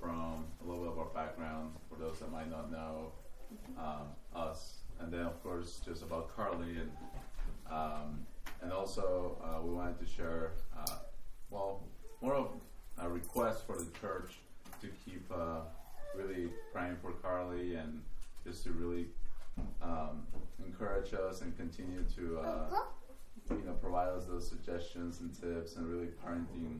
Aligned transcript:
from 0.00 0.44
a 0.62 0.68
little 0.68 0.84
bit 0.84 0.92
of 0.92 0.98
our 0.98 1.06
background 1.06 1.72
for 1.88 1.96
those 1.98 2.18
that 2.20 2.30
might 2.30 2.50
not 2.50 2.70
know 2.70 3.12
um, 3.78 4.08
us, 4.34 4.78
and 5.00 5.12
then 5.12 5.22
of 5.22 5.42
course 5.42 5.80
just 5.84 6.02
about 6.02 6.34
Carly 6.34 6.76
and 6.76 6.90
um, 7.70 8.26
and 8.62 8.72
also 8.72 9.36
uh, 9.44 9.60
we 9.62 9.72
wanted 9.74 9.98
to 9.98 10.06
share 10.06 10.52
uh, 10.78 10.96
well 11.50 11.82
more 12.20 12.34
of 12.34 12.48
a 12.98 13.08
request 13.08 13.66
for 13.66 13.76
the 13.76 13.86
church 14.00 14.38
to 14.80 14.88
keep 15.04 15.24
uh, 15.32 15.60
really 16.16 16.48
praying 16.72 16.96
for 17.02 17.12
Carly 17.12 17.74
and 17.74 18.00
just 18.44 18.64
to 18.64 18.70
really 18.72 19.06
um, 19.82 20.22
encourage 20.64 21.12
us 21.14 21.42
and 21.42 21.56
continue 21.56 22.04
to 22.16 22.38
uh, 22.38 22.64
you 23.50 23.62
know 23.64 23.72
provide 23.74 24.08
us 24.08 24.24
those 24.24 24.48
suggestions 24.48 25.20
and 25.20 25.32
tips 25.40 25.76
and 25.76 25.86
really 25.86 26.08
parenting 26.24 26.78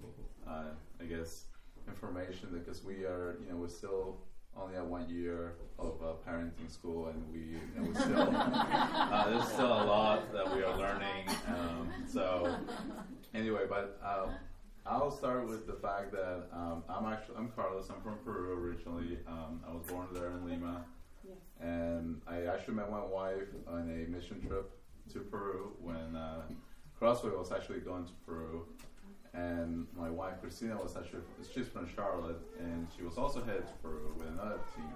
uh, 0.49 0.65
I 1.01 1.05
guess 1.05 1.45
information 1.89 2.49
because 2.53 2.85
we 2.85 3.05
are 3.05 3.39
you 3.43 3.51
know 3.51 3.57
we're 3.57 3.69
still 3.69 4.19
only 4.57 4.77
at 4.77 4.85
one 4.85 5.09
year 5.09 5.55
of 5.79 6.01
uh, 6.03 6.13
parenting 6.29 6.71
school 6.71 7.09
and 7.09 7.23
we 7.33 7.39
you 7.39 7.61
know, 7.77 7.89
we 7.89 7.95
still 7.95 8.21
uh, 8.35 9.31
there's 9.31 9.49
still 9.49 9.67
a 9.67 9.85
lot 9.85 10.33
that 10.33 10.55
we 10.55 10.63
are 10.63 10.77
learning 10.77 11.29
um, 11.49 11.93
so 12.07 12.57
anyway 13.35 13.63
but 13.69 14.01
um, 14.05 14.35
I'll 14.91 15.11
start 15.11 15.47
with 15.47 15.67
the 15.67 15.75
fact 15.75 16.13
that 16.13 16.49
um, 16.53 16.83
I'm 16.89 17.13
actually 17.13 17.37
I'm 17.37 17.51
Carlos. 17.51 17.91
I'm 17.91 18.01
from 18.01 18.17
Peru 18.25 18.59
originally. 18.59 19.19
Um, 19.27 19.61
I 19.69 19.75
was 19.75 19.83
born 19.87 20.07
there 20.15 20.31
in 20.31 20.49
Lima, 20.49 20.83
yes. 21.27 21.37
and 21.61 22.23
I 22.27 22.47
actually 22.47 22.75
met 22.75 22.91
my 22.91 23.05
wife 23.05 23.49
on 23.67 23.83
a 23.83 24.11
mission 24.11 24.41
trip 24.47 24.71
to 25.13 25.21
Peru 25.21 25.73
when 25.81 26.17
uh, 26.17 26.43
Crossway 26.99 27.31
was 27.31 27.53
actually 27.53 27.81
going 27.81 28.07
to 28.07 28.13
Peru, 28.25 28.67
and 29.39 29.87
my 29.97 30.11
wife 30.11 30.41
Christina 30.41 30.77
was 30.77 30.97
actually 30.97 31.23
she's 31.53 31.69
from 31.69 31.89
Charlotte, 31.95 32.41
and 32.59 32.87
she 32.97 33.03
was 33.03 33.19
also 33.19 33.43
headed 33.45 33.65
Peru 33.83 34.13
with 34.17 34.29
another 34.29 34.61
team. 34.75 34.93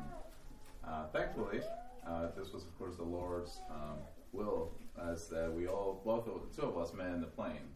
Uh, 0.86 1.06
thankfully, 1.12 1.60
uh, 2.06 2.28
this 2.36 2.52
was 2.52 2.64
of 2.64 2.78
course 2.78 2.96
the 2.96 3.04
Lord's 3.04 3.60
um, 3.70 3.98
will, 4.32 4.72
as 5.10 5.28
that 5.28 5.52
we 5.52 5.66
all 5.66 6.00
both 6.04 6.26
of, 6.26 6.54
two 6.54 6.62
of 6.62 6.76
us 6.76 6.92
met 6.94 7.08
in 7.08 7.20
the 7.20 7.26
plane 7.26 7.68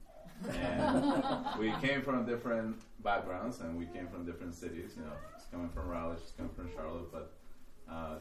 and 0.49 1.45
we 1.59 1.73
came 1.81 2.03
from 2.03 2.27
different 2.27 2.77
backgrounds 3.03 3.61
and 3.61 3.77
we 3.79 3.87
came 3.87 4.09
from 4.09 4.25
different 4.25 4.55
cities. 4.55 4.93
You 4.97 5.03
know, 5.05 5.13
she's 5.35 5.47
coming 5.51 5.69
from 5.71 5.89
Raleigh, 5.89 6.17
she's 6.21 6.33
coming 6.37 6.53
from 6.55 6.71
Charlotte, 6.75 7.11
but 7.13 7.33
uh, 7.91 8.17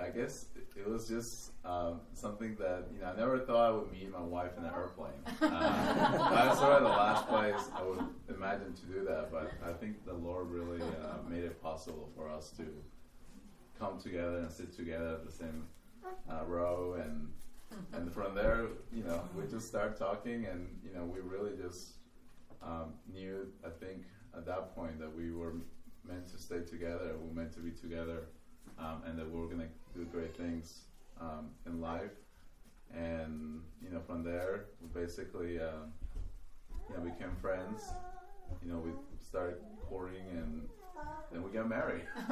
I 0.00 0.10
guess 0.10 0.46
it 0.76 0.88
was 0.88 1.08
just 1.08 1.50
um, 1.64 2.00
something 2.14 2.54
that 2.56 2.84
you 2.94 3.00
know 3.00 3.06
I 3.06 3.16
never 3.16 3.38
thought 3.40 3.68
I 3.68 3.70
would 3.72 3.90
meet 3.92 4.10
my 4.12 4.20
wife 4.20 4.52
in 4.56 4.64
an 4.64 4.72
airplane. 4.74 5.12
Uh, 5.42 6.30
that's 6.30 6.58
sort 6.58 6.72
of 6.72 6.82
the 6.82 6.88
last 6.88 7.26
place 7.26 7.68
I 7.74 7.82
would 7.82 8.00
imagine 8.28 8.72
to 8.74 8.86
do 8.86 9.04
that, 9.04 9.30
but 9.32 9.52
I 9.66 9.72
think 9.72 10.04
the 10.04 10.14
Lord 10.14 10.50
really 10.50 10.80
uh, 10.80 11.28
made 11.28 11.44
it 11.44 11.60
possible 11.62 12.08
for 12.16 12.28
us 12.28 12.50
to 12.58 12.64
come 13.78 13.98
together 14.00 14.38
and 14.38 14.50
sit 14.50 14.74
together 14.74 15.14
at 15.14 15.24
the 15.24 15.32
same 15.32 15.64
uh, 16.30 16.44
row 16.44 16.96
and 17.02 17.28
and 17.92 18.12
from 18.12 18.34
there, 18.34 18.66
you 18.92 19.04
know, 19.04 19.22
we 19.36 19.46
just 19.46 19.66
start 19.68 19.98
talking, 19.98 20.46
and 20.46 20.68
you 20.84 20.92
know, 20.94 21.04
we 21.04 21.20
really 21.20 21.52
just 21.60 21.94
um, 22.62 22.94
knew. 23.12 23.46
I 23.64 23.68
think 23.68 24.04
at 24.36 24.46
that 24.46 24.74
point 24.74 24.98
that 25.00 25.14
we 25.14 25.32
were 25.32 25.54
meant 26.06 26.26
to 26.32 26.38
stay 26.38 26.60
together. 26.60 27.14
We 27.20 27.28
were 27.28 27.34
meant 27.34 27.52
to 27.54 27.60
be 27.60 27.70
together, 27.70 28.28
um, 28.78 29.02
and 29.06 29.18
that 29.18 29.30
we 29.30 29.40
were 29.40 29.46
going 29.46 29.60
to 29.60 29.68
do 29.98 30.04
great 30.06 30.36
things 30.36 30.82
um, 31.20 31.50
in 31.66 31.80
life. 31.80 32.12
And 32.94 33.60
you 33.82 33.90
know, 33.90 34.00
from 34.06 34.22
there, 34.22 34.66
we 34.80 35.00
basically, 35.00 35.60
um, 35.60 35.92
you 36.88 36.96
know, 36.96 37.02
became 37.02 37.34
friends. 37.40 37.82
You 38.64 38.72
know, 38.72 38.78
we 38.78 38.92
started 39.20 39.58
courting 39.88 40.24
and 40.30 40.68
then 41.30 41.42
we 41.42 41.50
got 41.50 41.68
married. 41.68 42.02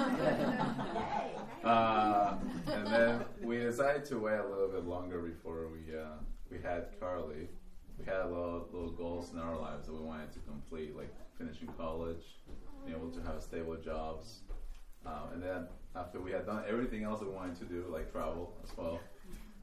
uh, 1.64 2.34
and 2.66 2.86
then 2.86 3.24
we 3.42 3.58
decided 3.58 4.04
to 4.06 4.18
wait 4.18 4.38
a 4.38 4.48
little 4.48 4.68
bit 4.68 4.84
longer 4.86 5.20
before 5.20 5.68
we 5.68 5.94
uh, 5.96 6.16
we 6.50 6.58
had 6.62 6.98
Carly. 6.98 7.48
We 7.98 8.04
had 8.04 8.22
a 8.22 8.28
little, 8.28 8.68
little 8.72 8.90
goals 8.90 9.32
in 9.32 9.38
our 9.38 9.56
lives 9.56 9.86
that 9.86 9.94
we 9.94 10.00
wanted 10.00 10.32
to 10.32 10.38
complete, 10.40 10.94
like 10.96 11.12
finishing 11.38 11.68
college, 11.78 12.24
being 12.84 12.96
able 12.96 13.10
to 13.10 13.22
have 13.22 13.42
stable 13.42 13.76
jobs. 13.76 14.40
Um, 15.06 15.34
and 15.34 15.42
then 15.42 15.66
after 15.94 16.20
we 16.20 16.32
had 16.32 16.46
done 16.46 16.64
everything 16.68 17.04
else 17.04 17.20
we 17.20 17.28
wanted 17.28 17.56
to 17.58 17.64
do, 17.64 17.84
like 17.88 18.10
travel 18.12 18.56
as 18.64 18.76
well, 18.76 19.00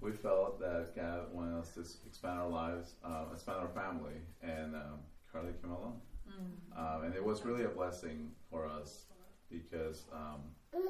we 0.01 0.11
felt 0.11 0.59
that 0.59 0.95
God 0.95 1.33
wanted 1.33 1.59
us 1.59 1.69
to 1.71 1.81
expand 2.07 2.39
our 2.39 2.49
lives, 2.49 2.93
uh, 3.03 3.25
expand 3.31 3.59
our 3.59 3.69
family, 3.69 4.15
and 4.41 4.75
um, 4.75 4.99
Carly 5.31 5.53
came 5.61 5.71
along. 5.71 6.01
Mm. 6.27 6.77
Um, 6.77 7.03
and 7.05 7.15
it 7.15 7.23
was 7.23 7.45
really 7.45 7.63
a 7.63 7.69
blessing 7.69 8.31
for 8.49 8.65
us 8.65 9.05
because 9.51 10.03
um, 10.13 10.41
we, 10.73 10.81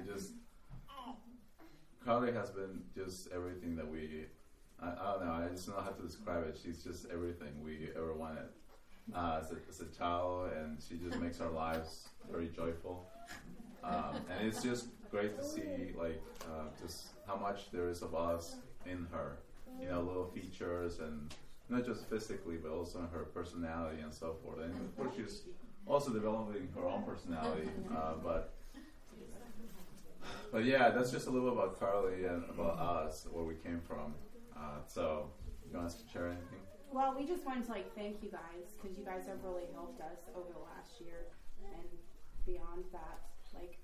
we, 0.00 0.12
just 0.12 0.32
Carly 2.04 2.32
has 2.32 2.50
been 2.50 2.82
just 2.94 3.28
everything 3.32 3.76
that 3.76 3.88
we. 3.88 4.26
I, 4.80 4.88
I, 4.88 5.12
don't 5.12 5.26
know. 5.26 5.32
I 5.32 5.48
just 5.48 5.66
don't 5.66 5.76
know 5.76 5.82
how 5.82 5.90
to 5.90 6.02
describe 6.02 6.44
it. 6.48 6.58
She's 6.62 6.82
just 6.82 7.06
everything 7.12 7.62
we 7.62 7.90
ever 7.96 8.12
wanted 8.14 8.48
uh, 9.14 9.40
as, 9.40 9.52
a, 9.52 9.56
as, 9.68 9.80
a, 9.80 9.96
child, 9.96 10.50
and 10.56 10.78
she 10.82 10.96
just 10.96 11.20
makes 11.20 11.40
our 11.40 11.50
lives 11.50 12.08
very 12.30 12.48
joyful. 12.48 13.06
Um, 13.82 14.16
and 14.30 14.46
it's 14.46 14.62
just 14.62 14.86
great 15.10 15.36
to 15.38 15.44
see 15.44 15.92
like 15.96 16.22
uh, 16.44 16.68
just 16.80 17.08
how 17.26 17.36
much 17.36 17.70
there 17.70 17.88
is 17.88 18.02
of 18.02 18.14
us 18.14 18.56
in 18.86 19.06
her. 19.12 19.38
You 19.80 19.88
know, 19.88 20.02
little 20.02 20.26
features 20.26 20.98
and 21.00 21.34
not 21.68 21.86
just 21.86 22.08
physically, 22.08 22.56
but 22.56 22.70
also 22.70 22.98
in 23.00 23.06
her 23.06 23.24
personality 23.24 24.02
and 24.02 24.12
so 24.12 24.36
forth. 24.42 24.60
And 24.60 24.72
of 24.72 24.96
course, 24.96 25.12
she's 25.16 25.42
also 25.86 26.12
developing 26.12 26.68
her 26.74 26.86
own 26.86 27.02
personality. 27.02 27.68
Uh, 27.90 28.14
but 28.22 28.52
but 30.52 30.64
yeah, 30.64 30.90
that's 30.90 31.10
just 31.10 31.26
a 31.26 31.30
little 31.30 31.50
bit 31.50 31.58
about 31.58 31.80
Carly 31.80 32.24
and 32.26 32.44
about 32.50 32.78
us, 32.78 33.26
where 33.32 33.44
we 33.44 33.54
came 33.54 33.80
from. 33.80 34.14
Uh, 34.54 34.84
so, 34.86 35.30
you 35.70 35.76
want 35.76 35.90
to 35.90 35.96
share 36.12 36.26
anything? 36.26 36.60
Well, 36.92 37.16
we 37.18 37.26
just 37.26 37.46
wanted 37.46 37.64
to 37.64 37.72
like 37.72 37.94
thank 37.96 38.22
you 38.22 38.30
guys 38.30 38.76
because 38.76 38.98
you 38.98 39.04
guys 39.04 39.26
have 39.26 39.42
really 39.42 39.64
helped 39.72 40.00
us 40.02 40.28
over 40.36 40.52
the 40.52 40.60
last 40.60 41.00
year 41.00 41.32
and 41.64 41.88
beyond 42.44 42.84
that, 42.92 43.31
like 43.54 43.78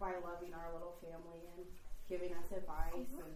by 0.00 0.12
loving 0.24 0.52
our 0.54 0.72
little 0.72 0.96
family 1.00 1.46
and 1.56 1.66
giving 2.08 2.32
us 2.32 2.50
advice 2.50 3.12
and 3.12 3.32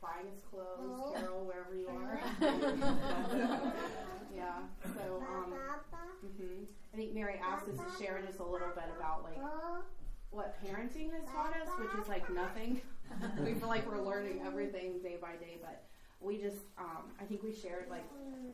buying 0.00 0.26
us 0.32 0.40
clothes, 0.50 0.78
oh. 0.78 1.12
Carol, 1.14 1.44
wherever 1.44 1.74
you 1.74 1.88
are. 1.88 2.20
yeah. 4.34 4.62
So, 4.94 5.22
um, 5.28 5.52
mm-hmm. 6.24 6.64
I 6.94 6.96
think 6.96 7.14
Mary 7.14 7.40
asked 7.42 7.68
us 7.68 7.76
to 7.76 8.02
share 8.02 8.22
just 8.26 8.38
a 8.40 8.44
little 8.44 8.70
bit 8.74 8.90
about 8.96 9.24
like 9.24 9.38
what 10.30 10.56
parenting 10.64 11.12
has 11.12 11.24
taught 11.32 11.54
us, 11.60 11.68
which 11.78 12.02
is 12.02 12.08
like 12.08 12.28
nothing. 12.32 12.80
we 13.44 13.54
feel 13.54 13.68
like 13.68 13.90
we're 13.90 14.02
learning 14.02 14.42
everything 14.46 15.00
day 15.02 15.16
by 15.20 15.32
day, 15.36 15.58
but 15.60 15.84
we 16.20 16.38
just, 16.38 16.58
um, 16.78 17.10
I 17.20 17.24
think 17.24 17.42
we 17.42 17.52
shared 17.52 17.86
like 17.90 18.04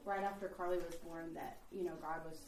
right 0.04 0.22
after 0.22 0.48
Carly 0.48 0.78
was 0.78 0.94
born 0.96 1.34
that 1.34 1.58
you 1.72 1.84
know 1.84 1.94
God 2.00 2.20
was 2.28 2.38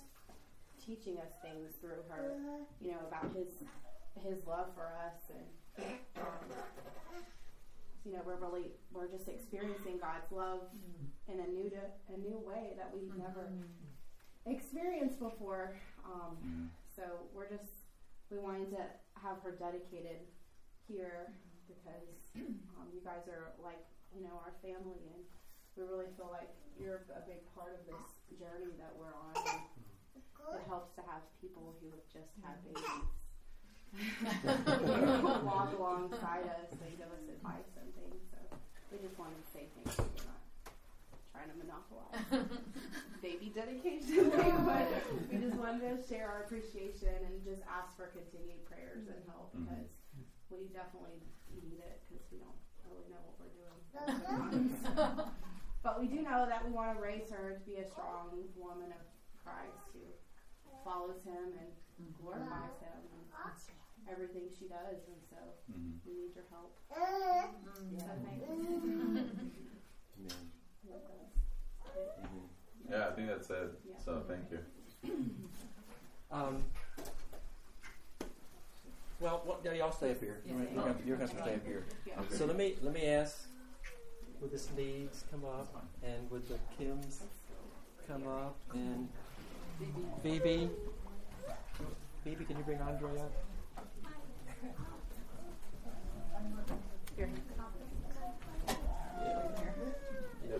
teaching 0.87 1.19
us 1.19 1.35
things 1.43 1.75
through 1.81 2.07
her, 2.09 2.39
you 2.81 2.93
know, 2.93 3.03
about 3.09 3.35
His 3.35 3.49
His 4.23 4.47
love 4.47 4.71
for 4.75 4.95
us 4.95 5.19
and. 5.31 5.47
Um, 6.17 6.57
you 8.07 8.13
know 8.15 8.23
we're 8.25 8.39
really 8.39 8.71
we're 8.95 9.11
just 9.11 9.27
experiencing 9.27 9.99
God's 9.99 10.31
love 10.31 10.71
mm-hmm. 10.71 11.11
in 11.35 11.43
a 11.43 11.49
new 11.51 11.69
to, 11.71 11.83
a 12.15 12.17
new 12.17 12.39
way 12.39 12.79
that 12.79 12.89
we've 12.95 13.11
mm-hmm. 13.11 13.27
never 13.27 13.51
experienced 14.47 15.19
before. 15.19 15.75
Um, 16.07 16.39
mm-hmm. 16.39 16.67
So 16.95 17.03
we're 17.35 17.51
just 17.51 17.91
we 18.31 18.39
wanted 18.39 18.71
to 18.79 18.83
have 19.19 19.43
her 19.43 19.59
dedicated 19.59 20.23
here 20.87 21.35
because 21.67 22.15
um, 22.79 22.87
you 22.95 23.03
guys 23.03 23.27
are 23.27 23.59
like 23.59 23.83
you 24.15 24.23
know 24.23 24.39
our 24.39 24.55
family 24.63 25.03
and 25.11 25.27
we 25.75 25.83
really 25.83 26.09
feel 26.17 26.31
like 26.31 26.49
you're 26.79 27.05
a 27.11 27.27
big 27.27 27.43
part 27.59 27.75
of 27.75 27.83
this 27.91 28.39
journey 28.39 28.71
that 28.79 28.95
we're 28.95 29.13
on. 29.13 29.35
And 30.47 30.61
it 30.61 30.67
helps 30.69 30.95
to 30.95 31.03
have 31.11 31.23
people 31.41 31.75
who 31.83 31.91
have 31.91 32.07
just 32.07 32.31
had 32.43 32.63
babies 32.63 32.87
walk 35.43 35.73
alongside 35.79 36.45
us 36.47 36.71
and 36.71 36.93
give 36.99 37.11
us 37.11 37.25
advice 37.27 37.73
and 37.81 37.89
things. 37.97 38.23
So 38.31 38.39
we 38.93 38.99
just 39.03 39.19
wanted 39.19 39.41
to 39.43 39.49
say 39.51 39.67
thank 39.75 39.91
you. 39.99 40.05
We're 40.15 40.29
not 40.31 40.43
trying 41.33 41.51
to 41.51 41.59
monopolize 41.59 42.47
baby 43.25 43.51
dedication 43.51 44.31
thing, 44.39 44.55
but 44.63 44.87
we 45.33 45.39
just 45.43 45.57
wanted 45.57 45.83
to 45.83 45.99
share 46.07 46.29
our 46.31 46.45
appreciation 46.45 47.17
and 47.27 47.43
just 47.43 47.63
ask 47.67 47.97
for 47.97 48.13
continued 48.13 48.63
prayers 48.69 49.09
and 49.09 49.19
help 49.27 49.51
mm-hmm. 49.57 49.67
because 49.67 49.89
we 50.53 50.71
definitely 50.71 51.19
need 51.57 51.81
it 51.81 52.05
because 52.07 52.23
we 52.31 52.39
don't 52.39 52.61
really 52.87 53.09
know 53.11 53.23
what 53.25 53.35
we're 53.41 53.57
doing. 53.57 54.79
but 55.83 55.99
we 55.99 56.07
do 56.07 56.23
know 56.23 56.47
that 56.47 56.63
we 56.63 56.71
want 56.71 56.95
to 56.95 56.99
raise 57.03 57.31
her 57.33 57.59
to 57.59 57.63
be 57.67 57.81
a 57.81 57.87
strong 57.89 58.45
woman 58.55 58.93
of 58.93 59.03
Christ 59.47 59.95
who 59.95 60.03
follows 60.83 61.23
him 61.23 61.55
and 61.55 61.71
glorifies 62.19 62.75
him 62.83 62.99
and 63.15 63.23
everything 64.11 64.51
she 64.59 64.67
does. 64.67 64.99
And 65.07 65.23
so 65.31 65.39
mm-hmm. 65.71 66.03
we 66.03 66.13
need 66.27 66.35
your 66.35 66.45
help. 66.51 66.75
Mm-hmm. 66.91 67.99
So 67.99 68.11
thank 68.27 68.43
you. 68.51 69.31
Mm-hmm. 70.27 70.53
Yeah, 72.91 73.09
I 73.09 73.11
think 73.13 73.29
that's 73.29 73.51
it. 73.51 73.73
Yeah. 73.87 73.95
So 74.05 74.23
thank 74.27 74.51
you. 74.51 74.59
Um, 76.29 76.65
Randy, 79.21 79.81
I'll 79.81 79.93
stay 79.93 80.11
up 80.11 80.21
here. 80.21 80.41
You're, 80.45 80.59
you're, 80.59 80.83
gonna, 80.83 80.97
you're 81.07 81.17
gonna 81.17 81.29
stay 81.29 81.55
up 81.55 81.65
here. 81.65 81.85
So 82.31 82.47
let 82.47 82.57
me 82.57 82.75
let 82.83 82.93
me 82.93 83.07
ask. 83.07 83.47
Would 84.41 84.51
the 84.51 84.59
Sneeds 84.59 85.23
come 85.31 85.45
up, 85.45 85.87
and 86.03 86.29
would 86.33 86.49
the 86.49 86.59
Kims 86.77 87.21
come 88.09 88.27
up, 88.27 88.57
and 88.75 89.09
Phoebe? 90.23 90.71
Phoebe, 92.25 92.45
can 92.45 92.57
you 92.57 92.63
bring 92.65 92.81
Andre 92.81 93.19
up? 93.19 93.33
Here. 97.17 97.29
Yeah. 100.49 100.57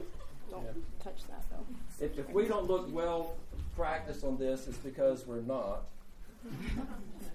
Don't 0.51 0.65
Yeah. 0.65 0.71
touch 1.03 1.27
that 1.29 1.45
though. 1.51 2.05
If, 2.05 2.19
if 2.19 2.29
we 2.31 2.47
don't 2.47 2.67
look 2.67 2.93
well 2.93 3.37
practiced 3.75 4.25
on 4.25 4.37
this, 4.39 4.69
it's 4.69 4.79
because 4.79 5.27
we're 5.27 5.41
not. 5.43 5.85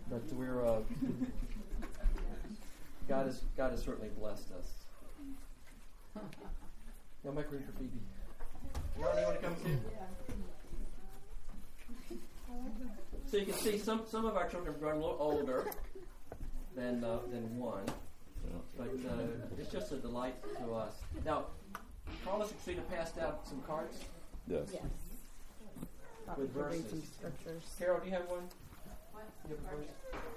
But 0.10 0.24
we're 0.34 0.66
uh, 0.66 0.80
God 3.08 3.26
has 3.26 3.42
God 3.58 3.72
has 3.72 3.82
certainly 3.82 4.10
blessed 4.18 4.50
us. 4.58 4.68
Y'all 7.24 7.34
make 7.34 7.52
room 7.52 7.64
for 7.64 7.72
Phoebe. 7.74 8.00
Ronnie, 8.98 9.20
you 9.22 9.26
want 9.28 9.42
to 9.42 9.48
come 9.48 9.56
too? 9.64 9.80
So 13.30 13.38
you 13.38 13.46
can 13.46 13.54
see 13.56 13.78
some 13.78 14.02
some 14.08 14.26
of 14.26 14.36
our 14.36 14.48
children 14.50 14.74
have 14.74 14.82
grown 14.82 14.96
a 14.96 15.00
little 15.00 15.18
older 15.20 15.72
than 16.76 17.04
uh, 17.04 17.20
than 17.32 17.58
one, 17.58 17.86
but 18.78 18.88
uh, 18.88 19.58
it's 19.58 19.72
just 19.72 19.92
a 19.92 19.96
delight 19.98 20.36
to 20.60 20.74
us. 20.74 20.94
Now, 21.26 21.46
Carlos 22.26 22.52
Casita 22.52 22.82
passed 22.82 23.18
out 23.20 23.48
some 23.48 23.62
cards 23.62 23.98
Yes. 24.48 24.68
Yes. 24.74 24.84
with 26.38 26.52
verses. 26.54 26.90
some 26.90 27.04
scriptures. 27.18 27.62
Carol, 27.80 28.00
do 28.02 28.08
you 28.08 28.12
have 28.14 28.28
one? 28.30 28.44
You 29.50 29.56
have 29.56 29.74
a 29.74 29.78
verse? 29.78 29.88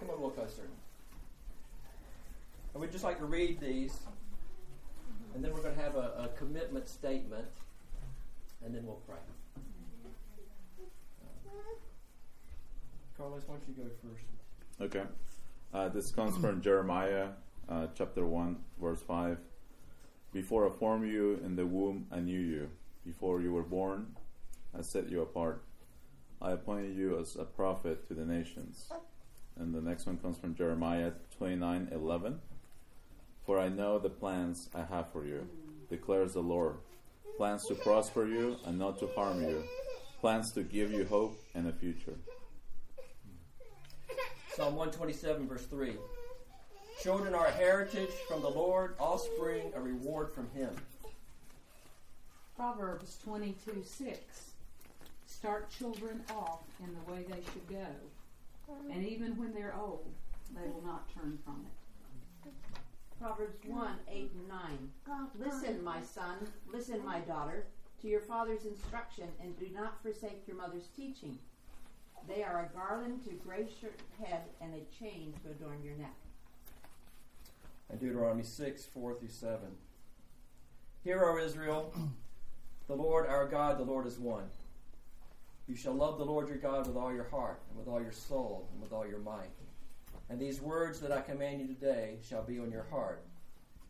Come 0.00 0.10
on, 0.10 0.14
a 0.14 0.16
little 0.16 0.30
closer. 0.30 0.62
And 2.74 2.80
we'd 2.80 2.92
just 2.92 3.04
like 3.04 3.18
to 3.18 3.24
read 3.26 3.60
these, 3.60 3.98
and 5.34 5.42
then 5.44 5.52
we're 5.52 5.62
going 5.62 5.74
to 5.76 5.80
have 5.82 5.94
a, 5.96 6.28
a 6.32 6.38
commitment 6.38 6.88
statement, 6.88 7.46
and 8.64 8.74
then 8.74 8.84
we'll 8.86 9.00
pray. 9.08 9.16
Carlos, 13.16 13.42
why 13.46 13.54
don't 13.54 13.68
you 13.68 13.84
go 13.84 13.90
first? 14.02 14.24
Okay. 14.80 15.04
Uh, 15.72 15.88
this 15.88 16.10
comes 16.10 16.36
from 16.38 16.60
Jeremiah 16.60 17.28
uh, 17.68 17.86
chapter 17.94 18.26
1, 18.26 18.56
verse 18.80 19.00
5. 19.02 19.38
Before 20.32 20.68
I 20.68 20.70
formed 20.70 21.08
you 21.08 21.40
in 21.44 21.54
the 21.54 21.64
womb, 21.64 22.06
I 22.10 22.18
knew 22.18 22.40
you. 22.40 22.70
Before 23.06 23.40
you 23.40 23.52
were 23.52 23.62
born, 23.62 24.16
I 24.76 24.82
set 24.82 25.08
you 25.08 25.22
apart. 25.22 25.62
I 26.42 26.52
appointed 26.52 26.96
you 26.96 27.18
as 27.20 27.36
a 27.36 27.44
prophet 27.44 28.08
to 28.08 28.14
the 28.14 28.24
nations. 28.24 28.90
And 29.56 29.72
the 29.72 29.80
next 29.80 30.06
one 30.06 30.18
comes 30.18 30.36
from 30.38 30.56
Jeremiah 30.56 31.12
29 31.38 31.90
11. 31.92 32.40
For 33.46 33.60
I 33.60 33.68
know 33.68 33.98
the 34.00 34.10
plans 34.10 34.68
I 34.74 34.82
have 34.82 35.12
for 35.12 35.24
you, 35.24 35.46
declares 35.88 36.32
the 36.32 36.40
Lord. 36.40 36.76
Plans 37.36 37.66
to 37.66 37.74
prosper 37.74 38.26
you 38.26 38.56
and 38.64 38.78
not 38.78 38.98
to 38.98 39.06
harm 39.14 39.40
you. 39.42 39.62
Plans 40.20 40.52
to 40.52 40.62
give 40.64 40.90
you 40.90 41.04
hope 41.04 41.38
and 41.54 41.68
a 41.68 41.72
future. 41.72 42.16
Psalm 44.64 44.76
127, 44.76 45.46
verse 45.46 45.66
3. 45.66 45.92
Children 47.02 47.34
are 47.34 47.48
a 47.48 47.50
heritage 47.50 48.08
from 48.26 48.40
the 48.40 48.48
Lord, 48.48 48.94
offspring 48.98 49.70
a 49.74 49.80
reward 49.80 50.32
from 50.32 50.48
Him. 50.54 50.70
Proverbs 52.56 53.18
22 53.22 53.82
6. 53.84 54.18
Start 55.26 55.68
children 55.68 56.22
off 56.30 56.62
in 56.82 56.94
the 56.94 57.12
way 57.12 57.26
they 57.28 57.42
should 57.52 57.68
go, 57.68 57.84
and 58.90 59.06
even 59.06 59.36
when 59.36 59.52
they're 59.52 59.76
old, 59.78 60.06
they 60.54 60.66
will 60.70 60.82
not 60.86 61.12
turn 61.12 61.38
from 61.44 61.66
it. 61.66 62.50
Proverbs 63.20 63.58
1 63.66 63.88
8 64.10 64.30
and 64.34 64.48
9. 64.48 65.28
Listen, 65.38 65.84
my 65.84 66.00
son, 66.00 66.38
listen, 66.72 67.04
my 67.04 67.18
daughter, 67.18 67.66
to 68.00 68.08
your 68.08 68.22
father's 68.22 68.64
instruction, 68.64 69.28
and 69.42 69.58
do 69.58 69.66
not 69.74 70.00
forsake 70.00 70.48
your 70.48 70.56
mother's 70.56 70.88
teaching. 70.96 71.38
They 72.28 72.42
are 72.42 72.70
a 72.70 72.76
garland 72.76 73.24
to 73.24 73.34
grace 73.34 73.72
your 73.82 73.92
head 74.22 74.42
and 74.60 74.72
a 74.74 74.98
chain 74.98 75.34
to 75.42 75.50
adorn 75.50 75.82
your 75.82 75.94
neck. 75.96 76.14
and 77.90 78.00
Deuteronomy 78.00 78.42
6, 78.42 78.84
4 78.86 79.14
through 79.14 79.28
7. 79.28 79.58
Hear, 81.02 81.22
O 81.24 81.38
Israel, 81.38 81.92
the 82.88 82.94
Lord 82.94 83.26
our 83.26 83.46
God, 83.46 83.78
the 83.78 83.84
Lord 83.84 84.06
is 84.06 84.18
one. 84.18 84.44
You 85.68 85.76
shall 85.76 85.94
love 85.94 86.18
the 86.18 86.24
Lord 86.24 86.48
your 86.48 86.58
God 86.58 86.86
with 86.86 86.96
all 86.96 87.12
your 87.12 87.28
heart, 87.28 87.60
and 87.68 87.78
with 87.78 87.88
all 87.88 88.00
your 88.00 88.12
soul, 88.12 88.68
and 88.72 88.80
with 88.82 88.92
all 88.92 89.06
your 89.06 89.18
might. 89.18 89.50
And 90.30 90.40
these 90.40 90.60
words 90.60 91.00
that 91.00 91.12
I 91.12 91.20
command 91.20 91.60
you 91.60 91.66
today 91.66 92.18
shall 92.26 92.42
be 92.42 92.58
on 92.58 92.70
your 92.70 92.86
heart. 92.90 93.22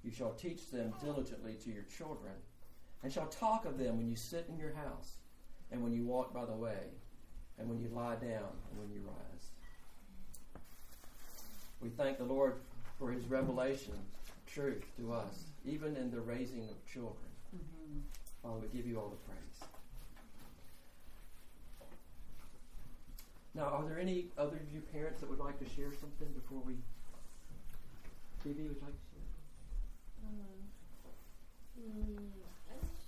You 0.03 0.11
shall 0.11 0.33
teach 0.33 0.71
them 0.71 0.93
diligently 1.03 1.55
to 1.65 1.71
your 1.71 1.85
children, 1.85 2.35
and 3.03 3.13
shall 3.13 3.27
talk 3.27 3.65
of 3.65 3.79
them 3.79 3.97
when 3.97 4.09
you 4.09 4.17
sit 4.17 4.47
in 4.49 4.59
your 4.59 4.75
house, 4.75 5.15
and 5.71 5.83
when 5.83 5.93
you 5.93 6.05
walk 6.05 6.35
by 6.35 6.45
the 6.45 6.53
way, 6.53 6.91
and 7.59 7.69
when 7.69 7.81
you 7.81 7.89
lie 7.95 8.17
down, 8.17 8.51
and 8.71 8.79
when 8.79 8.91
you 8.93 9.01
rise. 9.07 9.47
We 11.81 11.91
thank 11.91 12.19
the 12.19 12.25
Lord 12.25 12.55
for 12.99 13.11
his 13.11 13.25
revelation 13.27 13.95
truth 14.47 14.85
to 14.99 15.13
us, 15.13 15.45
even 15.67 15.97
in 15.97 16.11
the 16.11 16.21
raising 16.21 16.69
of 16.69 16.93
children. 16.93 17.17
Father, 18.43 18.61
we 18.61 18.69
give 18.77 18.87
you 18.87 18.99
all 19.01 19.09
the 19.09 19.17
praise. 19.27 19.69
Now, 23.55 23.71
are 23.71 23.85
there 23.87 23.99
any 23.99 24.27
other 24.37 24.57
of 24.57 24.69
you 24.75 24.83
parents 24.93 25.21
that 25.21 25.31
would 25.31 25.39
like 25.39 25.59
to 25.59 25.69
share 25.77 25.93
something 25.95 26.29
before 26.35 26.61
we? 26.67 26.75
Phoebe, 28.43 28.67
would 28.67 28.77
you 28.77 28.83
like 28.83 28.93
to 28.93 29.07
share? 29.15 29.31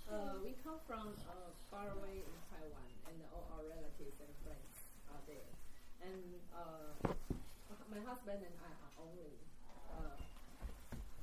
Uh, 0.07 0.39
we 0.39 0.55
come 0.63 0.79
from 0.87 1.11
uh, 1.27 1.51
far 1.69 1.91
away 1.99 2.23
in 2.23 2.35
Taiwan, 2.47 2.87
and 3.11 3.19
all 3.35 3.43
our 3.59 3.63
relatives 3.67 4.15
and 4.23 4.31
friends 4.39 4.71
are 5.11 5.19
there. 5.27 5.51
And 6.07 6.39
uh, 6.55 6.95
my 7.91 7.99
husband 8.07 8.39
and 8.39 8.55
I 8.63 8.71
are 8.71 8.95
only 9.03 9.35
uh, 9.91 10.15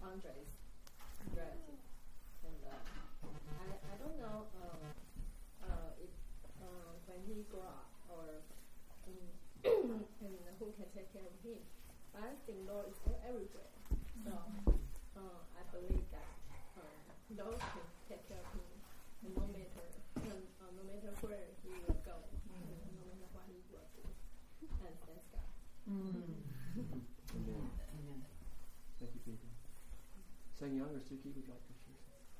Andre's 0.04 0.52
relative. 1.32 1.80
And 2.44 2.60
uh, 2.68 2.84
I, 3.64 3.80
I 3.80 3.94
don't 3.96 4.18
know 4.20 4.44
uh, 4.60 4.84
uh, 5.64 5.90
if 6.04 6.12
uh, 6.60 6.92
when 7.08 7.20
he 7.24 7.48
grow 7.48 7.64
up 7.64 7.88
or 8.12 8.44
um, 9.08 9.24
and 10.20 10.36
who 10.60 10.68
can 10.76 10.88
take 10.92 11.08
care 11.16 11.24
of 11.24 11.36
him. 11.40 11.60
But 12.12 12.28
I 12.28 12.36
think 12.44 12.68
Lord 12.68 12.84
is 12.92 13.00
everywhere. 13.24 13.72
So 14.20 14.36
uh, 15.16 15.40
I 15.56 15.62
believe 15.72 16.04
that 16.12 16.28
uh, 16.76 17.00
Lord 17.40 17.56
can 17.56 17.88
take 18.04 18.20
care 18.28 18.36
of 18.36 18.52
him 18.52 18.68
no 19.32 19.48
matter 19.48 19.88
um, 20.20 20.44
uh, 20.60 20.68
no 20.76 20.84
matter 20.84 21.08
where 21.24 21.48
he 21.64 21.72
go, 22.04 22.16
and 22.52 22.68
no 23.00 23.04
matter 23.08 23.28
what 23.32 23.48
he 23.48 23.56
will 23.72 23.88
do. 23.96 24.04
And 24.86 24.96
thanks 25.06 25.26
God. 25.32 25.48
Amen. 27.34 27.70
Thank 29.00 29.10
you, 29.14 29.20
Phoebe. 29.24 29.48
Sang 30.58 30.76
Young 30.76 30.92
or 30.94 31.00
Suki, 31.00 31.32
would 31.34 31.44
you 31.44 31.52
like 31.52 31.64
to 31.64 31.72
share 31.80 31.98
something? 32.04 32.34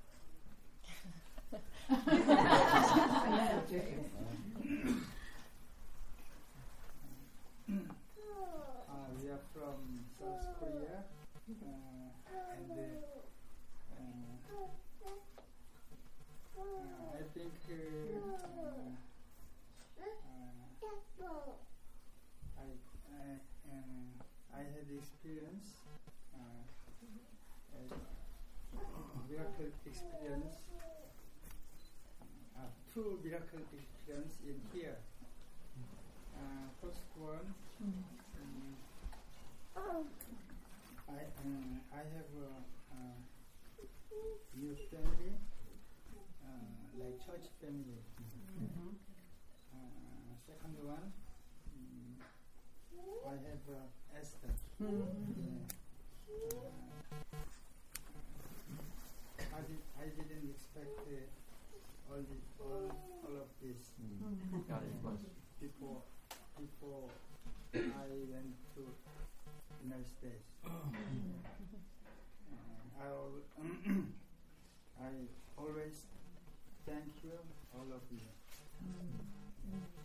Uh, 7.67 9.09
we 9.21 9.29
are 9.31 9.41
from 9.53 9.79
South 10.19 10.47
Korea, 10.61 10.99
uh, 11.49 12.11
and 12.31 12.71
uh, 12.71 13.25
uh, 16.59 16.73
I 17.15 17.23
think 17.35 17.55
uh, 17.69 17.75
uh, 18.17 18.93
I 19.99 20.05
I, 20.05 21.25
uh, 21.25 21.74
I 24.55 24.59
had 24.63 24.87
experience, 24.97 25.83
uh, 26.33 26.63
miracle 29.29 29.67
experience, 29.85 30.55
uh, 32.57 32.71
two 32.93 33.19
miracle 33.25 33.59
experience 33.75 34.39
in 34.47 34.61
here. 34.73 34.97
Uh, 36.37 36.67
first 36.81 37.03
one. 37.19 37.55
Um, 39.77 40.07
I 41.09 41.13
uh, 41.13 41.77
I 41.93 42.03
have 42.15 42.31
a, 42.39 42.51
uh 42.95 43.17
new 44.55 44.75
family, 44.91 45.35
uh, 46.43 46.71
like 47.03 47.19
church 47.27 47.47
family. 47.61 47.99
Uh, 49.75 50.35
second 50.47 50.77
one, 50.87 51.13
mm, 51.75 52.15
I 53.27 53.33
have 53.33 53.65
uh. 54.25 54.85
Uh, 54.85 54.89
I, 59.55 59.61
did, 59.69 59.81
I 60.01 60.05
didn't 60.17 60.49
expect 60.51 60.97
uh, 61.05 61.13
all, 62.11 62.23
the, 62.25 62.39
all 62.65 62.89
all 63.25 63.37
of 63.45 63.49
this 63.63 63.93
God 64.69 64.83
is 64.89 64.97
blessed. 65.03 65.29
before 65.61 66.01
before 66.59 67.09
I 67.75 68.07
went 68.33 68.55
to 68.77 68.83
United 69.85 70.07
States. 70.09 70.45
I, 73.01 73.07
al- 73.07 73.45
I 75.01 75.11
always 75.59 75.97
thank 76.87 77.13
you, 77.25 77.37
all 77.77 77.89
of 77.93 78.03
you, 78.11 78.21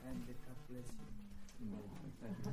and 0.08 0.20
God 0.28 0.60
bless 0.70 0.88
you. 0.92 1.08
Thank 2.22 2.38
you. 2.46 2.52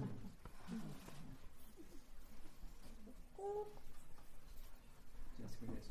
Jessica, 5.38 5.64
yes, 5.74 5.86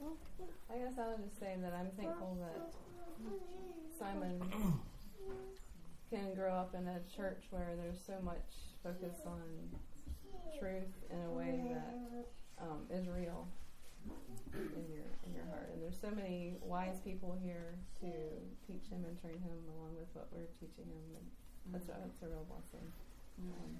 no, 0.00 0.16
I 0.72 0.78
guess 0.78 0.98
I 0.98 1.08
was 1.08 1.20
just 1.24 1.38
saying 1.38 1.62
that 1.62 1.72
I'm 1.72 1.90
thankful 1.98 2.38
that 2.40 2.72
Simon 3.98 4.40
can 6.10 6.34
grow 6.34 6.54
up 6.54 6.74
in 6.74 6.86
a 6.86 7.00
church 7.14 7.44
where 7.50 7.74
there's 7.76 8.00
so 8.00 8.14
much 8.22 8.44
focus 8.82 9.16
on 9.26 9.42
truth 10.58 10.94
in 11.10 11.20
a 11.26 11.30
way 11.30 11.74
that 11.74 12.26
um, 12.62 12.86
is 12.90 13.06
real 13.08 13.46
in 14.54 14.86
your 14.90 15.10
in 15.26 15.34
your 15.34 15.44
heart. 15.50 15.70
And 15.72 15.82
there's 15.82 15.98
so 16.00 16.10
many 16.10 16.54
wise 16.62 17.00
people 17.04 17.36
here 17.42 17.78
to 18.00 18.10
teach 18.66 18.88
him 18.90 19.04
and 19.06 19.20
train 19.20 19.38
him 19.38 19.58
along 19.76 19.94
with 19.98 20.08
what 20.14 20.28
we're 20.32 20.50
teaching 20.58 20.88
him, 20.88 21.06
and 21.16 21.26
that's 21.74 21.86
that's 21.86 22.22
a 22.22 22.28
real 22.28 22.46
blessing. 22.48 22.86
Um, 23.40 23.76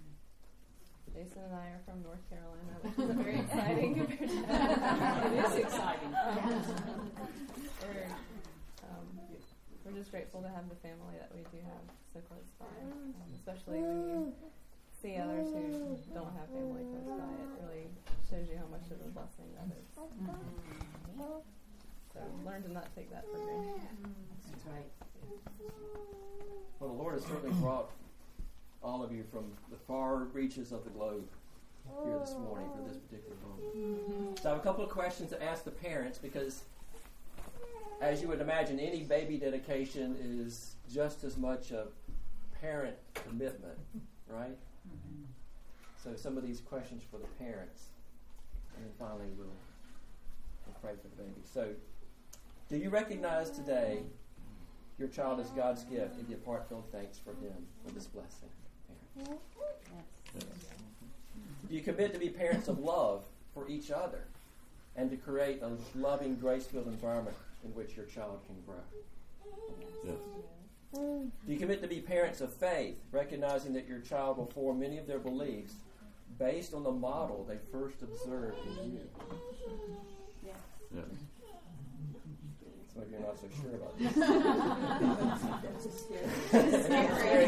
Jason 1.15 1.43
and 1.43 1.55
I 1.55 1.75
are 1.75 1.83
from 1.85 2.03
North 2.03 2.23
Carolina, 2.31 2.79
which 2.83 2.95
is 2.99 3.11
very 3.17 3.39
exciting 3.45 3.95
compared 3.95 4.31
to 4.31 4.39
It 5.27 5.45
is 5.45 5.57
exciting. 5.67 6.11
we're, 7.83 8.07
um, 8.87 9.07
we're 9.85 9.97
just 9.99 10.11
grateful 10.11 10.41
to 10.43 10.49
have 10.49 10.69
the 10.71 10.79
family 10.79 11.19
that 11.19 11.31
we 11.35 11.43
do 11.51 11.59
have 11.67 11.83
so 12.15 12.21
close 12.31 12.47
by, 12.59 12.71
um, 12.87 13.15
especially 13.35 13.83
when 13.83 13.99
you 14.07 14.33
see 15.03 15.17
others 15.17 15.51
who 15.51 15.99
don't 16.15 16.33
have 16.39 16.47
family 16.55 16.87
close 16.87 17.11
by. 17.19 17.27
It 17.27 17.51
really 17.59 17.91
shows 18.31 18.47
you 18.47 18.57
how 18.57 18.71
much 18.71 18.87
of 18.95 19.03
a 19.03 19.11
blessing 19.11 19.51
that 19.59 19.67
is. 19.75 19.89
So 22.15 22.21
learn 22.45 22.63
to 22.63 22.73
not 22.73 22.89
take 22.95 23.11
that 23.11 23.25
for 23.31 23.39
granted. 23.39 23.83
That's 24.51 24.67
right. 24.67 24.91
Well, 26.79 26.91
the 26.91 26.97
Lord 26.97 27.15
has 27.15 27.25
certainly 27.25 27.53
brought 27.61 27.91
all 28.83 29.03
of 29.03 29.13
you 29.13 29.25
from 29.31 29.45
the 29.71 29.77
far 29.77 30.25
reaches 30.33 30.73
of 30.73 30.85
the 30.85 30.91
globe 30.91 31.29
here 32.05 32.19
this 32.19 32.35
morning 32.35 32.69
for 32.75 32.89
this 32.89 32.97
oh. 32.97 33.07
particular 33.09 33.37
moment. 33.47 34.39
So 34.39 34.49
I 34.49 34.53
have 34.53 34.61
a 34.61 34.63
couple 34.63 34.85
of 34.85 34.91
questions 34.91 35.31
to 35.31 35.43
ask 35.43 35.65
the 35.65 35.71
parents 35.71 36.19
because, 36.19 36.63
as 38.01 38.23
you 38.23 38.29
would 38.29 38.41
imagine, 38.41 38.79
any 38.79 39.03
baby 39.03 39.37
dedication 39.37 40.17
is 40.21 40.77
just 40.93 41.25
as 41.25 41.37
much 41.37 41.73
a 41.73 41.87
parent 42.61 42.97
commitment, 43.15 43.79
right? 44.29 44.57
So 46.03 46.15
some 46.17 46.37
of 46.39 46.47
these 46.47 46.61
questions 46.61 47.03
for 47.11 47.19
the 47.19 47.27
parents, 47.45 47.85
and 48.77 48.85
then 48.85 48.93
finally 48.99 49.29
we'll, 49.37 49.47
we'll 50.67 50.77
pray 50.83 50.93
for 51.01 51.09
the 51.09 51.23
baby. 51.23 51.43
So, 51.45 51.71
do 52.71 52.77
you 52.77 52.89
recognize 52.89 53.51
today 53.51 54.01
your 54.99 55.09
child 55.09 55.41
is 55.41 55.49
God's 55.49 55.83
gift 55.85 56.17
and 56.17 56.29
give 56.29 56.43
heartfelt 56.45 56.89
thanks 56.93 57.19
for 57.19 57.31
Him 57.31 57.67
for 57.85 57.93
this 57.93 58.07
blessing? 58.07 58.49
Parents? 59.17 59.43
Yes. 60.35 60.45
Do 61.69 61.75
you 61.75 61.83
commit 61.83 62.13
to 62.13 62.19
be 62.19 62.29
parents 62.29 62.69
of 62.69 62.79
love 62.79 63.25
for 63.55 63.69
each 63.69 63.91
other 63.91 64.25
and 64.97 65.11
to 65.11 65.17
create 65.17 65.63
a 65.63 65.71
loving, 65.97 66.37
grace 66.37 66.67
filled 66.67 66.87
environment 66.89 67.37
in 67.65 67.71
which 67.75 67.97
your 67.97 68.07
child 68.07 68.41
can 68.47 68.57
grow? 68.67 68.83
Yes. 70.05 70.17
Do 70.93 71.31
you 71.53 71.59
commit 71.59 71.81
to 71.83 71.89
be 71.89 72.01
parents 72.01 72.41
of 72.41 72.53
faith, 72.53 72.97
recognizing 73.13 73.73
that 73.75 73.87
your 73.87 74.01
child 74.01 74.39
will 74.39 74.47
form 74.47 74.81
many 74.81 74.99
of 74.99 75.07
their 75.07 75.21
beliefs 75.21 75.75
based 76.39 76.75
on 76.75 76.83
the 76.83 76.91
model 76.91 77.47
they 77.49 77.59
first 77.71 78.03
observed 78.03 78.59
in 78.67 78.93
you? 78.93 79.09
Yes. 83.01 83.11
You 83.11 83.17
are 83.17 83.21
not 83.21 83.39
so 83.39 83.49
sure 83.61 83.75
about 83.75 83.99
this. 85.63 85.85
It's 86.53 86.85
scary, 86.85 87.47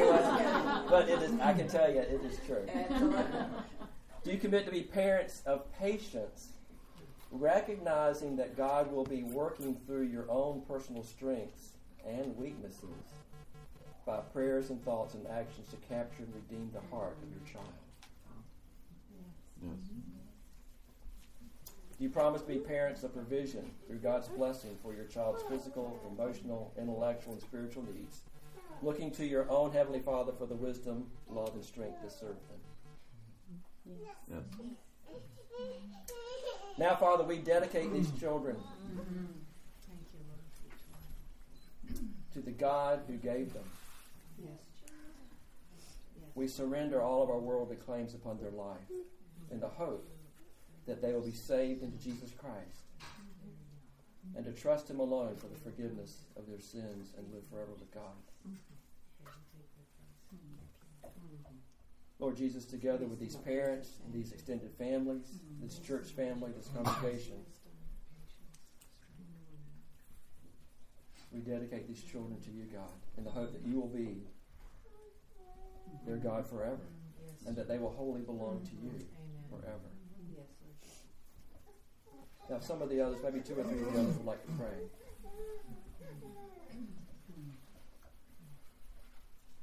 but 0.88 1.08
it 1.08 1.22
is, 1.22 1.32
I 1.40 1.52
can 1.52 1.68
tell 1.68 1.90
you, 1.90 2.00
it 2.00 2.20
is 2.24 2.38
true. 2.46 2.66
Do 4.24 4.30
you 4.30 4.38
commit 4.38 4.64
to 4.66 4.70
be 4.70 4.82
parents 4.82 5.42
of 5.46 5.70
patience, 5.78 6.48
recognizing 7.30 8.36
that 8.36 8.56
God 8.56 8.92
will 8.92 9.04
be 9.04 9.24
working 9.24 9.74
through 9.86 10.02
your 10.02 10.30
own 10.30 10.62
personal 10.68 11.02
strengths 11.02 11.70
and 12.06 12.36
weaknesses 12.36 12.88
by 14.06 14.18
prayers 14.32 14.70
and 14.70 14.82
thoughts 14.84 15.14
and 15.14 15.26
actions 15.28 15.68
to 15.70 15.76
capture 15.88 16.22
and 16.24 16.34
redeem 16.34 16.70
the 16.72 16.80
heart 16.94 17.16
of 17.22 17.28
your 17.30 17.52
child? 17.52 17.66
Yes. 19.62 19.90
You 21.98 22.08
promise 22.08 22.42
to 22.42 22.48
be 22.48 22.58
parents 22.58 23.02
of 23.04 23.14
provision 23.14 23.70
through 23.86 23.98
God's 23.98 24.28
blessing 24.28 24.76
for 24.82 24.92
your 24.94 25.04
child's 25.04 25.42
physical, 25.44 26.00
emotional, 26.10 26.72
intellectual, 26.78 27.34
and 27.34 27.42
spiritual 27.42 27.84
needs, 27.94 28.22
looking 28.82 29.10
to 29.12 29.24
your 29.24 29.48
own 29.50 29.72
Heavenly 29.72 30.00
Father 30.00 30.32
for 30.32 30.46
the 30.46 30.54
wisdom, 30.54 31.06
love, 31.28 31.54
and 31.54 31.64
strength 31.64 32.02
to 32.02 32.10
serve 32.10 32.36
them? 32.48 33.96
Yes. 34.30 34.42
Now, 36.78 36.96
Father, 36.96 37.24
we 37.24 37.38
dedicate 37.38 37.92
these 37.92 38.10
children 38.18 38.56
Thank 39.86 40.08
you, 40.12 40.20
Lord. 41.90 42.10
to 42.32 42.40
the 42.40 42.50
God 42.50 43.02
who 43.06 43.14
gave 43.14 43.52
them. 43.52 43.64
Yes. 44.42 44.60
We 46.34 46.48
surrender 46.48 47.02
all 47.02 47.22
of 47.22 47.28
our 47.30 47.38
worldly 47.38 47.76
claims 47.76 48.14
upon 48.14 48.38
their 48.38 48.50
life 48.50 48.80
in 49.50 49.60
the 49.60 49.68
hope 49.68 50.08
that 50.86 51.00
they 51.00 51.12
will 51.12 51.22
be 51.22 51.32
saved 51.32 51.82
into 51.82 51.96
Jesus 51.98 52.30
Christ 52.36 52.82
and 54.36 54.44
to 54.44 54.52
trust 54.52 54.88
Him 54.88 55.00
alone 55.00 55.36
for 55.36 55.46
the 55.46 55.58
forgiveness 55.58 56.24
of 56.36 56.46
their 56.48 56.60
sins 56.60 57.12
and 57.16 57.26
live 57.32 57.44
forever 57.50 57.72
with 57.78 57.92
God. 57.92 58.02
Lord 62.18 62.36
Jesus, 62.36 62.64
together 62.64 63.04
with 63.06 63.18
these 63.18 63.34
parents, 63.34 63.94
and 64.04 64.14
these 64.14 64.30
extended 64.32 64.70
families, 64.78 65.40
this 65.60 65.78
church 65.80 66.06
family, 66.10 66.52
this 66.56 66.68
congregation, 66.68 67.34
we 71.32 71.40
dedicate 71.40 71.88
these 71.88 72.02
children 72.02 72.38
to 72.40 72.50
you, 72.50 72.64
God, 72.72 72.92
in 73.18 73.24
the 73.24 73.30
hope 73.30 73.52
that 73.52 73.66
you 73.66 73.80
will 73.80 73.88
be 73.88 74.22
their 76.06 76.16
God 76.16 76.46
forever 76.46 76.78
and 77.46 77.56
that 77.56 77.68
they 77.68 77.78
will 77.78 77.90
wholly 77.90 78.20
belong 78.20 78.60
to 78.66 78.86
you 78.86 78.92
forever. 79.50 79.90
Yes, 82.48 82.50
Lord. 82.50 82.60
Now, 82.60 82.66
some 82.66 82.82
of 82.82 82.88
the 82.90 83.00
others, 83.00 83.18
maybe 83.22 83.40
two 83.40 83.54
or 83.54 83.64
three 83.64 83.82
of 83.82 83.92
the 83.92 84.00
others, 84.00 84.16
would 84.16 84.26
like 84.26 84.44
to 84.46 84.52
pray. 84.52 84.76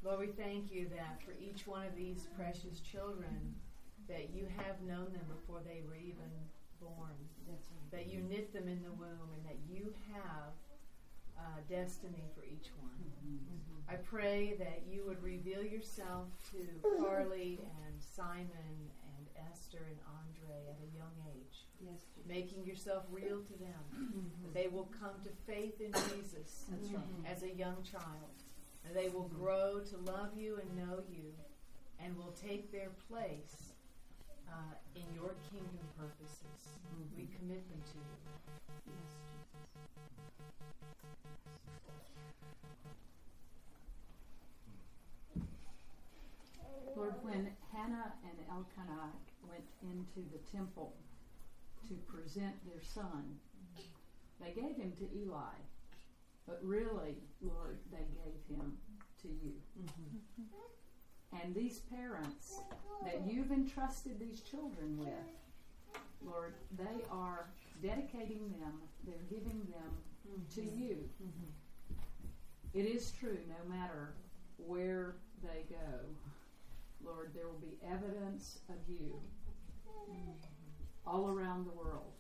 Lord, 0.03 0.19
we 0.19 0.27
thank 0.27 0.71
you 0.71 0.87
that 0.95 1.21
for 1.25 1.33
each 1.39 1.67
one 1.67 1.85
of 1.85 1.95
these 1.95 2.27
precious 2.35 2.79
children, 2.79 3.55
that 4.07 4.29
you 4.33 4.47
have 4.57 4.81
known 4.81 5.11
them 5.11 5.27
before 5.29 5.59
they 5.65 5.83
were 5.87 5.95
even 5.95 6.31
born. 6.81 7.13
That 7.91 8.07
you 8.07 8.21
knit 8.21 8.53
them 8.53 8.67
in 8.67 8.81
the 8.81 8.91
womb 8.91 9.29
and 9.35 9.45
that 9.45 9.59
you 9.67 9.93
have 10.13 10.53
uh, 11.37 11.59
destiny 11.69 12.23
for 12.35 12.43
each 12.45 12.69
one. 12.81 12.89
I 13.89 13.95
pray 13.95 14.55
that 14.59 14.83
you 14.89 15.03
would 15.05 15.21
reveal 15.21 15.63
yourself 15.63 16.27
to 16.51 16.59
Carly 17.03 17.59
and 17.85 18.01
Simon 18.01 18.89
and 19.03 19.27
Esther 19.51 19.83
and 19.87 19.99
Andre 20.07 20.69
at 20.69 20.77
a 20.79 20.89
young 20.95 21.13
age. 21.35 21.65
Yes. 21.81 22.01
Making 22.27 22.65
yourself 22.65 23.03
real 23.11 23.41
to 23.41 23.53
them. 23.53 23.83
Mm-hmm. 24.09 24.43
That 24.43 24.53
they 24.53 24.67
will 24.67 24.89
come 24.99 25.13
to 25.23 25.29
faith 25.45 25.79
in 25.79 25.91
Jesus 25.93 26.65
That's 26.69 26.89
right. 26.89 26.97
Mm-hmm. 26.97 27.25
as 27.25 27.43
a 27.43 27.53
young 27.53 27.77
child. 27.83 28.35
And 28.85 28.95
they 28.95 29.09
will 29.09 29.29
mm-hmm. 29.29 29.43
grow 29.43 29.79
to 29.79 29.97
love 30.11 30.31
you 30.35 30.57
and 30.59 30.75
know 30.75 31.03
you 31.09 31.33
and 32.03 32.17
will 32.17 32.33
take 32.33 32.71
their 32.71 32.89
place 33.07 33.73
uh, 34.49 34.75
in 34.95 35.03
your 35.13 35.35
kingdom 35.51 35.87
purposes. 35.97 36.79
We 37.15 37.27
commit 37.37 37.69
them 37.69 37.81
to 37.91 37.97
you. 37.97 38.19
Lord, 46.95 47.13
when 47.21 47.51
Hannah 47.71 48.13
and 48.23 48.37
Elkanah 48.49 49.11
went 49.47 49.63
into 49.81 50.27
the 50.31 50.39
temple 50.51 50.93
to 51.89 51.95
present 52.07 52.55
their 52.65 52.81
son, 52.81 53.37
they 54.39 54.51
gave 54.51 54.77
him 54.77 54.93
to 54.97 55.05
Eli. 55.17 55.57
But 56.47 56.59
really, 56.63 57.15
Lord, 57.41 57.79
they 57.91 57.97
gave 57.97 58.57
him 58.57 58.77
to 59.21 59.27
you. 59.27 59.53
And 61.43 61.53
these 61.53 61.79
parents 61.91 62.61
that 63.03 63.21
you've 63.27 63.51
entrusted 63.51 64.19
these 64.19 64.41
children 64.41 64.97
with, 64.97 65.09
Lord, 66.25 66.53
they 66.77 67.03
are 67.11 67.49
dedicating 67.81 68.53
them, 68.59 68.73
they're 69.05 69.27
giving 69.29 69.67
them 69.71 70.45
to 70.55 70.61
you. 70.61 71.09
It 72.73 72.85
is 72.85 73.11
true, 73.11 73.37
no 73.47 73.75
matter 73.75 74.13
where 74.57 75.15
they 75.41 75.63
go, 75.69 75.99
Lord, 77.03 77.31
there 77.33 77.47
will 77.47 77.59
be 77.59 77.77
evidence 77.87 78.59
of 78.69 78.75
you 78.87 79.19
all 81.09 81.29
around 81.29 81.65
the 81.65 81.71
world. 81.71 82.13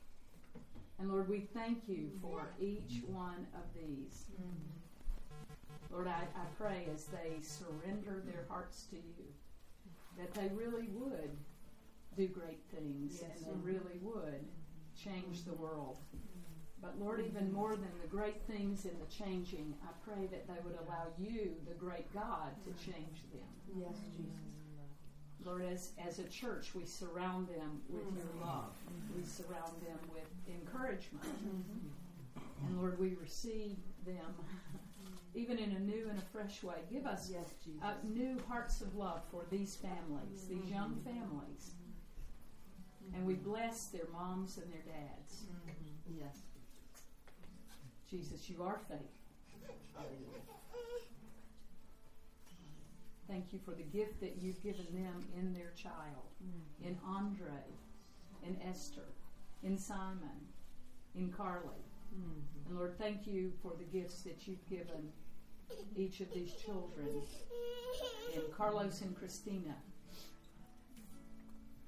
And 0.99 1.09
Lord, 1.09 1.29
we 1.29 1.47
thank 1.53 1.87
you 1.87 2.09
for 2.21 2.49
each 2.59 3.03
one 3.07 3.47
of 3.53 3.63
these. 3.73 4.25
Mm-hmm. 4.33 5.93
Lord, 5.93 6.07
I, 6.07 6.23
I 6.35 6.45
pray 6.57 6.87
as 6.93 7.05
they 7.05 7.41
surrender 7.41 8.21
their 8.25 8.45
hearts 8.49 8.85
to 8.91 8.97
you 8.97 9.29
that 10.17 10.33
they 10.33 10.49
really 10.53 10.89
would 10.93 11.31
do 12.17 12.27
great 12.27 12.59
things 12.75 13.21
Yes. 13.21 13.31
and 13.37 13.45
they 13.45 13.71
really 13.71 13.99
would 14.01 14.43
mm-hmm. 14.43 15.09
change 15.09 15.45
the 15.45 15.53
world. 15.53 15.99
Mm-hmm. 16.15 16.81
But 16.81 16.99
Lord, 16.99 17.23
even 17.25 17.51
more 17.53 17.75
than 17.75 17.91
the 18.01 18.07
great 18.07 18.41
things 18.47 18.85
in 18.85 18.97
the 18.99 19.05
changing, 19.23 19.73
I 19.83 19.91
pray 20.03 20.27
that 20.31 20.47
they 20.47 20.59
would 20.63 20.75
allow 20.85 21.07
you, 21.17 21.55
the 21.67 21.75
great 21.75 22.11
God, 22.13 22.51
to 22.65 22.71
change 22.83 23.23
them. 23.31 23.47
Yes, 23.77 23.95
Jesus. 24.17 24.58
Lord, 25.45 25.63
as, 25.71 25.91
as 26.05 26.19
a 26.19 26.25
church, 26.25 26.75
we 26.75 26.85
surround 26.85 27.47
them 27.47 27.81
with 27.89 28.03
your 28.15 28.25
mm-hmm. 28.25 28.45
love. 28.45 28.71
We 29.15 29.23
surround 29.23 29.73
them 29.81 29.99
with 30.13 30.27
encouragement. 30.47 31.23
Mm-hmm. 31.25 32.67
And 32.67 32.77
Lord, 32.77 32.99
we 32.99 33.15
receive 33.21 33.77
them 34.05 34.35
even 35.33 35.57
in 35.57 35.71
a 35.71 35.79
new 35.79 36.07
and 36.09 36.17
a 36.17 36.21
fresh 36.33 36.63
way. 36.63 36.75
Give 36.91 37.05
us 37.05 37.29
Yes, 37.31 37.45
Jesus. 37.63 37.81
uh, 37.83 37.93
new 38.03 38.37
hearts 38.47 38.81
of 38.81 38.95
love 38.95 39.21
for 39.31 39.43
these 39.49 39.75
families, 39.75 40.45
these 40.49 40.57
mm-hmm. 40.57 40.73
young 40.73 41.01
families. 41.05 41.71
And 43.15 43.25
we 43.25 43.33
bless 43.33 43.87
their 43.87 44.07
moms 44.11 44.57
and 44.57 44.71
their 44.71 44.81
dads. 44.81 45.43
Yes. 46.07 46.37
Jesus, 48.09 48.49
you 48.49 48.63
are 48.63 48.79
faithful. 48.87 49.07
Thank 53.29 53.53
you 53.53 53.59
for 53.63 53.75
the 53.75 53.83
gift 53.83 54.19
that 54.21 54.37
you've 54.41 54.61
given 54.63 54.87
them 54.91 55.23
in 55.37 55.53
their 55.53 55.71
child, 55.75 56.33
mm-hmm. 56.43 56.87
in 56.87 56.97
Andre, 57.05 57.61
in 58.43 58.57
Esther, 58.67 59.05
in 59.61 59.77
Simon, 59.77 60.47
in 61.15 61.31
Carly. 61.31 61.85
Mm-hmm. 62.15 62.69
And 62.69 62.77
Lord, 62.77 62.97
thank 62.97 63.27
you 63.27 63.53
for 63.61 63.73
the 63.77 63.83
gifts 63.83 64.23
that 64.23 64.47
you've 64.47 64.67
given 64.67 65.11
each 65.95 66.21
of 66.21 66.33
these 66.33 66.53
children 66.53 67.21
in 68.33 68.41
Carlos 68.57 69.01
and 69.01 69.15
Christina, 69.15 69.75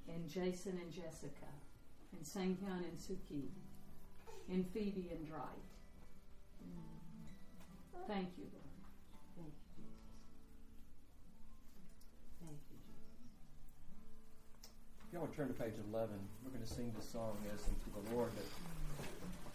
in 0.08 0.28
Jason 0.30 0.78
and 0.80 0.92
Jessica, 0.92 1.50
in 2.14 2.20
Sanghyun 2.20 2.84
and 2.84 2.98
Suki, 3.00 3.48
in 4.48 4.64
Phoebe 4.64 5.10
and 5.12 5.28
Dwight. 5.28 5.42
Mm-hmm. 6.64 8.14
Thank 8.14 8.30
you, 8.38 8.44
Lord. 8.54 8.71
If 15.12 15.16
y'all 15.16 15.28
to 15.28 15.36
turn 15.36 15.48
to 15.50 15.54
page 15.54 15.74
11, 15.92 16.10
we're 16.46 16.52
going 16.52 16.64
to 16.66 16.74
sing 16.74 16.94
this 16.96 17.10
song 17.10 17.36
as 17.54 17.60
unto 17.68 18.10
the 18.10 18.16
Lord. 18.16 18.32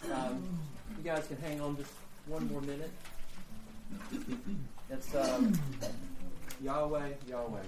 But, 0.03 0.13
um, 0.13 0.59
you 0.99 1.03
guys 1.03 1.27
can 1.27 1.39
hang 1.39 1.63
on 1.63 1.79
just 1.79 1.93
one 2.27 2.47
more 2.53 2.61
minute. 2.61 2.91
It's 4.91 5.15
um, 5.15 5.59
Yahweh, 6.63 7.09
Yahweh. 7.27 7.61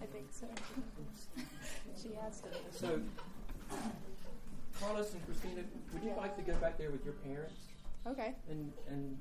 I 0.00 0.06
think 0.06 0.26
so. 0.32 0.46
she 2.00 2.16
asked 2.16 2.46
it. 2.46 2.56
So, 2.72 3.00
Carlos 4.80 5.12
and 5.12 5.24
Christina, 5.26 5.62
would 5.92 6.02
you 6.02 6.10
Yeah. 6.10 6.16
like 6.16 6.36
to 6.36 6.42
go 6.42 6.54
back 6.56 6.78
there 6.78 6.90
with 6.90 7.04
your 7.04 7.14
parents? 7.14 7.60
Okay. 8.06 8.34
And 8.52 8.68
and 8.86 9.16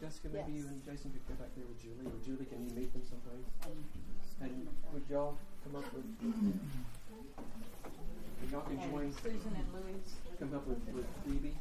Jessica, 0.00 0.28
maybe 0.32 0.52
you 0.56 0.64
and 0.64 0.80
Jason 0.80 1.12
could 1.12 1.28
go 1.28 1.34
back 1.36 1.52
there 1.54 1.68
with 1.68 1.76
Julie. 1.84 2.08
Or 2.08 2.16
Julie, 2.24 2.48
can 2.48 2.64
you 2.64 2.72
meet 2.72 2.88
them 2.96 3.04
someplace? 3.04 3.44
And 4.40 4.66
would 4.92 5.04
y'all 5.12 5.36
come 5.62 5.76
up 5.76 5.84
with? 5.92 6.08
Y'all 8.50 8.64
can 8.64 8.80
join. 8.90 9.12
Susan 9.22 9.52
and 9.54 9.68
Louise. 9.76 10.16
Come 10.40 10.54
up 10.56 10.66
with, 10.66 10.80
with 10.88 11.06
Phoebe. 11.24 11.54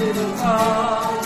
to 0.00 0.12
the 0.14 0.36
top. 0.38 1.19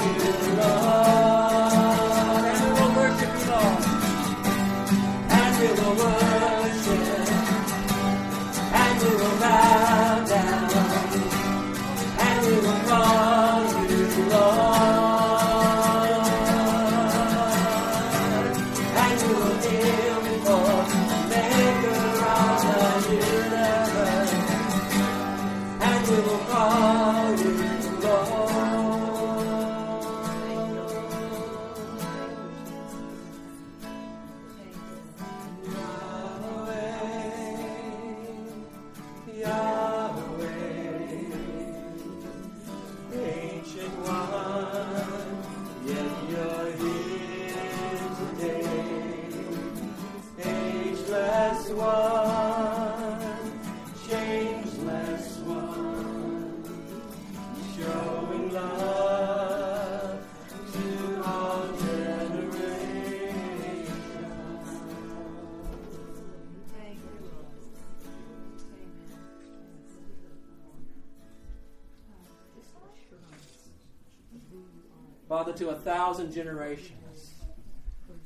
Generations, 76.44 77.32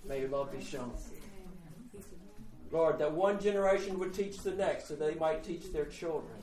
may 0.05 0.21
your 0.21 0.29
love 0.29 0.51
be 0.51 0.63
shown. 0.63 0.93
Lord, 2.73 2.99
that 2.99 3.13
one 3.13 3.41
generation 3.41 3.99
would 4.01 4.13
teach 4.13 4.39
the 4.39 4.51
next 4.51 4.89
so 4.89 4.97
they 4.97 5.15
might 5.15 5.45
teach 5.45 5.73
their 5.73 5.85
children 5.85 6.37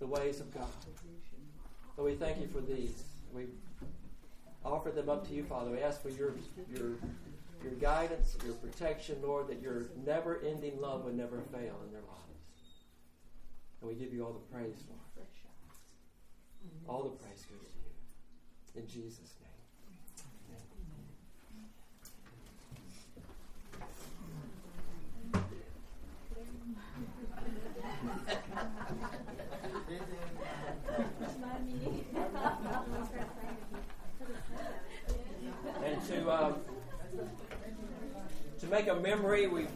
the 0.00 0.06
ways 0.06 0.40
of 0.40 0.52
God. 0.52 0.66
So 1.96 2.02
we 2.02 2.14
thank 2.14 2.40
you 2.40 2.48
for 2.48 2.60
these. 2.60 3.04
We 3.32 3.44
offer 4.64 4.90
them 4.90 5.08
up 5.08 5.26
to 5.28 5.34
you, 5.34 5.44
Father. 5.44 5.70
We 5.70 5.78
ask 5.78 6.02
for 6.02 6.10
your, 6.10 6.32
your, 6.68 6.90
your 7.62 7.72
guidance, 7.80 8.36
your 8.44 8.54
protection, 8.54 9.18
Lord, 9.22 9.46
that 9.48 9.62
your 9.62 9.84
never 10.04 10.40
ending 10.44 10.80
love 10.80 11.04
would 11.04 11.16
never 11.16 11.38
fail 11.52 11.76
in 11.86 11.92
their 11.92 12.02
lives. 12.02 12.82
And 13.80 13.88
we 13.88 13.94
give 13.94 14.12
you 14.12 14.26
all 14.26 14.32
the 14.32 14.54
praise, 14.54 14.82
Lord. 14.88 15.00
All 16.88 17.02
the 17.04 17.10
praise 17.10 17.46
goes 17.48 17.70
to 17.70 18.80
you. 18.80 18.82
In 18.82 18.88
Jesus' 18.88 19.34
name. 19.40 19.52
and 35.84 36.06
to 36.06 36.30
um, 36.30 36.54
to 38.60 38.61
make 38.72 38.88
a 38.88 38.94
memory, 38.94 39.46
we 39.46 39.66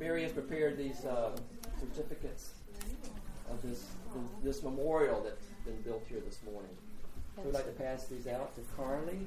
Mary 0.00 0.22
has 0.24 0.32
prepared 0.32 0.76
these 0.76 1.04
uh, 1.04 1.30
certificates 1.78 2.50
of 3.48 3.62
this 3.62 3.86
this 4.42 4.62
memorial 4.62 5.22
that's 5.22 5.46
been 5.64 5.80
built 5.82 6.04
here 6.08 6.20
this 6.26 6.40
morning. 6.44 6.70
So 7.36 7.42
we'd 7.42 7.54
like 7.54 7.66
to 7.66 7.82
pass 7.82 8.06
these 8.08 8.26
out 8.26 8.54
to 8.56 8.60
Carly. 8.76 9.26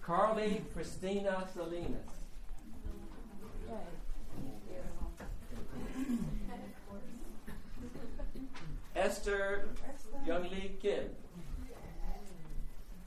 Carly 0.00 0.62
Christina 0.72 1.48
Salinas. 1.52 1.96
Esther 8.94 9.68
Young 10.24 10.44
Lee 10.44 10.70
Kim. 10.80 11.04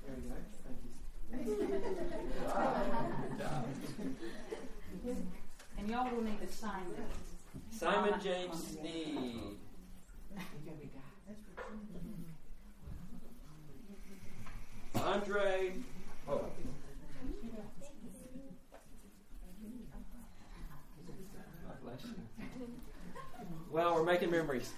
There 0.05 0.15
you 0.15 0.29
go. 0.29 0.35
Thank 1.31 1.47
you. 1.47 2.93
And 3.99 5.89
y'all 5.89 6.09
will 6.13 6.23
need 6.23 6.39
to 6.41 6.53
sign 6.53 6.83
this. 6.95 7.79
Simon 7.79 8.19
James 8.21 8.63
Sneed. 8.67 9.57
Andre. 14.95 15.73
Oh. 16.27 16.45
Well, 23.71 23.95
we're 23.95 24.03
making 24.03 24.31
memories. 24.31 24.71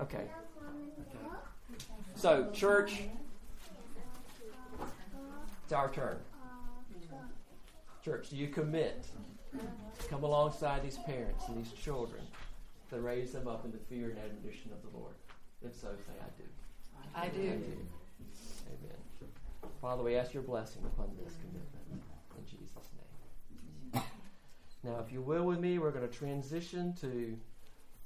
Okay. 0.00 0.16
okay. 0.16 0.28
So, 2.14 2.50
church, 2.52 3.02
it's 5.66 5.72
our 5.72 5.90
turn. 5.90 6.16
Church, 8.04 8.30
do 8.30 8.36
you 8.36 8.46
commit 8.46 9.04
to 9.52 10.06
come 10.08 10.22
alongside 10.22 10.80
these 10.84 10.98
parents 10.98 11.42
and 11.48 11.56
these 11.56 11.72
children 11.72 12.22
to 12.90 13.00
raise 13.00 13.32
them 13.32 13.48
up 13.48 13.64
in 13.64 13.72
the 13.72 13.78
fear 13.88 14.10
and 14.10 14.18
admonition 14.20 14.70
of 14.70 14.80
the 14.88 14.96
Lord? 14.96 15.14
If 15.64 15.74
so, 15.74 15.88
say, 15.88 16.12
I 16.20 16.30
do. 16.38 16.44
I 17.16 17.28
do. 17.36 17.48
I 17.50 17.56
do. 17.56 17.72
Amen. 18.68 19.32
Father, 19.82 20.04
we 20.04 20.14
ask 20.14 20.32
your 20.32 20.44
blessing 20.44 20.82
upon 20.84 21.10
this 21.20 21.34
commitment. 21.34 22.04
In 22.38 22.44
Jesus' 22.46 22.88
name. 23.92 24.04
Now, 24.84 25.02
if 25.04 25.12
you 25.12 25.20
will 25.20 25.46
with 25.46 25.58
me, 25.58 25.80
we're 25.80 25.90
going 25.90 26.08
to 26.08 26.14
transition 26.16 26.94
to 27.00 27.36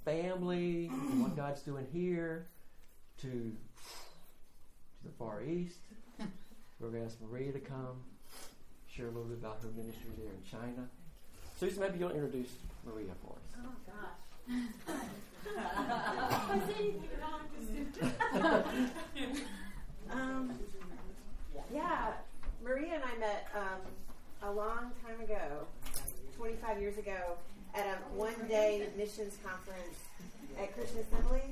family, 0.06 0.86
what 0.86 1.36
God's 1.36 1.60
doing 1.60 1.86
here, 1.92 2.46
to, 3.18 3.28
to 3.28 3.52
the 5.04 5.10
Far 5.18 5.42
East. 5.42 5.89
We're 6.80 6.88
going 6.88 7.02
to 7.02 7.08
ask 7.08 7.18
Maria 7.30 7.52
to 7.52 7.60
come, 7.60 8.00
share 8.90 9.04
a 9.04 9.10
little 9.10 9.24
bit 9.24 9.36
about 9.36 9.58
her 9.62 9.68
ministry 9.76 10.08
there 10.16 10.32
in 10.32 10.42
China. 10.50 10.88
Susan, 11.58 11.82
maybe 11.82 11.98
you'll 11.98 12.08
introduce 12.10 12.48
Maria 12.86 13.12
for 13.22 13.34
us. 13.36 13.42
Oh, 13.60 13.74
gosh. 13.86 14.16
um, 20.10 20.58
yeah, 21.72 22.12
Maria 22.64 22.94
and 22.94 23.04
I 23.04 23.16
met 23.18 23.46
um, 23.54 23.80
a 24.48 24.50
long 24.50 24.90
time 25.04 25.20
ago, 25.22 25.66
25 26.38 26.80
years 26.80 26.96
ago, 26.96 27.36
at 27.74 27.86
a 27.86 27.98
one-day 28.16 28.88
missions 28.96 29.36
conference 29.44 29.98
at 30.58 30.74
Christian 30.74 31.00
Assembly. 31.00 31.42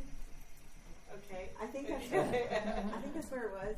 Okay. 1.13 1.51
I 1.61 1.67
think 1.67 1.89
that's 1.89 2.11
I 2.13 2.17
think 3.01 3.15
that's 3.15 3.31
where 3.31 3.45
it 3.45 3.53
was. 3.53 3.77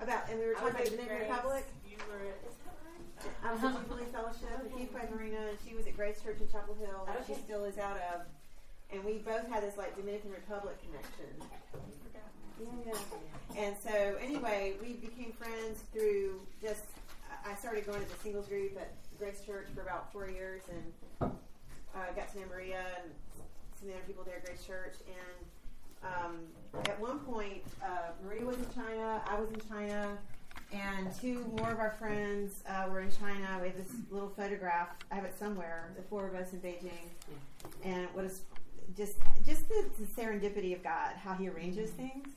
About 0.00 0.28
and 0.28 0.38
we 0.38 0.46
were 0.46 0.54
talking 0.54 0.70
about 0.70 0.82
at 0.82 0.90
Dominican 0.90 1.18
Republic. 1.28 1.64
You 1.88 1.96
were 2.08 2.20
at, 2.28 2.38
is 2.44 2.56
that 2.64 2.76
right? 2.84 3.32
I 3.44 3.52
was 3.52 3.62
at 3.64 3.72
Jubilee 3.82 4.08
Fellowship 4.12 4.76
Keith 4.76 4.92
by 4.92 5.08
Marina, 5.14 5.38
and 5.48 5.58
she 5.66 5.74
was 5.74 5.86
at 5.86 5.96
Grace 5.96 6.20
Church 6.22 6.40
in 6.40 6.48
Chapel 6.50 6.76
Hill, 6.78 7.08
which 7.08 7.26
she 7.26 7.34
still 7.42 7.64
is 7.64 7.78
out 7.78 7.96
of. 8.12 8.26
And 8.92 9.04
we 9.04 9.18
both 9.18 9.48
had 9.48 9.62
this 9.62 9.76
like 9.76 9.96
Dominican 9.96 10.30
Republic 10.30 10.76
connection. 10.84 11.30
Yeah, 12.60 12.92
yeah. 12.92 13.62
And 13.62 13.76
so 13.82 14.16
anyway, 14.22 14.74
we 14.80 14.94
became 14.94 15.32
friends 15.32 15.84
through 15.92 16.40
just. 16.60 16.84
I 17.30 17.52
I 17.52 17.54
started 17.56 17.86
going 17.86 18.00
to 18.00 18.08
the 18.08 18.16
singles 18.22 18.48
group 18.48 18.72
at 18.80 18.92
Grace 19.18 19.42
Church 19.44 19.68
for 19.74 19.82
about 19.82 20.10
four 20.12 20.28
years, 20.28 20.62
and 20.70 21.30
uh, 21.94 22.12
got 22.16 22.32
to 22.32 22.40
know 22.40 22.46
Maria 22.50 22.82
and 23.02 23.12
some 23.78 23.90
other 23.90 24.00
people 24.06 24.24
there 24.24 24.36
at 24.36 24.44
Grace 24.44 24.64
Church. 24.64 24.96
And 25.06 25.46
um, 26.04 26.36
at 26.86 27.00
one 27.00 27.18
point, 27.20 27.62
uh, 27.82 28.10
Maria 28.24 28.44
was 28.44 28.56
in 28.56 28.66
China, 28.74 29.22
I 29.28 29.38
was 29.38 29.50
in 29.50 29.60
China, 29.68 30.18
and 30.72 31.08
two 31.20 31.44
more 31.56 31.70
of 31.70 31.78
our 31.78 31.94
friends 31.98 32.62
uh, 32.68 32.86
were 32.90 33.00
in 33.00 33.10
China. 33.12 33.58
We 33.60 33.68
have 33.68 33.76
this 33.76 33.92
little 34.10 34.30
photograph. 34.30 34.88
I 35.10 35.14
have 35.14 35.24
it 35.24 35.34
somewhere. 35.38 35.92
The 35.96 36.02
four 36.02 36.26
of 36.26 36.34
us 36.34 36.52
in 36.52 36.60
Beijing, 36.60 37.08
and 37.84 38.08
what 38.12 38.24
is 38.24 38.42
just 38.96 39.16
just 39.46 39.68
the, 39.68 39.84
the 39.98 40.04
serendipity 40.04 40.74
of 40.74 40.82
God, 40.82 41.12
how 41.22 41.34
He 41.34 41.48
arranges 41.48 41.90
things, 41.90 42.28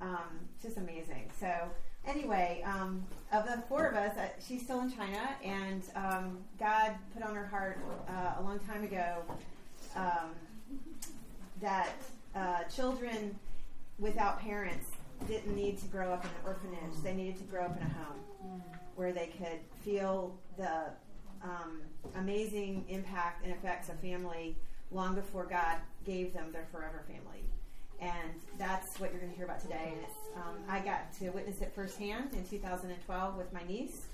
um, 0.00 0.38
just 0.62 0.76
amazing. 0.76 1.30
So 1.40 1.50
anyway, 2.06 2.62
um, 2.66 3.04
of 3.32 3.46
the 3.46 3.62
four 3.68 3.86
of 3.86 3.96
us, 3.96 4.16
uh, 4.16 4.28
she's 4.46 4.62
still 4.62 4.80
in 4.80 4.92
China, 4.92 5.30
and 5.42 5.82
um, 5.94 6.38
God 6.58 6.92
put 7.14 7.22
on 7.22 7.34
her 7.34 7.46
heart 7.46 7.78
uh, 8.08 8.40
a 8.40 8.42
long 8.42 8.58
time 8.60 8.84
ago 8.84 9.22
um, 9.96 10.30
that 11.60 11.92
uh, 12.34 12.64
children 12.64 13.38
without 13.98 14.40
parents 14.40 14.90
didn't 15.26 15.54
need 15.54 15.78
to 15.78 15.86
grow 15.86 16.12
up 16.12 16.24
in 16.24 16.30
an 16.30 16.36
orphanage. 16.46 17.02
They 17.02 17.14
needed 17.14 17.38
to 17.38 17.44
grow 17.44 17.64
up 17.64 17.76
in 17.76 17.82
a 17.82 17.90
home 17.90 18.62
where 18.94 19.12
they 19.12 19.26
could 19.26 19.60
feel 19.84 20.34
the 20.56 20.84
um, 21.42 21.80
amazing 22.16 22.84
impact 22.88 23.44
and 23.44 23.52
effects 23.52 23.88
of 23.88 23.98
family 24.00 24.56
long 24.90 25.14
before 25.14 25.44
God 25.44 25.76
gave 26.04 26.32
them 26.32 26.50
their 26.52 26.66
forever 26.72 27.04
family. 27.06 27.44
and 28.00 28.30
that's 28.58 28.98
what 29.00 29.10
you're 29.10 29.20
going 29.20 29.32
to 29.32 29.36
hear 29.36 29.44
about 29.44 29.60
today. 29.60 29.92
And 29.92 30.02
it's, 30.02 30.36
um, 30.36 30.54
I 30.68 30.78
got 30.80 31.12
to 31.18 31.30
witness 31.30 31.60
it 31.60 31.72
firsthand 31.74 32.32
in 32.32 32.44
2012 32.46 33.36
with 33.36 33.52
my 33.52 33.62
niece, 33.64 34.06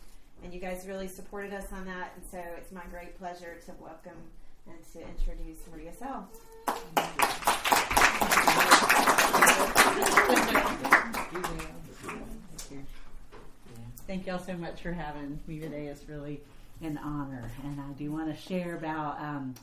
and 0.43 0.53
you 0.55 0.61
guys 0.61 0.87
really 0.87 1.09
supported 1.09 1.53
us 1.53 1.67
on 1.73 1.85
that. 1.87 2.13
And 2.17 2.25
so 2.31 2.39
it's 2.57 2.73
my 2.73 2.85
great 2.91 3.19
pleasure 3.19 3.57
to 3.67 3.73
welcome 3.81 4.13
and 4.67 4.77
to 4.95 5.01
introduce 5.07 5.59
Maria 5.71 5.93
Sell. 5.93 7.51
Thank 14.07 14.27
y'all 14.27 14.39
so 14.39 14.57
much 14.57 14.83
for 14.83 14.93
having 14.93 15.41
me 15.47 15.59
today. 15.59 15.87
It's 15.87 16.09
really 16.09 16.41
an 16.83 16.99
honor, 16.99 17.51
and 17.65 17.81
I 17.81 17.93
do 17.99 18.11
want 18.11 18.35
to 18.35 18.41
share 18.41 18.77
about 18.77 19.21
um, 19.21 19.55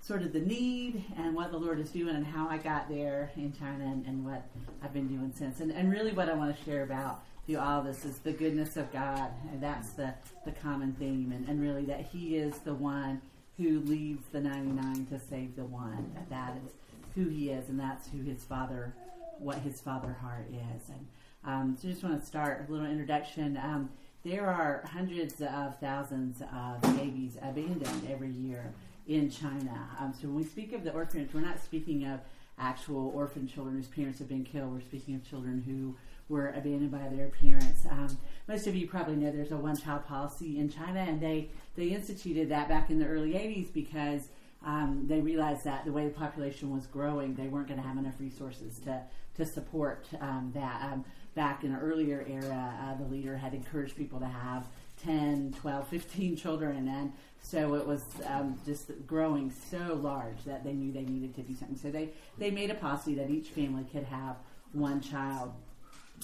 sort 0.00 0.22
of 0.22 0.32
the 0.32 0.40
need 0.40 1.04
and 1.18 1.34
what 1.34 1.50
the 1.50 1.58
Lord 1.58 1.80
is 1.80 1.90
doing 1.90 2.14
and 2.14 2.24
how 2.24 2.48
I 2.48 2.58
got 2.58 2.88
there 2.88 3.30
in 3.36 3.52
China 3.52 3.84
and, 3.84 4.06
and 4.06 4.24
what 4.24 4.46
I've 4.82 4.92
been 4.92 5.08
doing 5.08 5.32
since. 5.36 5.60
And, 5.60 5.72
and 5.72 5.90
really, 5.90 6.12
what 6.12 6.28
I 6.28 6.34
want 6.34 6.56
to 6.56 6.64
share 6.64 6.84
about 6.84 7.24
through 7.46 7.58
all 7.58 7.82
this 7.82 8.04
is 8.04 8.18
the 8.18 8.32
goodness 8.32 8.76
of 8.76 8.92
God, 8.92 9.30
and 9.50 9.62
that's 9.62 9.90
the, 9.90 10.14
the 10.44 10.52
common 10.52 10.92
theme, 10.94 11.32
and, 11.32 11.48
and 11.48 11.60
really 11.60 11.84
that 11.86 12.00
He 12.00 12.36
is 12.36 12.58
the 12.58 12.74
one 12.74 13.20
who 13.56 13.80
leaves 13.80 14.24
the 14.32 14.40
99 14.40 15.06
to 15.06 15.18
save 15.18 15.56
the 15.56 15.64
one. 15.64 16.12
That, 16.14 16.30
that 16.30 16.56
is 16.64 16.72
who 17.14 17.28
He 17.28 17.50
is, 17.50 17.68
and 17.68 17.78
that's 17.78 18.08
who 18.08 18.22
His 18.22 18.42
Father, 18.44 18.92
what 19.38 19.58
His 19.58 19.80
Father 19.80 20.16
heart 20.20 20.48
is. 20.50 20.88
And 20.88 21.06
um, 21.44 21.76
so, 21.80 21.88
I 21.88 21.90
just 21.92 22.02
want 22.02 22.20
to 22.20 22.26
start 22.26 22.66
a 22.68 22.72
little 22.72 22.86
introduction. 22.86 23.56
Um, 23.56 23.90
there 24.24 24.46
are 24.46 24.82
hundreds 24.92 25.40
of 25.40 25.78
thousands 25.78 26.42
of 26.52 26.80
babies 26.96 27.36
abandoned 27.40 28.08
every 28.10 28.30
year 28.30 28.72
in 29.06 29.30
China. 29.30 29.88
Um, 30.00 30.12
so 30.12 30.26
when 30.26 30.36
we 30.36 30.44
speak 30.44 30.72
of 30.72 30.82
the 30.82 30.92
orphanage, 30.92 31.28
we're 31.32 31.40
not 31.40 31.62
speaking 31.62 32.04
of 32.06 32.20
actual 32.58 33.12
orphan 33.14 33.46
children 33.46 33.76
whose 33.76 33.86
parents 33.86 34.18
have 34.18 34.28
been 34.28 34.44
killed. 34.44 34.72
We're 34.72 34.80
speaking 34.80 35.14
of 35.14 35.28
children 35.28 35.62
who 35.64 35.94
were 36.28 36.48
abandoned 36.48 36.90
by 36.90 37.08
their 37.08 37.28
parents. 37.28 37.86
Um, 37.88 38.18
most 38.48 38.66
of 38.66 38.74
you 38.74 38.88
probably 38.88 39.16
know 39.16 39.30
there's 39.30 39.52
a 39.52 39.56
one-child 39.56 40.06
policy 40.06 40.58
in 40.58 40.68
China, 40.68 41.00
and 41.00 41.20
they 41.20 41.50
they 41.76 41.88
instituted 41.88 42.48
that 42.48 42.68
back 42.68 42.90
in 42.90 42.98
the 42.98 43.06
early 43.06 43.34
80s 43.34 43.72
because 43.72 44.28
um, 44.64 45.04
they 45.06 45.20
realized 45.20 45.64
that 45.64 45.84
the 45.84 45.92
way 45.92 46.04
the 46.04 46.14
population 46.14 46.74
was 46.74 46.86
growing, 46.86 47.34
they 47.34 47.46
weren't 47.46 47.68
going 47.68 47.80
to 47.80 47.86
have 47.86 47.98
enough 47.98 48.18
resources 48.18 48.80
to 48.80 49.02
to 49.36 49.46
support 49.46 50.06
um, 50.20 50.50
that. 50.54 50.82
Um, 50.82 51.04
back 51.34 51.64
in 51.64 51.72
an 51.72 51.80
earlier 51.80 52.24
era, 52.28 52.74
uh, 52.82 52.94
the 52.96 53.04
leader 53.04 53.36
had 53.36 53.52
encouraged 53.52 53.94
people 53.94 54.18
to 54.18 54.26
have 54.26 54.66
10, 55.04 55.54
12, 55.60 55.88
15 55.88 56.36
children, 56.36 56.88
and 56.88 57.12
so 57.40 57.74
it 57.74 57.86
was 57.86 58.02
um, 58.26 58.58
just 58.64 58.90
growing 59.06 59.52
so 59.70 59.94
large 60.02 60.42
that 60.46 60.64
they 60.64 60.72
knew 60.72 60.92
they 60.92 61.04
needed 61.04 61.34
to 61.36 61.42
do 61.42 61.54
something. 61.54 61.76
So 61.76 61.90
they, 61.90 62.10
they 62.38 62.50
made 62.50 62.70
a 62.70 62.74
policy 62.74 63.14
that 63.16 63.30
each 63.30 63.48
family 63.50 63.84
could 63.92 64.04
have 64.04 64.36
one 64.72 65.00
child. 65.00 65.52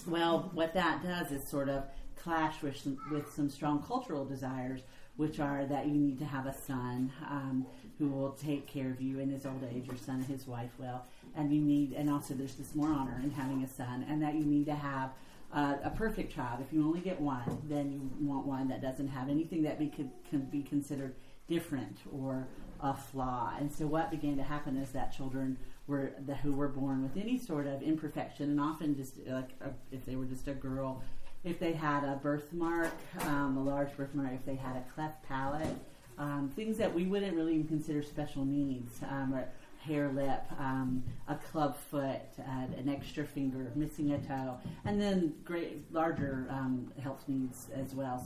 Well, 0.07 0.51
what 0.55 0.75
that 0.75 1.03
does 1.03 1.31
is 1.31 1.47
sort 1.47 1.69
of 1.69 1.85
clash 2.17 2.63
with 2.63 2.77
some, 2.77 2.99
with 3.11 3.33
some 3.33 3.51
strong 3.51 3.83
cultural 3.83 4.25
desires, 4.25 4.81
which 5.17 5.39
are 5.39 5.67
that 5.67 5.87
you 5.87 5.93
need 5.93 6.19
to 6.19 6.25
have 6.25 6.47
a 6.47 6.55
son 6.55 7.13
um, 7.29 7.67
who 8.03 8.09
will 8.09 8.33
take 8.33 8.67
care 8.67 8.91
of 8.91 9.01
you 9.01 9.21
in 9.21 9.31
his 9.31 9.47
old 9.47 9.63
age, 9.73 9.87
your 9.87 9.97
son 9.97 10.17
and 10.17 10.25
his 10.25 10.45
wife 10.45 10.71
will, 10.77 11.01
and 11.37 11.53
you 11.55 11.61
need, 11.61 11.93
and 11.93 12.11
also 12.11 12.35
there's 12.35 12.57
this 12.57 12.75
more 12.75 12.89
honor 12.89 13.21
in 13.23 13.31
having 13.31 13.63
a 13.63 13.69
son, 13.69 14.05
and 14.09 14.21
that 14.21 14.35
you 14.35 14.45
need 14.45 14.67
to 14.67 14.75
have 14.75 15.11
uh, 15.53 15.77
a 15.85 15.91
perfect 15.91 16.35
child. 16.35 16.61
If 16.61 16.73
you 16.73 16.85
only 16.85 16.99
get 16.99 17.21
one, 17.21 17.63
then 17.69 17.93
you 17.93 18.27
want 18.27 18.45
one 18.45 18.67
that 18.69 18.83
doesn't 18.83 19.07
have 19.07 19.29
anything 19.29 19.63
that 19.63 19.79
be, 19.79 19.87
could, 19.87 20.11
can 20.29 20.41
be 20.41 20.63
considered 20.63 21.15
different 21.47 21.99
or 22.13 22.49
a 22.81 22.93
flaw. 22.93 23.53
And 23.57 23.73
so 23.73 23.87
what 23.87 24.11
began 24.11 24.37
to 24.37 24.43
happen 24.43 24.77
is 24.77 24.91
that 24.91 25.17
children 25.17 25.57
were 25.87 26.13
the, 26.27 26.35
who 26.35 26.53
were 26.55 26.69
born 26.69 27.05
with 27.05 27.17
any 27.17 27.39
sort 27.39 27.69
of 27.69 27.83
imperfection, 27.83 28.51
and 28.51 28.61
often 28.61 28.97
just 28.97 29.15
like 29.29 29.51
a, 29.61 29.71
if 29.93 30.05
they 30.05 30.17
were 30.17 30.25
just 30.25 30.49
a 30.49 30.55
girl, 30.55 31.05
if 31.45 31.61
they 31.61 31.73
had 31.73 32.03
a 32.03 32.19
birthmark, 32.21 32.97
um, 33.21 33.57
a 33.57 33.63
large 33.63 33.97
birthmark, 33.97 34.33
if 34.33 34.45
they 34.45 34.57
had 34.57 34.75
a 34.75 34.85
cleft 34.93 35.23
palate, 35.23 35.77
um, 36.23 36.51
things 36.55 36.77
that 36.79 36.95
we 36.95 37.05
wouldn't 37.05 37.35
really 37.37 37.55
even 37.55 37.67
consider 37.67 38.03
special 38.03 38.45
needs, 38.45 39.01
um, 39.11 39.35
or 39.35 39.49
hare 39.81 40.09
lip, 40.13 40.45
um, 40.61 41.03
a 41.29 41.35
club 41.35 41.77
foot, 41.77 42.21
uh, 42.39 42.67
an 42.79 42.89
extra 42.89 43.25
finger, 43.25 43.73
missing 43.75 44.13
a 44.13 44.19
toe, 44.19 44.57
and 44.85 45.01
then 45.01 45.35
great 45.45 45.83
larger 45.93 46.47
um, 46.51 46.93
health 47.03 47.25
needs 47.27 47.67
as 47.75 47.93
well, 47.93 48.25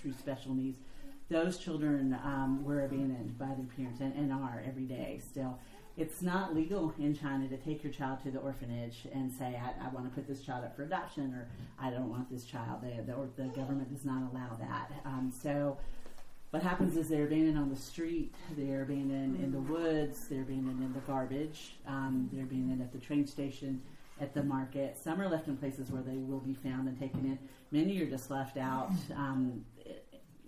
true 0.00 0.14
special 0.18 0.54
needs. 0.54 0.78
Those 1.28 1.58
children 1.58 2.18
um, 2.24 2.64
were 2.64 2.84
abandoned 2.84 3.38
by 3.38 3.48
their 3.48 3.66
parents 3.76 4.00
and, 4.00 4.14
and 4.14 4.32
are 4.32 4.62
every 4.66 4.84
day 4.84 5.20
still. 5.22 5.58
It's 5.96 6.22
not 6.22 6.54
legal 6.54 6.92
in 6.98 7.16
China 7.16 7.46
to 7.48 7.56
take 7.56 7.84
your 7.84 7.92
child 7.92 8.18
to 8.24 8.30
the 8.30 8.40
orphanage 8.40 9.06
and 9.12 9.30
say, 9.30 9.60
I, 9.62 9.86
I 9.86 9.88
want 9.90 10.06
to 10.06 10.14
put 10.14 10.26
this 10.26 10.40
child 10.40 10.64
up 10.64 10.74
for 10.74 10.82
adoption 10.82 11.32
or 11.34 11.46
I 11.78 11.90
don't 11.90 12.10
want 12.10 12.30
this 12.30 12.44
child. 12.44 12.82
They, 12.82 13.00
the, 13.06 13.14
the 13.40 13.48
government 13.50 13.92
does 13.92 14.04
not 14.04 14.22
allow 14.32 14.56
that. 14.58 14.90
Um, 15.04 15.32
so 15.32 15.78
what 16.54 16.62
happens 16.62 16.96
is 16.96 17.08
they're 17.08 17.24
abandoned 17.24 17.58
on 17.58 17.68
the 17.68 17.74
street, 17.74 18.32
they're 18.56 18.82
abandoned 18.82 19.42
in 19.42 19.50
the 19.50 19.58
woods, 19.58 20.28
they're 20.28 20.42
abandoned 20.42 20.80
in 20.84 20.92
the 20.92 21.00
garbage, 21.00 21.74
um, 21.84 22.30
they're 22.32 22.44
abandoned 22.44 22.80
at 22.80 22.92
the 22.92 22.98
train 22.98 23.26
station, 23.26 23.82
at 24.20 24.32
the 24.34 24.42
market. 24.44 24.96
Some 24.96 25.20
are 25.20 25.28
left 25.28 25.48
in 25.48 25.56
places 25.56 25.90
where 25.90 26.02
they 26.02 26.16
will 26.16 26.38
be 26.38 26.54
found 26.54 26.86
and 26.86 26.96
taken 26.96 27.24
in. 27.24 27.40
Many 27.72 28.00
are 28.02 28.06
just 28.08 28.30
left 28.30 28.56
out 28.56 28.92
um, 29.16 29.64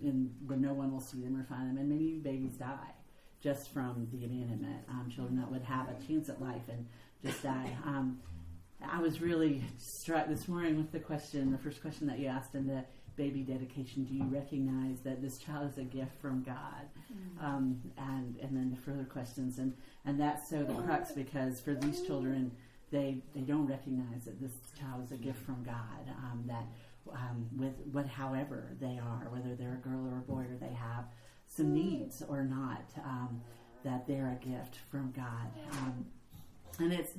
in, 0.01 0.33
where 0.45 0.57
no 0.57 0.71
one 0.71 0.93
will 0.93 1.01
see 1.01 1.19
them 1.19 1.37
or 1.37 1.43
find 1.43 1.69
them, 1.69 1.77
and 1.77 1.89
many 1.89 2.13
babies 2.13 2.53
die 2.53 2.93
just 3.43 3.73
from 3.73 4.07
the 4.13 4.23
abandonment. 4.23 4.85
Um, 4.89 5.11
children 5.13 5.37
that 5.39 5.51
would 5.51 5.63
have 5.63 5.89
a 5.89 6.07
chance 6.07 6.29
at 6.29 6.41
life 6.41 6.69
and 6.69 6.85
just 7.21 7.43
die. 7.43 7.75
Um, 7.85 8.17
I 8.81 9.01
was 9.01 9.19
really 9.19 9.61
struck 9.77 10.29
this 10.29 10.47
morning 10.47 10.77
with 10.77 10.93
the 10.93 10.99
question, 10.99 11.51
the 11.51 11.57
first 11.57 11.81
question 11.81 12.07
that 12.07 12.17
you 12.17 12.27
asked 12.27 12.53
and 12.53 12.69
the 12.69 12.85
baby 13.17 13.41
dedication, 13.41 14.05
do 14.05 14.13
you 14.13 14.23
recognize 14.23 14.99
that 15.01 15.21
this 15.21 15.37
child 15.37 15.71
is 15.71 15.77
a 15.77 15.83
gift 15.83 16.13
from 16.21 16.43
God? 16.43 16.85
Mm-hmm. 17.11 17.45
Um, 17.45 17.81
and 17.97 18.37
and 18.41 18.55
then 18.55 18.69
the 18.69 18.77
further 18.77 19.03
questions, 19.03 19.57
and 19.57 19.73
and 20.05 20.19
that's 20.19 20.49
so 20.49 20.63
the 20.63 20.75
crux 20.75 21.11
because 21.11 21.59
for 21.59 21.73
these 21.73 22.01
children, 22.03 22.51
they 22.91 23.17
they 23.35 23.41
don't 23.41 23.67
recognize 23.67 24.25
that 24.25 24.39
this 24.39 24.53
child 24.79 25.03
is 25.03 25.11
a 25.11 25.17
gift 25.17 25.43
from 25.43 25.63
God. 25.63 26.07
Um, 26.07 26.43
that 26.47 26.67
um, 27.11 27.47
with 27.57 27.73
what 27.91 28.07
however 28.07 28.75
they 28.79 28.99
are, 28.99 29.27
whether 29.29 29.55
they're 29.55 29.79
a 29.83 29.87
girl 29.87 30.07
or 30.07 30.17
a 30.17 30.21
boy, 30.21 30.41
or 30.41 30.57
they 30.59 30.73
have 30.73 31.05
some 31.47 31.73
needs 31.73 32.23
or 32.27 32.43
not, 32.43 32.85
um, 33.03 33.41
that 33.83 34.07
they're 34.07 34.37
a 34.41 34.45
gift 34.45 34.77
from 34.91 35.11
God. 35.15 35.51
Um, 35.71 36.05
and 36.79 36.93
it's 36.93 37.13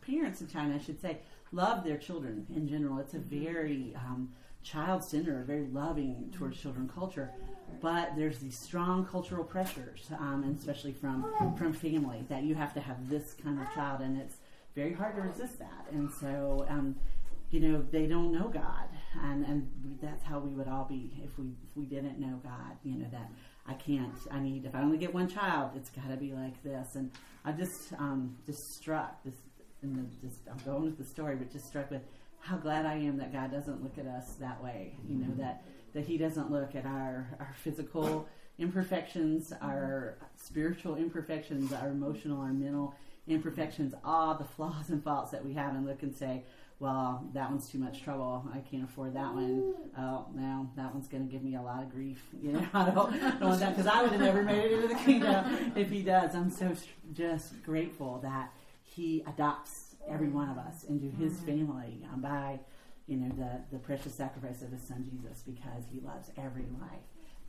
parents 0.00 0.40
in 0.40 0.48
China, 0.48 0.74
I 0.74 0.84
should 0.84 1.00
say, 1.00 1.18
love 1.52 1.84
their 1.84 1.98
children 1.98 2.46
in 2.54 2.66
general. 2.66 2.98
It's 2.98 3.14
a 3.14 3.18
very 3.18 3.94
um, 3.96 4.32
child 4.64 5.04
centered, 5.04 5.46
very 5.46 5.66
loving 5.66 6.32
towards 6.36 6.60
children 6.60 6.90
culture. 6.92 7.30
But 7.80 8.16
there's 8.16 8.38
these 8.38 8.58
strong 8.58 9.06
cultural 9.06 9.44
pressures, 9.44 10.08
um, 10.18 10.42
and 10.44 10.58
especially 10.58 10.92
from 10.92 11.26
from 11.56 11.72
family, 11.72 12.24
that 12.28 12.42
you 12.42 12.54
have 12.54 12.72
to 12.74 12.80
have 12.80 13.08
this 13.08 13.34
kind 13.42 13.60
of 13.60 13.72
child, 13.74 14.00
and 14.00 14.20
it's 14.20 14.36
very 14.74 14.92
hard 14.92 15.16
to 15.16 15.22
resist 15.22 15.58
that. 15.58 15.86
And 15.92 16.10
so, 16.20 16.66
um, 16.68 16.96
you 17.50 17.60
know, 17.60 17.84
they 17.90 18.06
don't 18.06 18.32
know 18.32 18.48
God, 18.48 18.88
and 19.22 19.44
and 19.44 19.70
that's 20.00 20.24
how 20.24 20.38
we 20.38 20.50
would 20.54 20.68
all 20.68 20.84
be 20.84 21.12
if 21.22 21.38
we 21.38 21.46
if 21.68 21.76
we 21.76 21.84
didn't 21.84 22.18
know 22.18 22.40
God. 22.42 22.76
You 22.84 22.98
know 22.98 23.08
that 23.12 23.30
I 23.66 23.74
can't. 23.74 24.14
I 24.30 24.40
need. 24.40 24.64
If 24.64 24.74
I 24.74 24.80
only 24.80 24.98
get 24.98 25.12
one 25.12 25.28
child, 25.28 25.72
it's 25.76 25.90
got 25.90 26.08
to 26.10 26.16
be 26.16 26.32
like 26.32 26.62
this. 26.62 26.94
And 26.94 27.10
I 27.44 27.52
just 27.52 27.92
um, 27.98 28.36
just 28.46 28.74
struck 28.74 29.22
this. 29.24 29.34
And 29.82 30.10
just 30.22 30.38
I'm 30.50 30.56
going 30.64 30.84
with 30.84 30.96
the 30.96 31.04
story, 31.04 31.36
but 31.36 31.52
just 31.52 31.66
struck 31.66 31.90
with 31.90 32.02
how 32.44 32.56
glad 32.56 32.84
I 32.84 32.94
am 32.94 33.16
that 33.18 33.32
God 33.32 33.50
doesn't 33.50 33.82
look 33.82 33.96
at 33.98 34.06
us 34.06 34.34
that 34.34 34.62
way. 34.62 34.96
You 35.08 35.16
know 35.16 35.26
mm-hmm. 35.28 35.40
that 35.40 35.64
that 35.94 36.04
He 36.04 36.18
doesn't 36.18 36.50
look 36.50 36.74
at 36.74 36.84
our 36.84 37.36
our 37.40 37.54
physical 37.62 38.28
imperfections, 38.58 39.52
our 39.62 40.18
spiritual 40.36 40.96
imperfections, 40.96 41.72
our 41.72 41.88
emotional, 41.88 42.40
our 42.40 42.52
mental 42.52 42.94
imperfections, 43.26 43.94
all 44.04 44.34
the 44.34 44.44
flaws 44.44 44.90
and 44.90 45.02
faults 45.02 45.30
that 45.30 45.44
we 45.44 45.54
have, 45.54 45.74
and 45.74 45.86
look 45.86 46.02
and 46.02 46.14
say, 46.14 46.44
well, 46.78 47.26
that 47.32 47.50
one's 47.50 47.68
too 47.68 47.78
much 47.78 48.02
trouble. 48.02 48.46
I 48.52 48.58
can't 48.58 48.84
afford 48.84 49.14
that 49.14 49.32
one. 49.32 49.62
Mm. 49.62 49.98
Oh, 49.98 50.26
no, 50.34 50.70
that 50.76 50.92
one's 50.92 51.08
going 51.08 51.26
to 51.26 51.32
give 51.32 51.42
me 51.42 51.54
a 51.54 51.62
lot 51.62 51.82
of 51.82 51.90
grief. 51.90 52.22
You 52.42 52.52
know, 52.52 52.66
I 52.74 52.90
don't, 52.90 53.14
I 53.14 53.30
don't 53.30 53.40
want 53.40 53.60
that 53.60 53.74
because 53.74 53.86
I 53.86 54.02
would 54.02 54.12
have 54.12 54.20
never 54.20 54.42
made 54.42 54.64
it 54.64 54.72
into 54.72 54.88
the 54.88 54.94
kingdom 54.96 55.72
if 55.76 55.88
he 55.88 56.02
does. 56.02 56.34
I'm 56.34 56.50
so 56.50 56.72
just 57.14 57.62
grateful 57.62 58.18
that 58.22 58.52
he 58.82 59.24
adopts 59.26 59.83
every 60.08 60.28
one 60.28 60.48
of 60.48 60.58
us 60.58 60.84
into 60.84 61.10
his 61.16 61.38
family 61.40 62.00
um, 62.12 62.20
by, 62.20 62.58
you 63.06 63.16
know, 63.16 63.28
the, 63.36 63.76
the 63.76 63.78
precious 63.78 64.14
sacrifice 64.14 64.62
of 64.62 64.70
his 64.70 64.82
son 64.82 65.04
Jesus 65.04 65.42
because 65.42 65.84
he 65.92 66.00
loves 66.00 66.30
every 66.36 66.66
life 66.80 67.00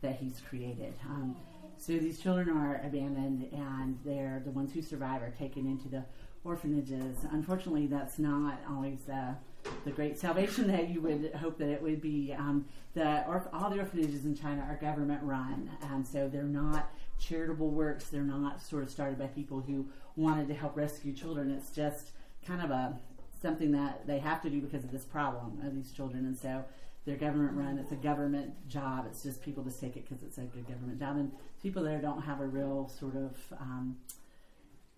that 0.01 0.15
he's 0.15 0.41
created. 0.47 0.93
Um, 1.09 1.35
so 1.77 1.93
these 1.93 2.19
children 2.19 2.49
are 2.49 2.81
abandoned 2.85 3.49
and 3.51 3.97
they're 4.05 4.41
the 4.45 4.51
ones 4.51 4.73
who 4.73 4.81
survive 4.81 5.21
are 5.21 5.33
taken 5.37 5.65
into 5.65 5.89
the 5.89 6.03
orphanages. 6.43 7.17
Unfortunately, 7.31 7.87
that's 7.87 8.19
not 8.19 8.59
always 8.69 8.99
the, 9.07 9.35
the 9.83 9.91
great 9.91 10.17
salvation 10.17 10.67
that 10.71 10.89
you 10.89 11.01
would 11.01 11.33
hope 11.35 11.57
that 11.57 11.69
it 11.69 11.81
would 11.81 12.01
be. 12.01 12.33
Um, 12.37 12.65
the 12.93 13.25
orf- 13.27 13.47
all 13.51 13.69
the 13.69 13.79
orphanages 13.79 14.25
in 14.25 14.35
China 14.35 14.65
are 14.69 14.77
government 14.77 15.21
run, 15.23 15.69
and 15.91 16.07
so 16.07 16.29
they're 16.29 16.43
not 16.43 16.91
charitable 17.19 17.69
works. 17.69 18.05
They're 18.05 18.21
not 18.21 18.61
sort 18.61 18.83
of 18.83 18.89
started 18.89 19.19
by 19.19 19.27
people 19.27 19.59
who 19.59 19.87
wanted 20.15 20.47
to 20.47 20.53
help 20.53 20.77
rescue 20.77 21.13
children. 21.13 21.51
It's 21.51 21.71
just 21.71 22.11
kind 22.45 22.61
of 22.61 22.71
a 22.71 22.97
something 23.41 23.71
that 23.71 24.07
they 24.07 24.19
have 24.19 24.41
to 24.41 24.49
do 24.49 24.61
because 24.61 24.83
of 24.83 24.91
this 24.91 25.03
problem 25.03 25.61
of 25.65 25.75
these 25.75 25.91
children, 25.91 26.25
and 26.25 26.37
so 26.37 26.63
they're 27.05 27.15
government 27.15 27.55
run. 27.55 27.77
It's 27.77 27.91
a 27.91 27.95
government 27.95 28.67
job. 28.67 29.05
It's 29.07 29.21
just 29.23 29.41
people 29.41 29.63
just 29.63 29.79
take 29.79 29.95
it 29.95 30.07
because 30.07 30.23
it's 30.23 30.37
a 30.37 30.41
good 30.41 30.67
government 30.67 30.99
job, 30.99 31.17
and 31.17 31.31
people 31.61 31.83
there 31.83 32.01
don't 32.01 32.21
have 32.21 32.41
a 32.41 32.45
real 32.45 32.91
sort 32.99 33.15
of 33.15 33.37
um, 33.59 33.97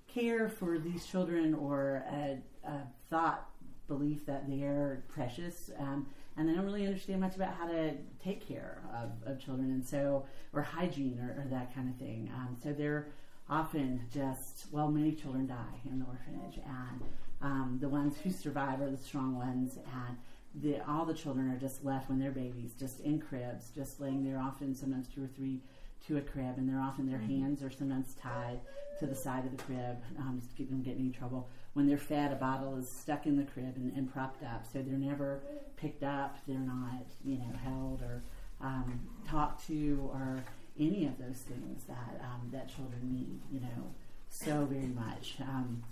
care 0.08 0.48
for 0.50 0.80
these 0.80 1.06
children 1.06 1.54
or 1.54 2.04
a, 2.12 2.38
a 2.66 2.82
thought 3.10 3.50
belief 3.88 4.26
that 4.26 4.50
they're 4.50 5.04
precious. 5.10 5.72
Um, 5.80 6.08
and 6.38 6.48
they 6.48 6.54
don't 6.54 6.66
really 6.66 6.86
understand 6.86 7.20
much 7.20 7.36
about 7.36 7.56
how 7.56 7.68
to 7.68 7.94
take 8.24 8.48
care 8.48 8.84
of, 8.94 9.10
of 9.30 9.44
children, 9.44 9.72
and 9.72 9.86
so 9.86 10.26
or 10.54 10.62
hygiene 10.62 11.20
or, 11.20 11.42
or 11.42 11.48
that 11.50 11.74
kind 11.74 11.90
of 11.90 11.96
thing. 11.98 12.32
Um, 12.36 12.56
so 12.62 12.74
they're 12.74 13.08
often 13.50 14.02
just 14.14 14.68
well, 14.72 14.90
many 14.90 15.12
children 15.12 15.48
die 15.48 15.82
in 15.86 16.00
the 16.00 16.06
orphanage, 16.06 16.60
and 16.66 17.02
um, 17.42 17.78
the 17.82 17.90
ones 17.90 18.16
who 18.24 18.32
survive 18.32 18.82
are 18.82 18.90
the 18.90 18.98
strong 18.98 19.36
ones, 19.36 19.78
and 19.78 20.18
the, 20.56 20.80
all 20.90 21.06
the 21.06 21.14
children 21.14 21.52
are 21.52 21.58
just 21.58 21.84
left 21.84 22.10
when 22.10 22.20
they're 22.20 22.32
babies, 22.32 22.74
just 22.80 23.00
in 23.02 23.20
cribs, 23.20 23.70
just 23.76 24.00
laying 24.00 24.24
there. 24.24 24.40
Often, 24.40 24.76
sometimes 24.76 25.08
two 25.08 25.24
or 25.24 25.28
three 25.28 25.62
to 26.08 26.18
a 26.18 26.22
crib, 26.22 26.58
and 26.58 26.68
they're 26.68 26.82
often 26.82 27.10
their 27.10 27.20
hands 27.20 27.62
are 27.64 27.72
sometimes 27.72 28.16
tied 28.22 28.60
to 29.00 29.06
the 29.06 29.16
side 29.16 29.46
of 29.46 29.56
the 29.56 29.64
crib 29.64 29.98
um, 30.20 30.38
just 30.40 30.52
to 30.52 30.58
keep 30.58 30.70
them 30.70 30.82
getting 30.82 31.08
in 31.08 31.12
trouble 31.12 31.48
when 31.78 31.86
they're 31.86 32.00
fed, 32.00 32.32
a 32.32 32.36
bottle 32.36 32.76
is 32.78 32.90
stuck 32.90 33.28
in 33.28 33.38
the 33.38 33.44
crib 33.44 33.76
and, 33.76 33.96
and 33.96 34.12
propped 34.12 34.42
up, 34.42 34.66
so 34.66 34.82
they're 34.82 34.98
never 34.98 35.42
picked 35.76 36.02
up. 36.02 36.36
They're 36.48 36.58
not, 36.58 37.06
you 37.24 37.38
know, 37.38 37.54
held 37.64 38.02
or 38.02 38.24
um, 38.60 39.00
talked 39.30 39.68
to 39.68 40.10
or 40.12 40.44
any 40.80 41.06
of 41.06 41.20
those 41.20 41.38
things 41.38 41.84
that 41.84 42.20
um, 42.24 42.50
that 42.52 42.68
children 42.76 43.14
need, 43.14 43.40
you 43.52 43.60
know, 43.60 43.94
so 44.28 44.66
very 44.66 44.88
much. 44.88 45.36
Um, 45.40 45.84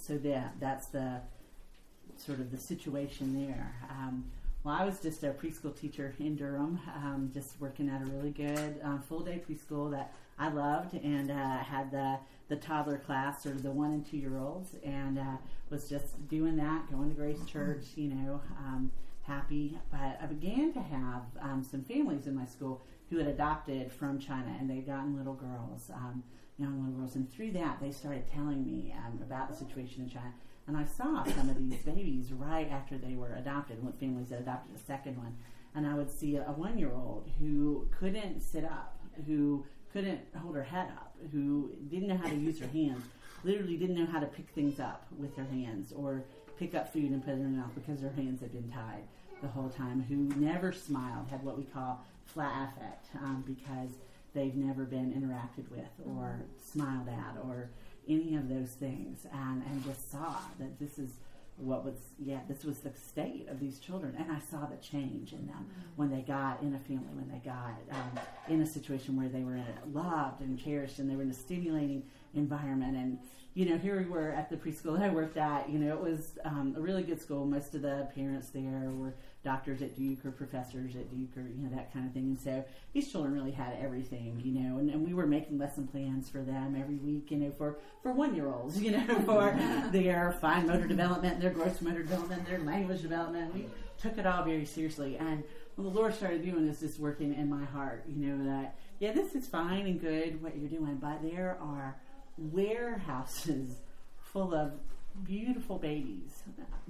so 0.00 0.18
that 0.18 0.54
that's 0.60 0.86
the 0.88 1.20
sort 2.16 2.40
of 2.40 2.50
the 2.50 2.58
situation 2.58 3.46
there. 3.46 3.74
Um, 3.88 4.30
well, 4.62 4.74
I 4.74 4.84
was 4.84 5.00
just 5.00 5.22
a 5.24 5.30
preschool 5.30 5.78
teacher 5.78 6.14
in 6.18 6.36
Durham, 6.36 6.78
um, 6.94 7.30
just 7.32 7.58
working 7.60 7.88
at 7.88 8.02
a 8.02 8.04
really 8.04 8.30
good 8.30 8.78
um, 8.82 9.00
full 9.00 9.20
day 9.20 9.42
preschool 9.48 9.90
that 9.92 10.12
I 10.38 10.50
loved, 10.50 10.94
and 10.94 11.30
uh, 11.30 11.58
had 11.58 11.90
the 11.90 12.18
the 12.48 12.56
toddler 12.56 12.98
class 12.98 13.46
or 13.46 13.52
the 13.52 13.70
one 13.70 13.92
and 13.92 14.04
two 14.04 14.16
year 14.16 14.38
olds, 14.38 14.74
and 14.84 15.18
uh, 15.18 15.36
was 15.70 15.88
just 15.88 16.28
doing 16.28 16.56
that, 16.56 16.90
going 16.90 17.08
to 17.08 17.14
Grace 17.14 17.44
Church, 17.46 17.84
you 17.94 18.08
know, 18.08 18.40
um, 18.58 18.90
happy. 19.22 19.78
But 19.90 20.18
I 20.20 20.26
began 20.26 20.72
to 20.74 20.80
have 20.80 21.22
um, 21.40 21.62
some 21.62 21.82
families 21.82 22.26
in 22.26 22.34
my 22.34 22.44
school 22.44 22.82
who 23.08 23.18
had 23.18 23.28
adopted 23.28 23.90
from 23.92 24.18
China, 24.18 24.54
and 24.58 24.68
they'd 24.68 24.86
gotten 24.86 25.16
little 25.16 25.34
girls, 25.34 25.90
um, 25.94 26.22
young 26.60 26.78
little 26.78 26.98
girls, 26.98 27.14
and 27.16 27.30
through 27.32 27.52
that 27.52 27.80
they 27.80 27.90
started 27.90 28.24
telling 28.32 28.64
me 28.64 28.94
um, 29.06 29.20
about 29.22 29.48
the 29.48 29.56
situation 29.56 30.02
in 30.02 30.10
China. 30.10 30.32
And 30.66 30.76
I 30.76 30.84
saw 30.84 31.24
some 31.24 31.48
of 31.48 31.58
these 31.58 31.82
babies 31.82 32.32
right 32.32 32.70
after 32.70 32.96
they 32.96 33.14
were 33.14 33.34
adopted, 33.34 33.84
with 33.84 33.98
families 33.98 34.28
that 34.28 34.40
adopted 34.40 34.76
a 34.76 34.78
second 34.78 35.16
one. 35.16 35.36
And 35.74 35.86
I 35.86 35.94
would 35.94 36.10
see 36.10 36.36
a, 36.36 36.42
a 36.42 36.52
one 36.52 36.78
year 36.78 36.92
old 36.92 37.28
who 37.40 37.88
couldn't 37.98 38.40
sit 38.40 38.64
up, 38.64 38.98
who 39.26 39.64
couldn't 39.92 40.20
hold 40.36 40.54
her 40.54 40.62
head 40.62 40.88
up, 40.88 41.14
who 41.32 41.72
didn't 41.88 42.08
know 42.08 42.16
how 42.16 42.28
to 42.28 42.36
use 42.36 42.60
her 42.60 42.68
hands, 42.68 43.04
literally 43.42 43.76
didn't 43.76 43.96
know 43.96 44.06
how 44.06 44.20
to 44.20 44.26
pick 44.26 44.48
things 44.50 44.78
up 44.78 45.06
with 45.18 45.36
her 45.36 45.44
hands 45.44 45.92
or 45.92 46.22
pick 46.58 46.74
up 46.74 46.92
food 46.92 47.10
and 47.10 47.24
put 47.24 47.30
it 47.30 47.38
in 47.38 47.42
her 47.42 47.60
mouth 47.62 47.70
because 47.74 48.00
her 48.00 48.12
hands 48.12 48.40
had 48.40 48.52
been 48.52 48.70
tied 48.70 49.02
the 49.40 49.48
whole 49.48 49.70
time, 49.70 50.04
who 50.08 50.16
never 50.38 50.72
smiled, 50.72 51.26
had 51.30 51.42
what 51.42 51.56
we 51.56 51.64
call 51.64 52.04
flat 52.26 52.70
affect 52.76 53.06
um, 53.16 53.42
because 53.46 53.90
they've 54.34 54.54
never 54.54 54.84
been 54.84 55.12
interacted 55.12 55.70
with 55.70 55.90
or 56.06 56.42
smiled 56.72 57.08
at 57.08 57.36
or 57.44 57.70
any 58.08 58.36
of 58.36 58.48
those 58.48 58.70
things. 58.70 59.26
And, 59.32 59.62
and 59.62 59.84
just 59.84 60.10
saw 60.10 60.36
that 60.58 60.78
this 60.78 60.98
is 60.98 61.10
what 61.56 61.84
was 61.84 61.96
yeah 62.18 62.38
this 62.48 62.64
was 62.64 62.78
the 62.78 62.90
state 62.94 63.46
of 63.48 63.60
these 63.60 63.78
children. 63.78 64.14
And 64.18 64.32
i 64.32 64.40
saw 64.50 64.66
the 64.66 64.76
change 64.76 65.32
in 65.32 65.46
them 65.46 65.66
mm-hmm. 65.68 65.90
when 65.96 66.10
they 66.10 66.22
got 66.22 66.62
in 66.62 66.74
a 66.74 66.78
family 66.78 67.12
when 67.12 67.28
they 67.30 67.38
got 67.44 67.74
um, 67.92 68.20
in 68.48 68.62
a 68.62 68.66
situation 68.66 69.16
where 69.16 69.28
they 69.28 69.42
were 69.42 69.60
loved 69.92 70.40
and 70.40 70.58
cherished 70.58 70.98
and 70.98 71.10
they 71.10 71.16
were 71.16 71.22
in 71.22 71.30
a 71.30 71.34
stimulating 71.34 72.02
environment. 72.34 72.96
And 72.96 73.18
you 73.54 73.66
know 73.66 73.78
here 73.78 73.98
we 73.98 74.08
were 74.08 74.30
at 74.30 74.48
the 74.48 74.56
preschool 74.56 74.96
that 74.96 75.10
i 75.10 75.12
worked 75.12 75.36
at 75.36 75.68
you 75.68 75.78
know 75.78 75.92
it 75.92 76.00
was 76.00 76.38
um, 76.44 76.74
a 76.76 76.80
really 76.80 77.02
good 77.02 77.20
school. 77.20 77.44
Most 77.44 77.74
of 77.74 77.82
the 77.82 78.08
parents 78.14 78.48
there 78.50 78.90
were 78.94 79.14
doctors 79.42 79.80
at 79.80 79.96
Duke 79.96 80.24
or 80.24 80.30
professors 80.30 80.94
at 80.96 81.10
Duke 81.10 81.36
or 81.36 81.48
you 81.48 81.62
know 81.62 81.74
that 81.74 81.92
kind 81.92 82.06
of 82.06 82.12
thing. 82.12 82.24
And 82.24 82.40
so 82.40 82.64
these 82.92 83.10
children 83.10 83.32
really 83.32 83.52
had 83.52 83.76
everything, 83.80 84.40
you 84.44 84.52
know. 84.52 84.78
And, 84.78 84.90
and 84.90 85.06
we 85.06 85.14
were 85.14 85.26
making 85.26 85.58
lesson 85.58 85.86
plans 85.86 86.28
for 86.28 86.42
them 86.42 86.76
every 86.78 86.96
week, 86.96 87.30
you 87.30 87.38
know, 87.38 87.50
for 87.50 87.78
for 88.02 88.12
one 88.12 88.34
year 88.34 88.48
olds, 88.48 88.80
you 88.80 88.90
know, 88.90 89.20
for 89.26 89.58
their 89.92 90.32
fine 90.40 90.66
motor 90.66 90.86
development, 90.86 91.40
their 91.40 91.50
gross 91.50 91.80
motor 91.80 92.02
development, 92.02 92.46
their 92.46 92.58
language 92.58 93.02
development. 93.02 93.54
We 93.54 93.66
took 93.98 94.18
it 94.18 94.26
all 94.26 94.44
very 94.44 94.66
seriously. 94.66 95.16
And 95.16 95.42
when 95.76 95.86
the 95.86 95.98
Lord 95.98 96.14
started 96.14 96.44
doing 96.44 96.66
this, 96.66 96.82
it's 96.82 96.98
working 96.98 97.34
in 97.34 97.48
my 97.48 97.64
heart, 97.64 98.04
you 98.08 98.26
know, 98.26 98.44
that 98.44 98.76
yeah, 98.98 99.12
this 99.12 99.34
is 99.34 99.46
fine 99.46 99.86
and 99.86 100.00
good 100.00 100.42
what 100.42 100.56
you're 100.58 100.68
doing, 100.68 100.96
but 100.96 101.22
there 101.22 101.56
are 101.62 101.96
warehouses 102.36 103.76
full 104.20 104.54
of 104.54 104.72
beautiful 105.24 105.78
babies 105.78 106.42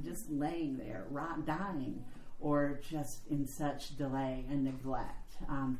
just 0.04 0.30
laying 0.30 0.76
there, 0.76 1.04
rot, 1.10 1.46
dying 1.46 2.04
or 2.40 2.80
just 2.88 3.26
in 3.28 3.46
such 3.46 3.96
delay 3.96 4.44
and 4.50 4.64
neglect 4.64 5.36
um, 5.48 5.78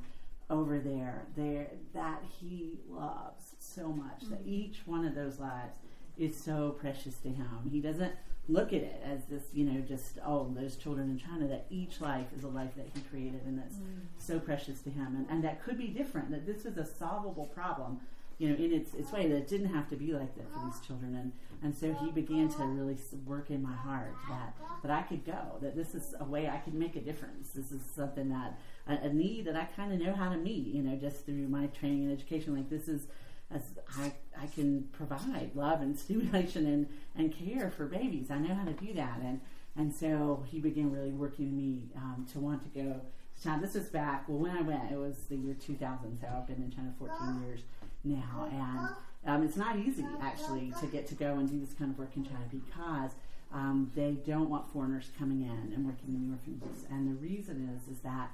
over 0.48 0.78
there, 0.78 1.26
there 1.36 1.68
that 1.94 2.22
he 2.40 2.78
loves 2.88 3.54
so 3.58 3.88
much 3.88 4.20
mm-hmm. 4.24 4.30
that 4.30 4.40
each 4.44 4.80
one 4.84 5.04
of 5.04 5.14
those 5.14 5.38
lives 5.38 5.76
is 6.18 6.36
so 6.36 6.70
precious 6.70 7.16
to 7.18 7.28
him. 7.28 7.70
He 7.70 7.80
doesn't 7.80 8.12
look 8.48 8.68
at 8.72 8.82
it 8.82 9.00
as 9.04 9.24
this, 9.26 9.44
you 9.54 9.64
know, 9.64 9.80
just 9.80 10.18
oh, 10.26 10.52
those 10.56 10.76
children 10.76 11.10
in 11.10 11.18
China. 11.18 11.46
That 11.46 11.66
each 11.70 12.00
life 12.00 12.26
is 12.36 12.44
a 12.44 12.48
life 12.48 12.74
that 12.76 12.86
he 12.92 13.00
created 13.02 13.42
and 13.46 13.58
that's 13.58 13.76
mm-hmm. 13.76 14.00
so 14.18 14.38
precious 14.38 14.80
to 14.82 14.90
him, 14.90 15.14
and, 15.16 15.26
and 15.30 15.44
that 15.44 15.64
could 15.64 15.78
be 15.78 15.88
different. 15.88 16.30
That 16.30 16.46
this 16.46 16.66
is 16.66 16.76
a 16.76 16.84
solvable 16.84 17.46
problem 17.46 18.00
you 18.40 18.48
know, 18.48 18.54
in 18.54 18.72
its, 18.72 18.94
its 18.94 19.12
way 19.12 19.28
that 19.28 19.36
it 19.36 19.48
didn't 19.48 19.68
have 19.68 19.86
to 19.90 19.96
be 19.96 20.14
like 20.14 20.34
that 20.34 20.50
for 20.50 20.64
these 20.64 20.80
children. 20.80 21.14
And, 21.14 21.32
and 21.62 21.76
so 21.76 21.92
he 22.02 22.10
began 22.10 22.48
to 22.48 22.64
really 22.64 22.96
work 23.26 23.50
in 23.50 23.62
my 23.62 23.74
heart 23.74 24.14
that, 24.30 24.56
that 24.82 24.90
I 24.90 25.02
could 25.02 25.26
go, 25.26 25.58
that 25.60 25.76
this 25.76 25.94
is 25.94 26.14
a 26.18 26.24
way 26.24 26.48
I 26.48 26.56
can 26.56 26.78
make 26.78 26.96
a 26.96 27.00
difference. 27.00 27.50
This 27.50 27.70
is 27.70 27.82
something 27.94 28.30
that, 28.30 28.58
a, 28.88 29.08
a 29.08 29.12
need 29.12 29.44
that 29.44 29.56
I 29.56 29.64
kind 29.76 29.92
of 29.92 30.00
know 30.00 30.14
how 30.14 30.30
to 30.30 30.38
meet, 30.38 30.68
you 30.68 30.82
know, 30.82 30.96
just 30.96 31.26
through 31.26 31.48
my 31.48 31.66
training 31.66 32.04
and 32.04 32.12
education. 32.12 32.56
Like 32.56 32.70
this 32.70 32.88
is, 32.88 33.08
as 33.50 33.60
I, 33.98 34.14
I 34.40 34.46
can 34.46 34.84
provide 34.92 35.50
love 35.54 35.82
and 35.82 35.98
stimulation 35.98 36.64
and, 36.64 36.88
and 37.14 37.36
care 37.36 37.70
for 37.70 37.84
babies. 37.84 38.30
I 38.30 38.38
know 38.38 38.54
how 38.54 38.64
to 38.64 38.72
do 38.72 38.94
that. 38.94 39.20
And, 39.22 39.42
and 39.76 39.94
so 39.94 40.46
he 40.48 40.60
began 40.60 40.90
really 40.90 41.12
working 41.12 41.54
me 41.54 41.90
um, 41.94 42.26
to 42.32 42.38
want 42.38 42.62
to 42.62 42.68
go 42.70 43.02
to 43.36 43.42
China. 43.42 43.60
This 43.60 43.74
was 43.74 43.88
back, 43.88 44.26
well, 44.30 44.38
when 44.38 44.56
I 44.56 44.62
went, 44.62 44.90
it 44.90 44.98
was 44.98 45.26
the 45.28 45.36
year 45.36 45.54
2000, 45.54 46.18
so 46.18 46.26
I've 46.26 46.46
been 46.46 46.56
in 46.56 46.70
China 46.70 46.94
14 46.98 47.42
years 47.46 47.60
now, 48.04 48.48
and 48.50 48.88
um, 49.26 49.42
it's 49.42 49.56
not 49.56 49.78
easy 49.78 50.04
actually 50.20 50.72
to 50.80 50.86
get 50.86 51.06
to 51.08 51.14
go 51.14 51.34
and 51.34 51.50
do 51.50 51.60
this 51.60 51.74
kind 51.74 51.90
of 51.90 51.98
work 51.98 52.16
in 52.16 52.24
China 52.24 52.44
because 52.50 53.12
um, 53.52 53.90
they 53.94 54.12
don't 54.26 54.48
want 54.48 54.70
foreigners 54.72 55.10
coming 55.18 55.42
in 55.42 55.72
and 55.74 55.84
working 55.84 56.14
in 56.14 56.28
the 56.28 56.32
orphanages. 56.32 56.86
And 56.90 57.08
the 57.08 57.20
reason 57.20 57.68
is 57.76 57.96
is 57.96 58.00
that 58.02 58.30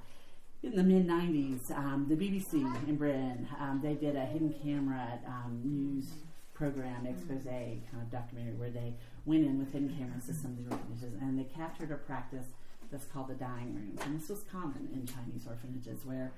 in 0.63 0.75
the 0.75 0.83
mid 0.83 1.07
'90s, 1.07 1.71
um, 1.71 2.05
the 2.07 2.15
BBC 2.15 2.53
in 2.87 2.95
Britain 2.95 3.47
um, 3.59 3.79
they 3.83 3.93
did 3.93 4.15
a 4.15 4.25
hidden 4.25 4.53
camera 4.63 5.19
um, 5.27 5.61
news 5.63 6.11
program 6.53 7.05
expose 7.05 7.43
kind 7.45 8.01
of 8.01 8.09
documentary 8.09 8.53
where 8.55 8.71
they 8.71 8.91
went 9.25 9.45
in 9.45 9.59
with 9.59 9.71
hidden 9.71 9.95
cameras 9.95 10.25
to 10.25 10.33
some 10.33 10.51
of 10.57 10.65
the 10.65 10.71
orphanages 10.75 11.13
and 11.21 11.37
they 11.37 11.43
captured 11.43 11.91
a 11.91 11.95
practice 11.95 12.47
that's 12.91 13.05
called 13.05 13.27
the 13.27 13.35
dying 13.35 13.75
rooms. 13.75 13.99
And 14.03 14.19
this 14.19 14.29
was 14.29 14.43
common 14.51 14.89
in 14.93 15.05
Chinese 15.05 15.45
orphanages 15.47 16.05
where 16.05 16.31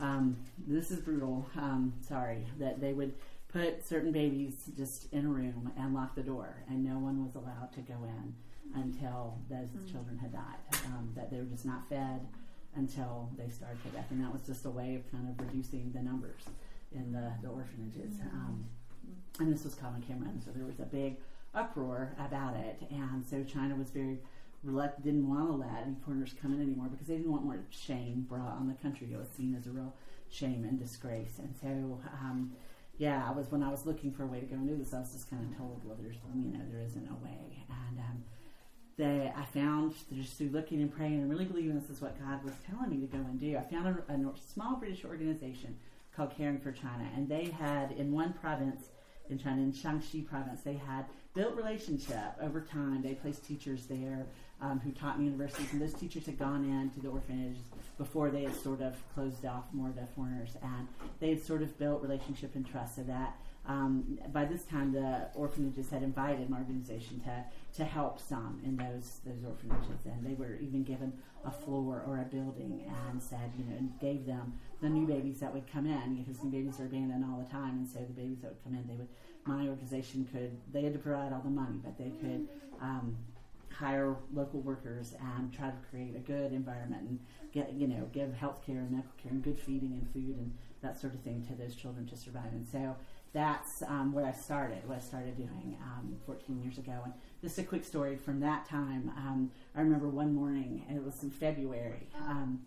um, 0.00 0.36
this 0.66 0.90
is 0.90 1.00
brutal. 1.00 1.48
Um, 1.56 1.94
sorry 2.06 2.46
that 2.58 2.80
they 2.80 2.92
would 2.92 3.14
put 3.48 3.86
certain 3.86 4.12
babies 4.12 4.54
just 4.76 5.12
in 5.12 5.26
a 5.26 5.28
room 5.28 5.72
and 5.78 5.94
lock 5.94 6.14
the 6.14 6.22
door, 6.22 6.62
and 6.68 6.84
no 6.84 6.98
one 6.98 7.24
was 7.24 7.34
allowed 7.34 7.72
to 7.74 7.80
go 7.80 7.94
in 8.04 8.34
until 8.74 9.38
those 9.48 9.68
mm-hmm. 9.68 9.90
children 9.90 10.18
had 10.18 10.32
died. 10.32 10.82
Um, 10.86 11.12
that 11.16 11.30
they 11.30 11.38
were 11.38 11.44
just 11.44 11.64
not 11.64 11.88
fed 11.88 12.26
until 12.74 13.30
they 13.38 13.48
starved 13.48 13.82
to 13.84 13.88
death, 13.90 14.06
and 14.10 14.22
that 14.22 14.32
was 14.32 14.42
just 14.42 14.66
a 14.66 14.70
way 14.70 14.96
of 14.96 15.10
kind 15.10 15.28
of 15.28 15.46
reducing 15.46 15.90
the 15.94 16.02
numbers 16.02 16.42
in 16.92 17.12
the, 17.12 17.32
the 17.42 17.48
orphanages. 17.48 18.16
Mm-hmm. 18.16 18.36
Um, 18.36 18.64
and 19.40 19.52
this 19.52 19.64
was 19.64 19.74
common 19.74 20.02
Cameron, 20.02 20.40
so 20.44 20.50
there 20.54 20.66
was 20.66 20.80
a 20.80 20.84
big 20.84 21.16
uproar 21.54 22.12
about 22.18 22.56
it, 22.56 22.82
and 22.90 23.24
so 23.24 23.42
China 23.44 23.74
was 23.74 23.90
very 23.90 24.18
didn't 25.02 25.28
want 25.28 25.48
to 25.48 25.54
let 25.54 25.82
any 25.84 25.96
foreigners 26.04 26.34
come 26.40 26.52
in 26.54 26.62
anymore 26.62 26.88
because 26.90 27.06
they 27.06 27.16
didn't 27.16 27.30
want 27.30 27.44
more 27.44 27.58
shame 27.70 28.26
brought 28.28 28.52
on 28.52 28.68
the 28.68 28.74
country. 28.74 29.08
It 29.12 29.18
was 29.18 29.28
seen 29.28 29.54
as 29.54 29.66
a 29.66 29.70
real 29.70 29.94
shame 30.30 30.64
and 30.68 30.78
disgrace. 30.78 31.38
And 31.38 31.54
so, 31.60 32.00
um, 32.22 32.52
yeah, 32.98 33.26
I 33.28 33.32
was 33.32 33.50
when 33.50 33.62
I 33.62 33.70
was 33.70 33.86
looking 33.86 34.12
for 34.12 34.24
a 34.24 34.26
way 34.26 34.40
to 34.40 34.46
go 34.46 34.56
and 34.56 34.68
do 34.68 34.76
this, 34.76 34.94
I 34.94 35.00
was 35.00 35.12
just 35.12 35.30
kind 35.30 35.44
of 35.50 35.56
told, 35.56 35.82
well, 35.84 35.96
there's 36.00 36.16
you 36.34 36.52
know 36.52 36.64
there 36.70 36.82
isn't 36.82 37.08
a 37.08 37.24
way. 37.24 37.64
And 37.68 37.98
um, 37.98 38.24
they, 38.96 39.32
I 39.36 39.44
found 39.44 39.94
just 40.14 40.38
through 40.38 40.48
looking 40.48 40.80
and 40.80 40.94
praying 40.94 41.20
and 41.20 41.30
really 41.30 41.44
believing 41.44 41.78
this 41.78 41.90
is 41.90 42.00
what 42.00 42.18
God 42.18 42.42
was 42.42 42.54
telling 42.68 42.90
me 42.90 43.06
to 43.06 43.06
go 43.06 43.18
and 43.18 43.38
do. 43.38 43.56
I 43.56 43.62
found 43.62 43.86
a, 43.86 44.12
a 44.12 44.32
small 44.52 44.76
British 44.76 45.04
organization 45.04 45.76
called 46.16 46.34
Caring 46.36 46.58
for 46.58 46.72
China, 46.72 47.06
and 47.14 47.28
they 47.28 47.46
had 47.46 47.92
in 47.92 48.10
one 48.12 48.32
province 48.32 48.86
in 49.28 49.38
China, 49.38 49.62
in 49.62 49.72
Shaanxi 49.72 50.26
province, 50.26 50.62
they 50.62 50.74
had 50.74 51.04
built 51.34 51.56
relationship 51.56 52.34
over 52.40 52.60
time. 52.60 53.02
They 53.02 53.14
placed 53.14 53.44
teachers 53.44 53.86
there 53.86 54.26
um, 54.60 54.80
who 54.80 54.90
taught 54.92 55.18
in 55.18 55.24
universities, 55.24 55.66
and 55.72 55.80
those 55.80 55.94
teachers 55.94 56.26
had 56.26 56.38
gone 56.38 56.64
in 56.64 56.90
to 56.90 57.00
the 57.00 57.08
orphanages 57.08 57.62
before 57.98 58.30
they 58.30 58.44
had 58.44 58.54
sort 58.54 58.80
of 58.80 58.94
closed 59.14 59.44
off 59.44 59.64
more 59.72 59.90
to 59.90 60.06
foreigners, 60.14 60.56
and 60.62 60.88
they 61.20 61.30
had 61.30 61.42
sort 61.42 61.62
of 61.62 61.78
built 61.78 62.02
relationship 62.02 62.54
and 62.54 62.66
trust 62.66 62.96
so 62.96 63.02
that 63.02 63.36
um, 63.68 64.18
by 64.32 64.44
this 64.44 64.62
time 64.64 64.92
the 64.92 65.28
orphanages 65.34 65.90
had 65.90 66.02
invited 66.02 66.48
my 66.48 66.58
organization 66.58 67.20
to 67.20 67.44
to 67.74 67.84
help 67.84 68.20
some 68.20 68.60
in 68.64 68.76
those 68.76 69.20
those 69.26 69.44
orphanages, 69.44 70.06
and 70.06 70.24
they 70.24 70.34
were 70.34 70.56
even 70.56 70.82
given 70.84 71.12
a 71.44 71.50
floor 71.50 72.02
or 72.06 72.18
a 72.18 72.24
building 72.24 72.84
and 73.10 73.22
said, 73.22 73.52
you 73.58 73.64
know, 73.64 73.76
and 73.76 74.00
gave 74.00 74.24
them 74.24 74.54
the 74.80 74.88
new 74.88 75.06
babies 75.06 75.40
that 75.40 75.52
would 75.52 75.70
come 75.70 75.86
in 75.86 76.16
because 76.16 76.42
new 76.42 76.50
babies 76.50 76.80
are 76.80 76.86
abandoned 76.86 77.24
all 77.24 77.38
the 77.38 77.50
time, 77.52 77.76
and 77.76 77.88
so 77.88 77.98
the 77.98 78.12
babies 78.14 78.38
that 78.40 78.48
would 78.48 78.64
come 78.64 78.74
in, 78.74 78.86
they 78.86 78.94
would 78.94 79.08
my 79.44 79.68
organization 79.68 80.26
could 80.32 80.56
they 80.72 80.82
had 80.82 80.92
to 80.92 80.98
provide 80.98 81.32
all 81.32 81.42
the 81.42 81.50
money, 81.50 81.78
but 81.84 81.98
they 81.98 82.10
could. 82.20 82.48
Um, 82.80 83.16
hire 83.78 84.16
local 84.32 84.60
workers 84.60 85.14
and 85.36 85.52
try 85.52 85.68
to 85.68 85.76
create 85.90 86.16
a 86.16 86.20
good 86.20 86.52
environment 86.52 87.02
and 87.02 87.18
get 87.52 87.72
you 87.72 87.86
know 87.86 88.08
give 88.12 88.32
health 88.34 88.64
care 88.64 88.78
and 88.78 88.90
medical 88.90 89.12
care 89.22 89.32
and 89.32 89.42
good 89.42 89.58
feeding 89.58 89.92
and 89.92 90.08
food 90.12 90.36
and 90.36 90.52
that 90.82 90.98
sort 91.00 91.14
of 91.14 91.20
thing 91.20 91.44
to 91.46 91.54
those 91.54 91.74
children 91.74 92.06
to 92.06 92.16
survive 92.16 92.52
and 92.52 92.66
so 92.66 92.96
that's 93.36 93.82
um, 93.86 94.12
what 94.12 94.24
I 94.24 94.32
started, 94.32 94.78
what 94.88 94.96
I 94.96 95.00
started 95.00 95.36
doing 95.36 95.76
um, 95.82 96.16
14 96.24 96.62
years 96.62 96.78
ago. 96.78 96.92
And 97.04 97.12
just 97.42 97.58
a 97.58 97.62
quick 97.62 97.84
story 97.84 98.16
from 98.16 98.40
that 98.40 98.66
time. 98.66 99.12
Um, 99.14 99.50
I 99.74 99.80
remember 99.80 100.08
one 100.08 100.34
morning, 100.34 100.86
and 100.88 100.96
it 100.96 101.04
was 101.04 101.22
in 101.22 101.30
February. 101.30 102.08
Um, 102.26 102.62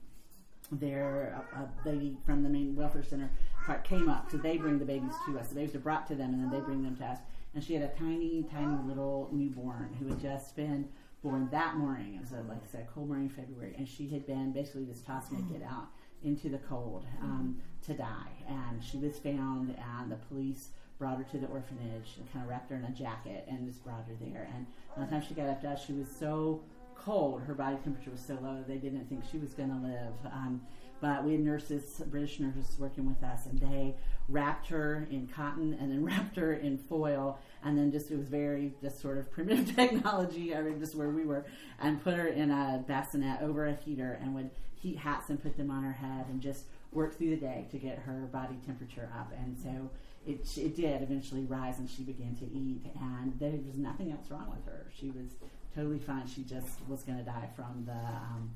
there, 0.72 1.44
a, 1.56 1.62
a 1.62 1.90
lady 1.90 2.16
from 2.24 2.44
the 2.44 2.50
main 2.50 2.76
welfare 2.76 3.02
center 3.02 3.32
part 3.66 3.84
came 3.84 4.08
up, 4.10 4.30
so 4.30 4.38
they 4.38 4.58
bring 4.58 4.78
the 4.78 4.86
babies 4.86 5.16
to 5.26 5.40
us. 5.40 5.48
The 5.48 5.56
babies 5.56 5.74
are 5.74 5.80
brought 5.80 6.06
to 6.08 6.16
them, 6.16 6.36
and 6.36 6.44
then 6.44 6.52
they 6.52 6.64
bring 6.64 6.84
them 6.84 6.96
to 6.98 7.06
us. 7.06 7.18
And 7.56 7.64
she 7.64 7.74
had 7.74 7.82
a 7.82 7.98
tiny, 7.98 8.46
tiny 8.52 8.78
little 8.88 9.30
newborn 9.32 9.96
who 10.00 10.10
had 10.10 10.22
just 10.22 10.56
been 10.56 10.88
born 11.24 11.50
that 11.52 11.76
morning. 11.76 12.16
It 12.16 12.22
was 12.22 12.32
a, 12.32 12.42
like 12.48 12.64
I 12.64 12.72
said, 12.72 12.88
cold 12.94 13.08
morning 13.08 13.30
in 13.30 13.36
February, 13.36 13.76
and 13.78 13.88
she 13.88 14.08
had 14.10 14.26
been 14.26 14.52
basically 14.52 14.86
just 14.86 15.06
tossed 15.06 15.32
naked 15.32 15.64
out 15.64 15.88
into 16.24 16.50
the 16.50 16.58
cold 16.60 17.06
um, 17.22 17.58
to 17.86 17.94
die. 17.94 18.32
And 18.48 18.84
she 18.84 18.98
was 18.98 19.18
found, 19.20 19.76
and 19.78 20.12
the 20.12 20.16
police 20.16 20.70
brought 20.98 21.18
her 21.18 21.24
to 21.24 21.38
the 21.38 21.48
orphanage 21.48 22.18
and 22.18 22.32
kind 22.32 22.44
of 22.44 22.50
wrapped 22.50 22.70
her 22.70 22.76
in 22.76 22.84
a 22.84 22.92
jacket 22.92 23.46
and 23.50 23.68
just 23.68 23.84
brought 23.84 24.06
her 24.06 24.16
there. 24.20 24.50
And 24.54 24.66
by 24.96 25.06
the 25.06 25.12
time 25.12 25.24
she 25.26 25.34
got 25.34 25.48
up 25.48 25.62
to 25.62 25.70
us, 25.70 25.86
she 25.86 25.94
was 25.94 26.10
so 26.10 26.62
cold, 26.96 27.42
her 27.44 27.54
body 27.54 27.78
temperature 27.84 28.12
was 28.12 28.20
so 28.20 28.38
low, 28.42 28.64
they 28.68 28.76
didn't 28.78 29.08
think 29.08 29.24
she 29.32 29.38
was 29.38 29.54
going 29.54 29.70
to 29.70 29.88
live. 29.88 30.14
Um, 30.26 30.62
but 31.02 31.24
we 31.24 31.34
had 31.34 31.42
nurses, 31.42 32.02
British 32.08 32.40
nurses 32.40 32.76
working 32.80 33.08
with 33.08 33.24
us, 33.24 33.46
and 33.46 33.60
they 33.60 33.96
wrapped 34.28 34.68
her 34.68 35.08
in 35.10 35.28
cotton 35.28 35.76
and 35.80 35.92
then 35.92 36.04
wrapped 36.06 36.36
her 36.36 36.54
in 36.54 36.78
foil, 36.78 37.40
and 37.64 37.78
then 37.78 37.92
just 37.92 38.12
it 38.12 38.18
was 38.18 38.28
very 38.28 38.74
just 38.82 39.02
sort 39.02 39.18
of 39.18 39.32
primitive 39.32 39.76
technology. 39.76 40.56
I 40.56 40.62
mean, 40.62 40.80
just 40.80 40.96
where 40.96 41.10
we 41.10 41.26
were, 41.26 41.46
and 41.80 42.04
put 42.04 42.16
her 42.16 42.28
in 42.28 42.52
a 42.52 42.84
bassinet 42.88 43.42
over 43.42 43.68
a 43.68 43.74
heater, 43.74 44.20
and 44.22 44.36
would 44.36 44.50
heat 44.76 44.98
hats 44.98 45.30
and 45.30 45.42
put 45.42 45.58
them 45.58 45.72
on 45.72 45.84
her 45.84 45.94
head, 45.94 46.26
and 46.30 46.42
just 46.42 46.66
work 46.92 47.18
through 47.18 47.30
the 47.32 47.38
day 47.38 47.68
to 47.72 47.78
get 47.78 48.00
her 48.00 48.28
body 48.32 48.58
temperature 48.66 49.10
up. 49.20 49.32
And 49.38 49.58
so 49.58 49.90
it, 50.26 50.46
it 50.58 50.76
did 50.76 51.02
eventually 51.02 51.46
rise, 51.46 51.80
and 51.80 51.90
she 51.90 52.04
began 52.04 52.36
to 52.36 52.46
eat, 52.46 52.82
and 53.00 53.38
there 53.40 53.52
was 53.52 53.78
nothing 53.78 54.12
else 54.12 54.30
wrong 54.30 54.50
with 54.50 54.66
her. 54.66 54.88
She 54.98 55.12
was 55.12 55.36
totally 55.76 56.00
fine. 56.00 56.28
She 56.28 56.44
just 56.44 56.80
was 56.88 57.04
going 57.04 57.18
to 57.18 57.24
die 57.24 57.50
from 57.56 57.84
the 57.86 57.94
um, 57.94 58.52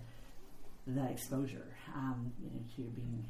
the 0.87 1.09
exposure, 1.09 1.75
um, 1.95 2.31
you 2.41 2.49
know, 2.49 2.63
to 2.75 2.81
being 2.91 3.25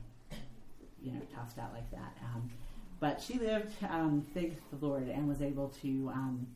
you 1.02 1.12
know 1.12 1.22
tossed 1.36 1.60
out 1.60 1.74
like 1.74 1.90
that. 1.92 2.18
Um, 2.24 2.50
but 3.00 3.22
she 3.22 3.38
lived, 3.38 3.74
um, 3.90 4.26
thank 4.34 4.54
the 4.72 4.86
Lord, 4.86 5.10
and 5.10 5.28
was 5.28 5.42
able 5.42 5.70
to 5.82 6.10
um, 6.14 6.48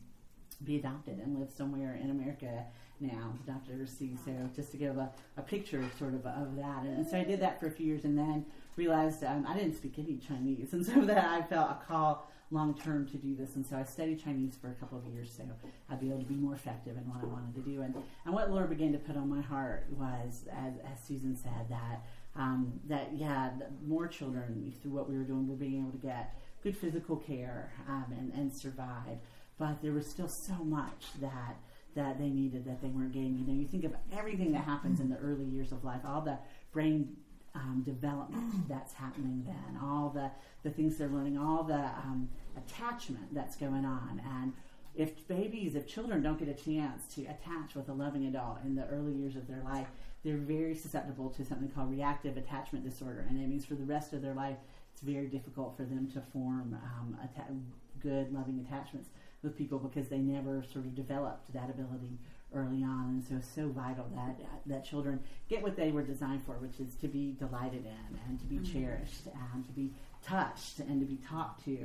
be 0.64 0.76
adopted 0.76 1.18
and 1.18 1.38
live 1.38 1.50
somewhere 1.50 1.98
in 2.02 2.10
America 2.10 2.64
now, 3.00 3.34
adopted 3.46 3.74
overseas. 3.74 4.18
So 4.24 4.32
just 4.56 4.72
to 4.72 4.76
give 4.76 4.96
a, 4.96 5.10
a 5.36 5.42
picture 5.42 5.84
sort 5.98 6.14
of 6.14 6.26
of 6.26 6.56
that. 6.56 6.82
And, 6.82 6.98
and, 6.98 7.06
so 7.06 7.18
I 7.18 7.24
did 7.24 7.40
that 7.40 7.60
for 7.60 7.66
a 7.66 7.70
few 7.70 7.86
years 7.86 8.04
and 8.04 8.18
then 8.18 8.44
realized 8.76 9.22
um, 9.24 9.46
I 9.46 9.54
didn't 9.54 9.76
speak 9.76 9.98
any 9.98 10.16
Chinese. 10.16 10.72
And 10.72 10.84
so 10.84 11.00
that 11.02 11.24
I 11.24 11.42
felt 11.42 11.70
a 11.70 11.86
call 11.86 12.30
long 12.50 12.74
term 12.74 13.06
to 13.08 13.16
do 13.16 13.34
this. 13.34 13.56
And 13.56 13.66
so 13.66 13.76
I 13.76 13.84
studied 13.84 14.22
Chinese 14.22 14.56
for 14.60 14.68
a 14.68 14.74
couple 14.74 14.98
of 14.98 15.06
years 15.06 15.32
so 15.36 15.44
I'd 15.90 16.00
be 16.00 16.08
able 16.08 16.20
to 16.20 16.26
be 16.26 16.34
more 16.34 16.54
effective 16.54 16.96
in 16.96 17.02
what 17.08 17.22
I 17.22 17.26
wanted 17.26 17.54
to 17.54 17.60
do. 17.60 17.82
And, 17.82 17.94
and 18.24 18.34
what 18.34 18.50
Lord 18.50 18.70
began 18.70 18.92
to 18.92 18.98
put 18.98 19.16
on 19.16 19.28
my 19.28 19.42
heart 19.42 19.86
was, 19.90 20.44
as, 20.52 20.74
as 20.84 21.06
Susan 21.06 21.36
said, 21.36 21.68
that. 21.70 22.04
Um, 22.36 22.78
that 22.88 23.10
yeah, 23.16 23.50
more 23.84 24.06
children 24.06 24.72
through 24.80 24.92
what 24.92 25.10
we 25.10 25.16
were 25.16 25.24
doing 25.24 25.48
were 25.48 25.56
being 25.56 25.80
able 25.80 25.90
to 25.90 25.98
get 25.98 26.36
good 26.62 26.76
physical 26.76 27.16
care 27.16 27.72
um, 27.88 28.04
and, 28.16 28.32
and 28.32 28.52
survive, 28.54 29.18
but 29.58 29.82
there 29.82 29.92
was 29.92 30.06
still 30.06 30.28
so 30.28 30.54
much 30.62 31.06
that 31.20 31.56
that 31.94 32.18
they 32.18 32.28
needed 32.28 32.64
that 32.64 32.80
they 32.80 32.88
weren't 32.88 33.12
getting. 33.12 33.36
You 33.36 33.46
know, 33.46 33.58
you 33.58 33.66
think 33.66 33.82
of 33.84 33.92
everything 34.16 34.52
that 34.52 34.62
happens 34.62 35.00
in 35.00 35.08
the 35.08 35.16
early 35.16 35.46
years 35.46 35.72
of 35.72 35.82
life, 35.84 36.02
all 36.06 36.20
the 36.20 36.38
brain 36.72 37.16
um, 37.58 37.82
development 37.84 38.68
that's 38.68 38.92
happening 38.92 39.42
then, 39.46 39.80
all 39.82 40.10
the, 40.10 40.30
the 40.62 40.70
things 40.70 40.96
they're 40.96 41.08
learning, 41.08 41.38
all 41.38 41.62
the 41.62 41.74
um, 41.74 42.28
attachment 42.56 43.34
that's 43.34 43.56
going 43.56 43.84
on. 43.84 44.22
And 44.40 44.52
if 44.94 45.26
babies, 45.28 45.74
if 45.74 45.86
children 45.86 46.22
don't 46.22 46.38
get 46.38 46.48
a 46.48 46.54
chance 46.54 47.14
to 47.14 47.22
attach 47.22 47.74
with 47.74 47.88
a 47.88 47.92
loving 47.92 48.26
adult 48.26 48.58
in 48.64 48.74
the 48.74 48.86
early 48.86 49.12
years 49.12 49.36
of 49.36 49.46
their 49.46 49.62
life, 49.62 49.86
they're 50.24 50.36
very 50.36 50.74
susceptible 50.74 51.30
to 51.30 51.44
something 51.44 51.68
called 51.68 51.90
reactive 51.90 52.36
attachment 52.36 52.84
disorder. 52.84 53.24
And 53.28 53.40
it 53.40 53.48
means 53.48 53.64
for 53.64 53.74
the 53.74 53.84
rest 53.84 54.12
of 54.12 54.22
their 54.22 54.34
life, 54.34 54.56
it's 54.92 55.02
very 55.02 55.26
difficult 55.26 55.76
for 55.76 55.84
them 55.84 56.10
to 56.12 56.20
form 56.32 56.76
um, 56.82 57.16
atta- 57.22 57.54
good, 58.00 58.32
loving 58.32 58.64
attachments 58.66 59.10
with 59.42 59.56
people 59.56 59.78
because 59.78 60.08
they 60.08 60.18
never 60.18 60.64
sort 60.72 60.84
of 60.84 60.94
developed 60.94 61.52
that 61.52 61.70
ability 61.70 62.18
early 62.54 62.82
on. 62.82 63.06
And 63.08 63.24
so 63.24 63.36
it's 63.36 63.48
so 63.48 63.68
vital 63.68 64.06
that 64.14 64.40
that 64.66 64.84
children 64.84 65.20
get 65.48 65.62
what 65.62 65.76
they 65.76 65.90
were 65.90 66.02
designed 66.02 66.42
for, 66.44 66.54
which 66.54 66.80
is 66.80 66.94
to 66.96 67.08
be 67.08 67.36
delighted 67.38 67.84
in 67.84 68.18
and 68.28 68.38
to 68.40 68.46
be 68.46 68.56
mm-hmm. 68.56 68.80
cherished 68.80 69.26
and 69.52 69.66
to 69.66 69.72
be 69.72 69.92
touched 70.22 70.80
and 70.80 71.00
to 71.00 71.06
be 71.06 71.16
talked 71.16 71.64
to 71.64 71.78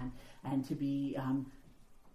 and 0.00 0.12
and 0.44 0.66
to 0.66 0.74
be 0.74 1.16
um, 1.18 1.46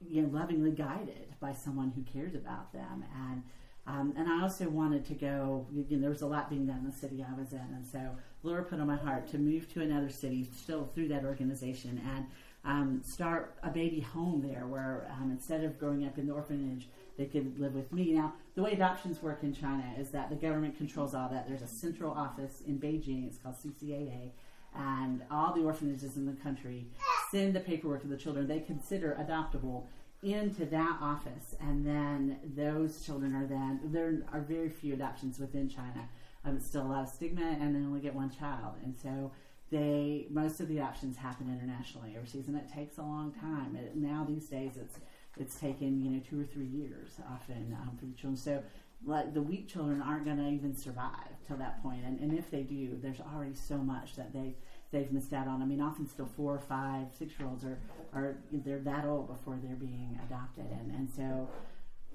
you 0.10 0.22
know 0.22 0.30
lovingly 0.30 0.72
guided 0.72 1.34
by 1.40 1.54
someone 1.54 1.92
who 1.96 2.02
cares 2.04 2.36
about 2.36 2.72
them 2.74 3.04
and. 3.30 3.44
Um, 3.88 4.14
and 4.16 4.30
I 4.30 4.44
also 4.44 4.70
wanted 4.70 5.08
to 5.08 5.16
go. 5.16 5.66
You 5.74 5.84
know, 5.90 6.02
there 6.02 6.12
was 6.12 6.22
a 6.22 6.28
lot 6.28 6.52
being 6.52 6.68
done 6.68 6.78
in 6.78 6.86
the 6.86 6.96
city 6.96 7.26
I 7.28 7.34
was 7.34 7.52
in, 7.52 7.58
and 7.58 7.84
so 7.84 8.12
Lord 8.44 8.70
put 8.70 8.80
on 8.80 8.86
my 8.86 8.96
heart 8.96 9.28
to 9.30 9.40
move 9.40 9.74
to 9.74 9.82
another 9.82 10.10
city, 10.10 10.48
still 10.56 10.86
through 10.94 11.08
that 11.08 11.26
organization, 11.26 12.00
and 12.16 12.26
um, 12.64 13.02
start 13.04 13.56
a 13.64 13.70
baby 13.70 14.00
home 14.00 14.42
there 14.42 14.68
where 14.68 15.12
um, 15.20 15.32
instead 15.32 15.64
of 15.64 15.80
growing 15.80 16.06
up 16.06 16.18
in 16.18 16.28
the 16.28 16.34
orphanage, 16.34 16.88
they 17.18 17.26
could 17.26 17.60
live 17.60 17.74
with 17.74 17.92
me. 17.92 18.12
Now, 18.12 18.34
the 18.56 18.64
way 18.64 18.74
adoptions 18.74 19.22
work 19.22 19.44
in 19.44 19.54
China 19.54 19.84
is 19.98 20.10
that 20.12 20.30
the 20.30 20.36
government 20.36 20.78
controls 20.78 21.14
all 21.14 21.30
that. 21.30 21.48
There's 21.48 21.62
a 21.62 21.68
central 21.68 22.12
office 22.12 22.62
in 22.66 22.80
Beijing, 22.80 23.28
it's 23.28 23.38
called 23.38 23.56
CCAA, 23.56 24.32
and 24.76 25.22
all 25.30 25.54
the 25.54 25.62
orphanages 25.62 26.18
in 26.18 26.26
the 26.26 26.34
country 26.34 26.88
send 27.32 27.54
the 27.54 27.60
paperwork 27.60 28.02
to 28.02 28.08
the 28.08 28.18
children 28.18 28.48
they 28.48 28.60
consider 28.60 29.18
adoptable 29.20 29.86
into 30.24 30.66
that 30.66 30.98
office, 31.02 31.56
and 31.60 31.86
then 31.86 32.38
those 32.56 33.04
children 33.04 33.36
are 33.36 33.46
then, 33.48 33.80
there 33.86 34.22
are 34.32 34.42
very 34.42 34.70
few 34.70 34.94
adoptions 34.94 35.40
within 35.40 35.68
China. 35.68 36.08
Um, 36.46 36.58
it's 36.58 36.68
still 36.68 36.84
a 36.84 36.88
lot 36.88 37.04
of 37.04 37.10
stigma, 37.10 37.58
and 37.60 37.76
they 37.76 37.80
only 37.80 38.02
get 38.02 38.14
one 38.14 38.30
child. 38.30 38.76
And 38.84 38.96
so 39.02 39.32
they 39.72 40.28
most 40.30 40.60
of 40.60 40.68
the 40.68 40.78
adoptions 40.78 41.18
happen 41.18 41.48
internationally 41.50 42.16
overseas, 42.18 42.48
and 42.48 42.58
it 42.58 42.72
takes 42.72 42.98
a 42.98 43.02
long 43.02 43.32
time. 43.32 43.76
It, 43.76 43.96
now 43.96 44.26
these 44.28 44.48
days, 44.48 44.78
it's 44.78 45.00
it's 45.38 45.60
taken 45.60 46.02
you 46.02 46.12
know 46.12 46.22
two 46.30 46.40
or 46.40 46.46
three 46.46 46.68
years 46.68 47.14
often 47.30 47.76
um, 47.82 47.98
for 48.00 48.06
the 48.06 48.14
children. 48.14 48.38
So 48.38 48.64
like 49.06 49.34
the 49.34 49.42
weak 49.42 49.68
children 49.68 50.02
aren't 50.02 50.26
going 50.26 50.38
to 50.38 50.48
even 50.48 50.76
survive 50.76 51.34
till 51.48 51.58
that 51.58 51.82
point, 51.82 52.04
and, 52.06 52.20
and 52.20 52.38
if 52.38 52.52
they 52.52 52.62
do, 52.62 53.00
there's 53.02 53.20
already 53.20 53.56
so 53.56 53.78
much 53.78 54.16
that 54.16 54.34
they 54.34 54.56
they've 54.92 55.12
missed 55.12 55.34
out 55.34 55.48
on. 55.48 55.62
I 55.62 55.66
mean, 55.66 55.82
often 55.82 56.08
still 56.08 56.30
four, 56.36 56.60
five, 56.60 57.08
six 57.18 57.34
year 57.40 57.48
olds 57.48 57.64
are 57.64 57.80
are 58.14 58.38
they're 58.52 58.80
that 58.80 59.06
old 59.06 59.28
before 59.28 59.58
they're 59.64 59.76
being 59.76 60.20
adopted, 60.26 60.66
and 60.72 60.92
and 60.92 61.10
so 61.10 61.50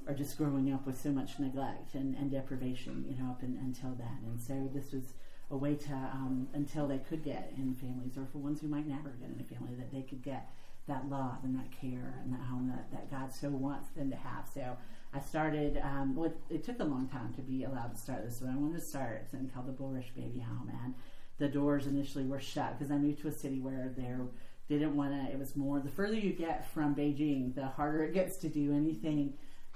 are 0.06 0.14
just 0.14 0.38
growing 0.38 0.72
up 0.72 0.86
with 0.86 1.00
so 1.00 1.10
much 1.10 1.38
neglect 1.38 1.94
and, 1.94 2.14
and 2.16 2.30
deprivation, 2.30 3.04
you 3.08 3.20
know, 3.20 3.30
up 3.30 3.42
in, 3.42 3.58
until 3.60 3.90
then. 3.98 4.18
And 4.24 4.40
so 4.40 4.70
this 4.72 4.92
was 4.92 5.14
a 5.50 5.56
way 5.56 5.74
to 5.74 5.92
um, 5.92 6.48
until 6.54 6.86
they 6.86 6.98
could 6.98 7.24
get 7.24 7.52
in 7.56 7.74
families, 7.74 8.16
or 8.16 8.26
for 8.30 8.38
ones 8.38 8.60
who 8.60 8.68
might 8.68 8.86
never 8.86 9.10
get 9.10 9.30
in 9.30 9.40
a 9.40 9.54
family, 9.54 9.74
that 9.76 9.92
they 9.92 10.02
could 10.02 10.22
get 10.22 10.50
that 10.88 11.08
love 11.08 11.38
and 11.42 11.56
that 11.56 11.70
care 11.72 12.20
and 12.22 12.32
that 12.32 12.40
home 12.40 12.68
that, 12.68 12.90
that 12.92 13.10
God 13.10 13.32
so 13.32 13.48
wants 13.48 13.88
them 13.90 14.10
to 14.10 14.16
have. 14.16 14.48
So 14.52 14.76
I 15.12 15.20
started. 15.20 15.80
Um, 15.82 16.14
well, 16.14 16.32
it, 16.50 16.64
took 16.64 16.80
a 16.80 16.84
long 16.84 17.08
time 17.08 17.32
to 17.34 17.42
be 17.42 17.64
allowed 17.64 17.94
to 17.94 18.00
start 18.00 18.24
this, 18.24 18.38
but 18.40 18.50
I 18.50 18.56
wanted 18.56 18.80
to 18.80 18.86
start 18.86 19.26
something 19.30 19.48
called 19.48 19.66
the 19.66 19.72
Bulrush 19.72 20.14
Baby 20.14 20.40
Home, 20.40 20.70
and 20.84 20.94
the 21.38 21.48
doors 21.48 21.86
initially 21.86 22.24
were 22.24 22.40
shut 22.40 22.78
because 22.78 22.90
I 22.90 22.98
moved 22.98 23.20
to 23.22 23.28
a 23.28 23.32
city 23.32 23.60
where 23.60 23.92
there 23.96 24.20
didn't 24.68 24.96
want 24.96 25.12
to. 25.12 25.32
It 25.32 25.38
was 25.38 25.56
more 25.56 25.80
the 25.80 25.90
further 25.90 26.14
you 26.14 26.32
get 26.32 26.70
from 26.72 26.94
Beijing, 26.94 27.54
the 27.54 27.66
harder 27.66 28.04
it 28.04 28.14
gets 28.14 28.36
to 28.38 28.48
do 28.48 28.74
anything 28.74 29.34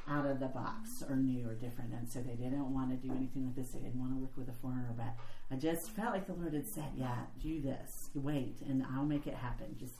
out 0.09 0.27
of 0.27 0.41
the 0.41 0.47
box 0.47 1.03
or 1.09 1.17
new 1.17 1.49
or 1.49 1.55
different. 1.55 1.93
And 1.93 2.09
so 2.09 2.21
they 2.21 2.35
didn't 2.35 2.73
want 2.73 2.91
to 2.91 2.97
do 2.97 3.15
anything 3.15 3.47
like 3.47 3.55
this. 3.55 3.71
They 3.71 3.79
didn't 3.79 4.01
want 4.01 4.13
to 4.13 4.19
work 4.19 4.37
with 4.37 4.49
a 4.49 4.59
foreigner. 4.61 4.93
But 4.97 5.15
I 5.51 5.59
just 5.59 5.91
felt 5.91 6.13
like 6.13 6.27
the 6.27 6.33
Lord 6.33 6.55
had 6.55 6.67
said, 6.67 6.93
Yeah, 6.97 7.17
do 7.41 7.61
this. 7.61 8.11
Wait, 8.15 8.57
and 8.69 8.85
I'll 8.95 9.05
make 9.05 9.27
it 9.27 9.35
happen. 9.35 9.77
Just 9.79 9.95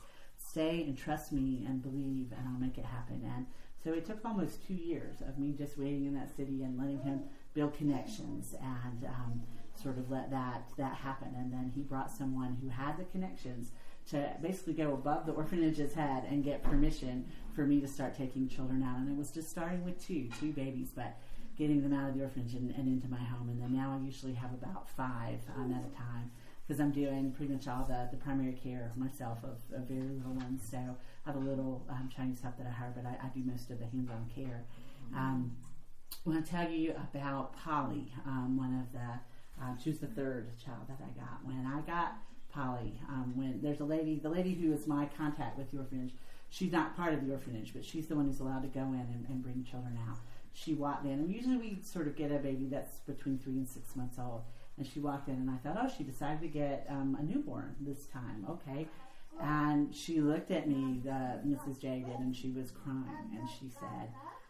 stay 0.51 0.83
and 0.83 0.97
trust 0.97 1.31
me 1.31 1.63
and 1.65 1.81
believe, 1.81 2.31
and 2.37 2.47
I'll 2.47 2.59
make 2.59 2.77
it 2.77 2.85
happen. 2.85 3.21
And 3.35 3.45
So 3.83 3.93
it 3.93 4.05
took 4.05 4.23
almost 4.25 4.65
two 4.67 4.73
years 4.73 5.21
of 5.21 5.39
me 5.39 5.53
just 5.53 5.77
waiting 5.77 6.05
in 6.05 6.13
that 6.15 6.35
city 6.35 6.63
and 6.63 6.77
letting 6.77 7.01
him 7.01 7.21
build 7.53 7.73
connections 7.73 8.53
and 8.61 9.05
um, 9.05 9.41
sort 9.81 9.97
of 9.97 10.11
let 10.11 10.29
that 10.31 10.69
that 10.77 10.95
happen. 10.95 11.29
And 11.37 11.51
then 11.51 11.71
he 11.73 11.81
brought 11.81 12.11
someone 12.11 12.57
who 12.61 12.69
had 12.69 12.97
the 12.97 13.05
connections 13.05 13.71
to 14.09 14.35
basically 14.41 14.73
go 14.73 14.93
above 14.93 15.25
the 15.25 15.31
orphanage's 15.41 15.93
head 15.93 16.25
and 16.29 16.43
get 16.43 16.63
permission 16.63 17.25
for 17.55 17.65
me 17.65 17.79
to 17.79 17.87
start 17.87 18.15
taking 18.15 18.47
children 18.49 18.83
out. 18.83 18.97
And 18.97 19.09
it 19.09 19.17
was 19.17 19.31
just 19.31 19.49
starting 19.49 19.83
with 19.85 20.05
two, 20.05 20.29
two 20.39 20.51
babies, 20.51 20.89
but 20.93 21.17
getting 21.57 21.81
them 21.81 21.93
out 21.93 22.09
of 22.09 22.17
the 22.17 22.23
orphanage 22.23 22.55
and, 22.55 22.71
and 22.71 22.87
into 22.87 23.07
my 23.07 23.23
home. 23.23 23.49
And 23.49 23.61
then 23.61 23.73
now 23.73 23.97
I 23.97 24.05
usually 24.05 24.33
have 24.33 24.53
about 24.53 24.89
five 24.89 25.39
um, 25.55 25.73
at 25.73 25.83
a 25.85 25.95
time 25.95 26.31
because 26.71 26.79
I'm 26.79 26.91
doing 26.91 27.33
pretty 27.33 27.51
much 27.51 27.67
all 27.67 27.83
the, 27.83 28.07
the 28.11 28.23
primary 28.23 28.53
care 28.53 28.93
myself 28.95 29.39
of, 29.43 29.57
of 29.77 29.89
very 29.89 30.07
little 30.07 30.31
ones. 30.31 30.61
So 30.71 30.77
I 30.77 31.29
have 31.29 31.35
a 31.35 31.39
little 31.39 31.85
um, 31.89 32.09
Chinese 32.15 32.39
help 32.39 32.57
that 32.59 32.65
I 32.65 32.69
hire, 32.69 32.93
but 32.95 33.05
I, 33.05 33.17
I 33.25 33.27
do 33.35 33.41
most 33.43 33.69
of 33.71 33.79
the 33.79 33.85
hands-on 33.87 34.31
care. 34.33 34.63
Um, 35.13 35.51
I 36.25 36.29
want 36.29 36.45
to 36.45 36.49
tell 36.49 36.69
you 36.69 36.95
about 37.13 37.57
Polly, 37.57 38.13
um, 38.25 38.55
one 38.57 38.79
of 38.79 38.93
the, 38.93 39.61
uh, 39.61 39.75
she 39.83 39.89
was 39.89 39.99
the 39.99 40.07
third 40.07 40.57
child 40.63 40.87
that 40.87 40.99
I 41.03 41.11
got. 41.19 41.43
When 41.43 41.67
I 41.67 41.81
got 41.81 42.13
Polly, 42.47 43.01
um, 43.09 43.33
when 43.35 43.59
there's 43.61 43.81
a 43.81 43.85
lady, 43.85 44.21
the 44.23 44.29
lady 44.29 44.53
who 44.53 44.71
is 44.71 44.87
my 44.87 45.09
contact 45.17 45.57
with 45.57 45.71
the 45.71 45.79
orphanage, 45.79 46.13
she's 46.51 46.71
not 46.71 46.95
part 46.95 47.13
of 47.13 47.27
the 47.27 47.33
orphanage, 47.33 47.73
but 47.73 47.83
she's 47.83 48.07
the 48.07 48.15
one 48.15 48.27
who's 48.27 48.39
allowed 48.39 48.61
to 48.61 48.69
go 48.69 48.79
in 48.79 49.07
and, 49.11 49.25
and 49.27 49.43
bring 49.43 49.65
children 49.69 49.99
out. 50.07 50.19
She 50.53 50.73
walked 50.73 51.03
in, 51.03 51.11
and 51.11 51.29
usually 51.29 51.57
we 51.57 51.79
sort 51.83 52.07
of 52.07 52.15
get 52.15 52.31
a 52.31 52.35
baby 52.35 52.67
that's 52.71 52.99
between 52.99 53.39
three 53.39 53.57
and 53.57 53.67
six 53.67 53.93
months 53.97 54.17
old. 54.17 54.43
And 54.81 54.89
she 54.91 54.99
walked 54.99 55.27
in, 55.27 55.35
and 55.35 55.47
I 55.47 55.57
thought, 55.57 55.77
oh, 55.79 55.93
she 55.95 56.03
decided 56.03 56.41
to 56.41 56.47
get 56.47 56.87
um, 56.89 57.15
a 57.19 57.23
newborn 57.23 57.75
this 57.81 58.07
time. 58.07 58.47
Okay. 58.49 58.87
And 59.39 59.93
she 59.93 60.21
looked 60.21 60.49
at 60.49 60.67
me, 60.67 61.01
the, 61.03 61.39
Mrs. 61.45 61.79
J 61.79 62.03
did, 62.03 62.17
and 62.17 62.35
she 62.35 62.49
was 62.49 62.71
crying, 62.71 63.29
and 63.39 63.47
she 63.47 63.69
said, 63.69 64.09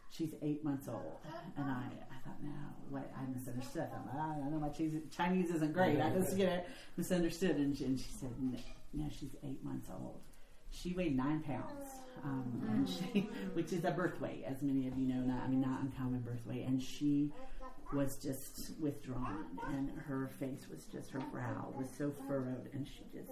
she's 0.09 0.33
eight 0.41 0.63
months 0.63 0.87
old. 0.87 1.17
And 1.57 1.69
I, 1.69 1.83
I 1.83 2.17
thought, 2.23 2.41
no, 2.41 2.49
what? 2.89 3.11
I 3.13 3.29
misunderstood. 3.29 3.89
I, 3.91 4.15
thought, 4.15 4.37
I 4.45 4.49
know 4.49 4.57
my 4.57 4.69
Chinese, 4.69 5.01
Chinese 5.13 5.49
isn't 5.49 5.73
great. 5.73 5.99
I 5.99 6.11
just, 6.11 6.37
get 6.37 6.45
know, 6.47 6.63
misunderstood. 6.95 7.57
And 7.57 7.77
she, 7.77 7.83
and 7.83 7.99
she 7.99 8.11
said, 8.17 8.31
no, 8.39 8.57
no, 8.93 9.09
she's 9.09 9.35
eight 9.43 9.61
months 9.65 9.89
old. 9.91 10.21
She 10.69 10.93
weighed 10.93 11.17
nine 11.17 11.41
pounds, 11.41 11.89
um, 12.23 12.63
and 12.69 12.87
she, 12.87 13.27
which 13.53 13.73
is 13.73 13.83
a 13.83 13.91
birth 13.91 14.21
weight, 14.21 14.45
as 14.47 14.61
many 14.61 14.87
of 14.87 14.97
you 14.97 15.13
know. 15.13 15.19
Not, 15.19 15.43
I 15.43 15.49
mean, 15.49 15.59
not 15.59 15.81
uncommon 15.81 16.21
birth 16.21 16.45
weight. 16.45 16.65
And 16.65 16.81
she 16.81 17.33
was 17.93 18.15
just 18.17 18.71
withdrawn, 18.79 19.45
and 19.67 19.91
her 20.07 20.29
face 20.39 20.67
was 20.69 20.85
just 20.85 21.11
her 21.11 21.19
brow 21.31 21.73
was 21.77 21.87
so 21.97 22.11
furrowed, 22.27 22.69
and 22.73 22.87
she 22.87 23.03
just 23.13 23.31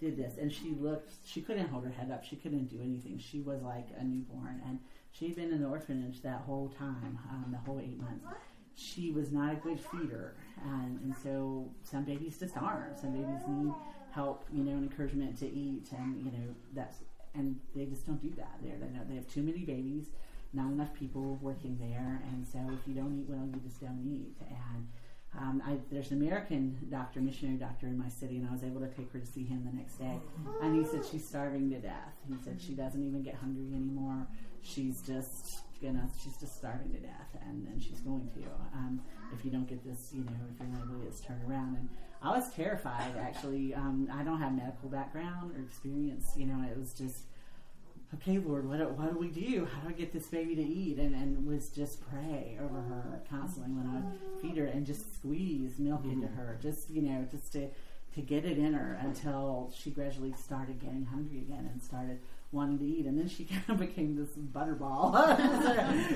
did 0.00 0.16
this. 0.16 0.36
And 0.38 0.52
she 0.52 0.74
looked. 0.80 1.12
She 1.24 1.40
couldn't 1.40 1.68
hold 1.68 1.84
her 1.84 1.90
head 1.90 2.10
up. 2.10 2.24
She 2.24 2.36
couldn't 2.36 2.66
do 2.66 2.80
anything. 2.82 3.18
She 3.18 3.40
was 3.40 3.62
like 3.62 3.88
a 3.98 4.04
newborn, 4.04 4.62
and 4.66 4.78
she'd 5.12 5.36
been 5.36 5.52
in 5.52 5.62
the 5.62 5.68
orphanage 5.68 6.22
that 6.22 6.40
whole 6.40 6.68
time, 6.78 7.18
um, 7.30 7.46
the 7.50 7.58
whole 7.58 7.80
eight 7.80 8.00
months. 8.00 8.26
She 8.76 9.12
was 9.12 9.30
not 9.30 9.52
a 9.52 9.56
good 9.56 9.78
feeder, 9.78 10.34
and, 10.64 11.00
and 11.00 11.14
so 11.22 11.70
some 11.82 12.04
babies 12.04 12.38
just 12.38 12.56
aren't. 12.56 12.98
Some 12.98 13.12
babies 13.12 13.42
need 13.46 13.72
help, 14.10 14.44
you 14.52 14.64
know, 14.64 14.72
and 14.72 14.90
encouragement 14.90 15.38
to 15.38 15.46
eat, 15.46 15.86
and 15.96 16.24
you 16.24 16.32
know 16.32 16.54
that's 16.74 16.98
and 17.34 17.58
they 17.74 17.84
just 17.84 18.06
don't 18.06 18.22
do 18.22 18.32
that 18.36 18.58
there. 18.62 18.74
They 18.80 18.86
know 18.86 19.02
they 19.08 19.16
have 19.16 19.28
too 19.28 19.42
many 19.42 19.64
babies, 19.64 20.06
not 20.54 20.70
enough 20.70 20.94
people 20.94 21.38
working 21.42 21.76
there, 21.78 22.22
and 22.30 22.46
so 22.46 22.58
if 22.72 22.86
you 22.86 22.94
don't 22.94 23.18
eat 23.18 23.26
well, 23.28 23.46
you 23.46 23.60
just 23.60 23.80
don't 23.80 24.02
eat. 24.06 24.36
And 24.48 24.88
um, 25.36 25.62
I, 25.66 25.78
there's 25.90 26.10
an 26.12 26.22
American 26.22 26.78
doctor, 26.90 27.20
missionary 27.20 27.58
doctor 27.58 27.86
in 27.86 27.98
my 27.98 28.08
city, 28.08 28.36
and 28.36 28.48
I 28.48 28.52
was 28.52 28.62
able 28.62 28.80
to 28.80 28.88
take 28.88 29.12
her 29.12 29.18
to 29.18 29.26
see 29.26 29.44
him 29.44 29.64
the 29.64 29.76
next 29.76 29.96
day. 29.98 30.18
And 30.62 30.76
he 30.76 30.84
said 30.84 31.04
she's 31.04 31.26
starving 31.26 31.70
to 31.70 31.78
death. 31.78 32.14
He 32.28 32.36
said 32.44 32.60
she 32.60 32.74
doesn't 32.74 33.02
even 33.02 33.22
get 33.22 33.34
hungry 33.34 33.74
anymore. 33.74 34.26
She's 34.62 35.02
just 35.02 35.62
gonna, 35.82 36.08
she's 36.22 36.36
just 36.38 36.56
starving 36.56 36.92
to 36.92 37.00
death, 37.00 37.36
and, 37.46 37.66
and 37.68 37.82
she's 37.82 38.00
going 38.00 38.30
to 38.36 38.42
um, 38.74 39.00
if 39.36 39.44
you 39.44 39.50
don't 39.50 39.68
get 39.68 39.84
this, 39.84 40.10
you 40.12 40.24
know, 40.24 40.32
if 40.52 40.60
you're 40.60 40.68
not 40.68 40.82
able 40.84 40.94
to 40.94 41.00
get 41.00 41.10
this 41.10 41.20
turned 41.20 41.42
around. 41.50 41.76
And 41.76 41.88
I 42.22 42.30
was 42.30 42.50
terrified, 42.54 43.16
actually. 43.18 43.74
Um, 43.74 44.08
I 44.12 44.22
don't 44.22 44.38
have 44.38 44.54
medical 44.54 44.88
background 44.88 45.52
or 45.56 45.60
experience. 45.60 46.32
You 46.36 46.46
know, 46.46 46.64
it 46.70 46.78
was 46.78 46.94
just 46.94 47.24
okay, 48.14 48.38
Lord, 48.38 48.68
what 48.68 48.78
do, 48.78 48.84
what 48.84 49.12
do 49.12 49.18
we 49.18 49.28
do? 49.28 49.66
How 49.66 49.80
do 49.82 49.88
I 49.88 49.92
get 49.92 50.12
this 50.12 50.26
baby 50.26 50.54
to 50.56 50.62
eat? 50.62 50.98
And, 50.98 51.14
and 51.14 51.46
was 51.46 51.68
just 51.68 52.00
pray 52.08 52.58
over 52.62 52.80
her 52.80 53.20
constantly 53.28 53.72
when 53.72 53.86
I 53.86 53.94
would 53.94 54.42
feed 54.42 54.56
her 54.58 54.66
and 54.66 54.86
just 54.86 55.14
squeeze 55.16 55.78
milk 55.78 56.02
mm-hmm. 56.02 56.12
into 56.12 56.28
her, 56.28 56.58
just, 56.62 56.90
you 56.90 57.02
know, 57.02 57.26
just 57.30 57.52
to, 57.52 57.68
to 58.14 58.20
get 58.20 58.44
it 58.44 58.58
in 58.58 58.74
her 58.74 58.98
until 59.02 59.72
she 59.76 59.90
gradually 59.90 60.32
started 60.32 60.80
getting 60.80 61.06
hungry 61.06 61.38
again 61.38 61.68
and 61.70 61.82
started 61.82 62.20
wanting 62.52 62.78
to 62.78 62.84
eat. 62.84 63.06
And 63.06 63.18
then 63.18 63.28
she 63.28 63.44
kind 63.66 63.68
of 63.68 63.78
became 63.78 64.16
this 64.16 64.30
butterball, 64.30 65.14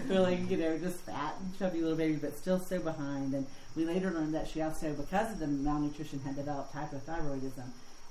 really, 0.08 0.36
you 0.48 0.56
know, 0.56 0.78
just 0.78 0.98
fat 0.98 1.34
and 1.40 1.58
chubby 1.58 1.80
little 1.80 1.96
baby, 1.96 2.16
but 2.16 2.36
still 2.36 2.60
so 2.60 2.78
behind. 2.78 3.34
And 3.34 3.46
we 3.74 3.84
later 3.84 4.10
learned 4.10 4.34
that 4.34 4.48
she 4.48 4.62
also, 4.62 4.92
because 4.92 5.32
of 5.32 5.38
the 5.38 5.46
malnutrition, 5.46 6.20
had 6.20 6.36
developed 6.36 6.74
hypothyroidism 6.74 7.64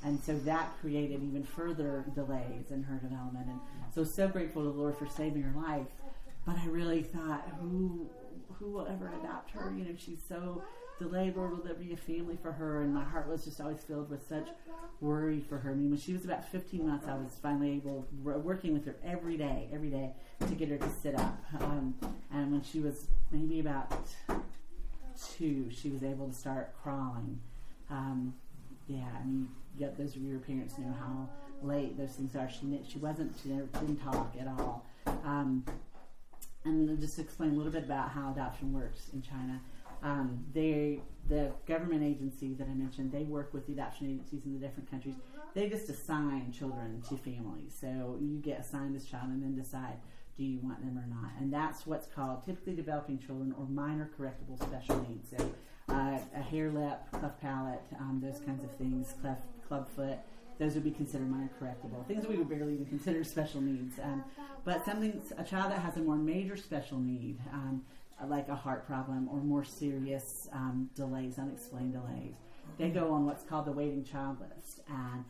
and 0.07 0.23
so 0.23 0.33
that 0.39 0.71
created 0.79 1.21
even 1.21 1.43
further 1.43 2.05
delays 2.15 2.71
in 2.71 2.81
her 2.83 2.95
development. 2.95 3.47
And 3.47 3.59
so, 3.93 4.05
so 4.05 4.29
grateful 4.29 4.63
to 4.63 4.71
the 4.71 4.77
Lord 4.77 4.97
for 4.97 5.05
saving 5.05 5.41
her 5.41 5.61
life. 5.61 5.87
But 6.45 6.55
I 6.57 6.65
really 6.67 7.03
thought, 7.03 7.45
who 7.59 8.09
who 8.57 8.71
will 8.71 8.87
ever 8.87 9.11
adopt 9.21 9.51
her? 9.51 9.71
You 9.77 9.83
know, 9.83 9.91
she's 9.97 10.21
so 10.27 10.63
delayed. 10.97 11.35
Lord, 11.35 11.51
will 11.51 11.63
there 11.63 11.73
be 11.73 11.91
a 11.91 11.97
family 11.97 12.37
for 12.41 12.53
her? 12.53 12.83
And 12.83 12.93
my 12.93 13.03
heart 13.03 13.27
was 13.27 13.43
just 13.43 13.59
always 13.59 13.83
filled 13.83 14.09
with 14.09 14.25
such 14.27 14.47
worry 15.01 15.41
for 15.41 15.57
her. 15.57 15.71
I 15.71 15.73
mean, 15.75 15.89
when 15.89 15.99
she 15.99 16.13
was 16.13 16.23
about 16.23 16.47
15 16.49 16.87
months, 16.87 17.05
I 17.05 17.15
was 17.15 17.33
finally 17.43 17.73
able, 17.73 18.07
working 18.23 18.73
with 18.73 18.85
her 18.85 18.95
every 19.03 19.37
day, 19.37 19.67
every 19.73 19.89
day, 19.89 20.13
to 20.47 20.55
get 20.55 20.69
her 20.69 20.77
to 20.77 20.89
sit 20.89 21.15
up. 21.15 21.37
Um, 21.59 21.93
and 22.33 22.51
when 22.53 22.63
she 22.63 22.79
was 22.79 23.07
maybe 23.29 23.59
about 23.59 23.93
two, 25.37 25.69
she 25.69 25.89
was 25.89 26.01
able 26.01 26.29
to 26.29 26.33
start 26.33 26.73
crawling. 26.81 27.41
Um, 27.91 28.33
yeah, 28.87 29.05
I 29.21 29.25
mean, 29.25 29.49
yet 29.77 29.97
those 29.97 30.15
of 30.15 30.21
your 30.21 30.39
parents 30.39 30.77
know 30.77 30.93
how 30.99 31.29
late 31.61 31.97
those 31.97 32.11
things 32.11 32.35
are. 32.35 32.49
She 32.49 32.79
she 32.87 32.99
wasn't 32.99 33.33
she 33.41 33.49
never 33.49 33.67
didn't 33.79 33.97
talk 33.97 34.35
at 34.39 34.47
all. 34.47 34.85
Um, 35.23 35.65
and 36.65 36.99
just 36.99 37.19
explain 37.19 37.51
a 37.51 37.53
little 37.53 37.71
bit 37.71 37.83
about 37.83 38.09
how 38.09 38.31
adoption 38.31 38.73
works 38.73 39.09
in 39.13 39.21
China. 39.21 39.59
Um, 40.03 40.45
they 40.53 41.01
the 41.27 41.51
government 41.65 42.03
agency 42.03 42.53
that 42.53 42.67
I 42.67 42.73
mentioned, 42.73 43.11
they 43.11 43.23
work 43.23 43.53
with 43.53 43.65
the 43.67 43.73
adoption 43.73 44.07
agencies 44.07 44.45
in 44.45 44.53
the 44.53 44.59
different 44.59 44.89
countries. 44.89 45.15
They 45.53 45.69
just 45.69 45.89
assign 45.89 46.53
children 46.57 47.01
to 47.09 47.17
families. 47.17 47.75
So 47.79 48.17
you 48.21 48.37
get 48.37 48.59
assigned 48.59 48.95
this 48.95 49.05
child 49.05 49.29
and 49.29 49.41
then 49.41 49.55
decide 49.55 49.95
do 50.37 50.43
you 50.43 50.59
want 50.61 50.79
them 50.81 50.97
or 50.97 51.07
not. 51.07 51.31
And 51.39 51.51
that's 51.51 51.87
what's 51.87 52.05
called 52.05 52.45
typically 52.45 52.75
developing 52.75 53.17
children 53.17 53.55
or 53.57 53.65
minor 53.65 54.09
correctable 54.17 54.61
special 54.61 55.03
needs. 55.09 55.31
So 55.35 55.51
uh, 55.89 56.19
a 56.35 56.41
hare 56.41 56.69
lip, 56.69 56.99
cleft 57.11 57.41
palate, 57.41 57.81
um, 57.99 58.21
those 58.23 58.39
kinds 58.41 58.63
of 58.63 58.71
things, 58.75 59.15
cleft 59.19 59.41
clubfoot, 59.67 60.17
those 60.59 60.73
would 60.73 60.83
be 60.83 60.91
considered 60.91 61.29
minor 61.29 61.49
correctable. 61.61 62.05
Things 62.07 62.21
that 62.21 62.29
we 62.29 62.37
would 62.37 62.49
barely 62.49 62.73
even 62.73 62.85
consider 62.85 63.23
special 63.23 63.61
needs. 63.61 63.99
Um, 64.01 64.23
but 64.65 64.83
something, 64.85 65.21
a 65.37 65.43
child 65.43 65.71
that 65.71 65.79
has 65.79 65.97
a 65.97 65.99
more 65.99 66.15
major 66.15 66.57
special 66.57 66.99
need, 66.99 67.39
um, 67.53 67.83
like 68.27 68.47
a 68.49 68.55
heart 68.55 68.87
problem 68.87 69.29
or 69.29 69.39
more 69.39 69.63
serious 69.63 70.47
um, 70.51 70.89
delays, 70.95 71.37
unexplained 71.37 71.93
delays, 71.93 72.35
they 72.77 72.89
go 72.89 73.11
on 73.13 73.25
what's 73.25 73.43
called 73.43 73.65
the 73.65 73.71
waiting 73.71 74.03
child 74.03 74.37
list. 74.39 74.81
And 74.89 75.23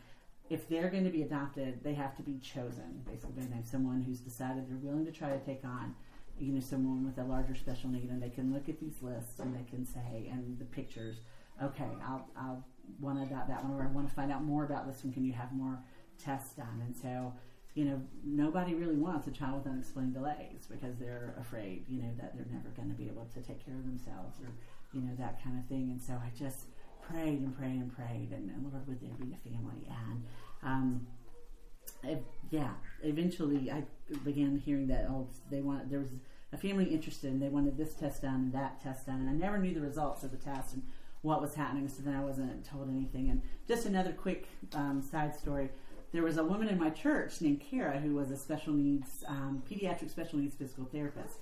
if 0.50 0.70
they're 0.70 0.90
going 0.90 1.04
to 1.04 1.10
be 1.10 1.24
adopted, 1.24 1.84
they 1.84 1.94
have 1.94 2.16
to 2.16 2.24
be 2.24 2.40
chosen, 2.40 3.04
basically, 3.06 3.44
by 3.44 3.62
someone 3.64 4.02
who's 4.02 4.20
decided 4.20 4.70
they're 4.70 4.78
willing 4.78 5.06
to 5.06 5.12
try 5.12 5.30
to 5.30 5.40
take 5.40 5.66
on 5.66 5.94
you 6.40 6.54
know 6.54 6.60
someone 6.60 7.06
with 7.06 7.18
a 7.18 7.24
larger 7.24 7.56
special 7.56 7.90
need 7.90 8.10
and 8.10 8.22
they 8.22 8.30
can 8.30 8.54
look 8.54 8.70
at 8.70 8.80
these 8.80 9.02
lists 9.02 9.40
and 9.40 9.56
they 9.56 9.64
can 9.70 9.86
say 9.86 10.30
and 10.32 10.58
the 10.60 10.66
pictures 10.66 11.18
okay 11.64 11.90
i'll, 12.06 12.28
I'll 12.38 12.64
to 13.02 13.24
adopt 13.24 13.48
that 13.48 13.64
one 13.64 13.74
or 13.74 13.84
i 13.84 13.88
want 13.88 14.08
to 14.08 14.14
find 14.14 14.32
out 14.32 14.44
more 14.44 14.64
about 14.64 14.88
this 14.88 15.04
one 15.04 15.14
can 15.14 15.24
you 15.24 15.34
have 15.34 15.52
more 15.52 15.80
tests 16.18 16.56
done? 16.56 16.82
And 16.86 16.96
so 16.96 17.34
you 17.74 17.86
know 17.86 18.02
nobody 18.24 18.74
really 18.74 18.96
wants 18.96 19.28
a 19.28 19.32
child 19.32 19.64
with 19.64 19.72
unexplained 19.72 20.14
delays 20.14 20.68
because 20.70 20.98
they're 20.98 21.36
afraid 21.40 21.86
you 21.88 22.02
know 22.02 22.10
that 22.20 22.36
they're 22.36 22.48
never 22.52 22.70
going 22.70 22.90
to 22.90 22.96
be 22.96 23.06
able 23.06 23.26
to 23.26 23.40
take 23.42 23.64
care 23.64 23.76
of 23.76 23.86
themselves 23.86 24.40
or 24.42 24.50
you 24.94 25.02
know 25.02 25.14
that 25.20 25.44
kind 25.44 25.60
of 25.60 25.66
thing. 25.68 25.90
And 25.92 26.02
so 26.02 26.14
i 26.14 26.30
just 26.38 26.66
prayed 27.02 27.40
and 27.40 27.56
prayed 27.58 27.80
and 27.80 27.96
prayed 27.96 28.30
and, 28.32 28.50
and 28.50 28.72
lord 28.72 28.88
would 28.88 29.02
there 29.02 29.16
be 29.20 29.34
a 29.34 29.50
family? 29.50 29.88
And 29.90 30.24
um, 30.64 31.08
it, 32.04 32.24
yeah, 32.50 32.72
eventually 33.04 33.72
I 33.72 33.84
began 34.24 34.58
hearing 34.58 34.88
that 34.88 35.08
oh 35.10 35.28
they 35.52 35.62
want 35.62 35.90
there 35.90 36.00
was 36.00 36.10
a 36.54 36.58
family 36.58 36.86
interested 36.86 37.32
and 37.32 37.42
they 37.42 37.50
wanted 37.50 37.78
this 37.78 37.94
test 37.94 38.22
done 38.22 38.36
and 38.36 38.54
that 38.54 38.82
test 38.82 39.06
done 39.06 39.20
and 39.20 39.30
I 39.30 39.34
never 39.34 39.58
knew 39.58 39.74
the 39.74 39.82
results 39.82 40.24
of 40.24 40.32
the 40.32 40.38
test. 40.38 40.74
And 40.74 40.84
what 41.28 41.42
was 41.42 41.54
happening 41.54 41.88
so 41.88 42.02
then 42.04 42.16
I 42.16 42.24
wasn't 42.24 42.66
told 42.66 42.90
anything 42.90 43.30
and 43.30 43.42
just 43.68 43.86
another 43.86 44.12
quick 44.12 44.48
um, 44.74 45.02
side 45.02 45.36
story 45.36 45.70
there 46.14 46.24
was 46.24 46.38
a 46.38 46.44
woman 46.44 46.70
in 46.70 46.80
my 46.80 46.90
church 46.90 47.42
named 47.42 47.62
Kara 47.70 48.00
who 48.00 48.16
was 48.16 48.32
a 48.32 48.38
special 48.38 48.74
needs 48.74 49.24
um, 49.28 49.62
pediatric 49.70 50.10
special 50.10 50.40
needs 50.40 50.56
physical 50.56 50.86
therapist 50.86 51.36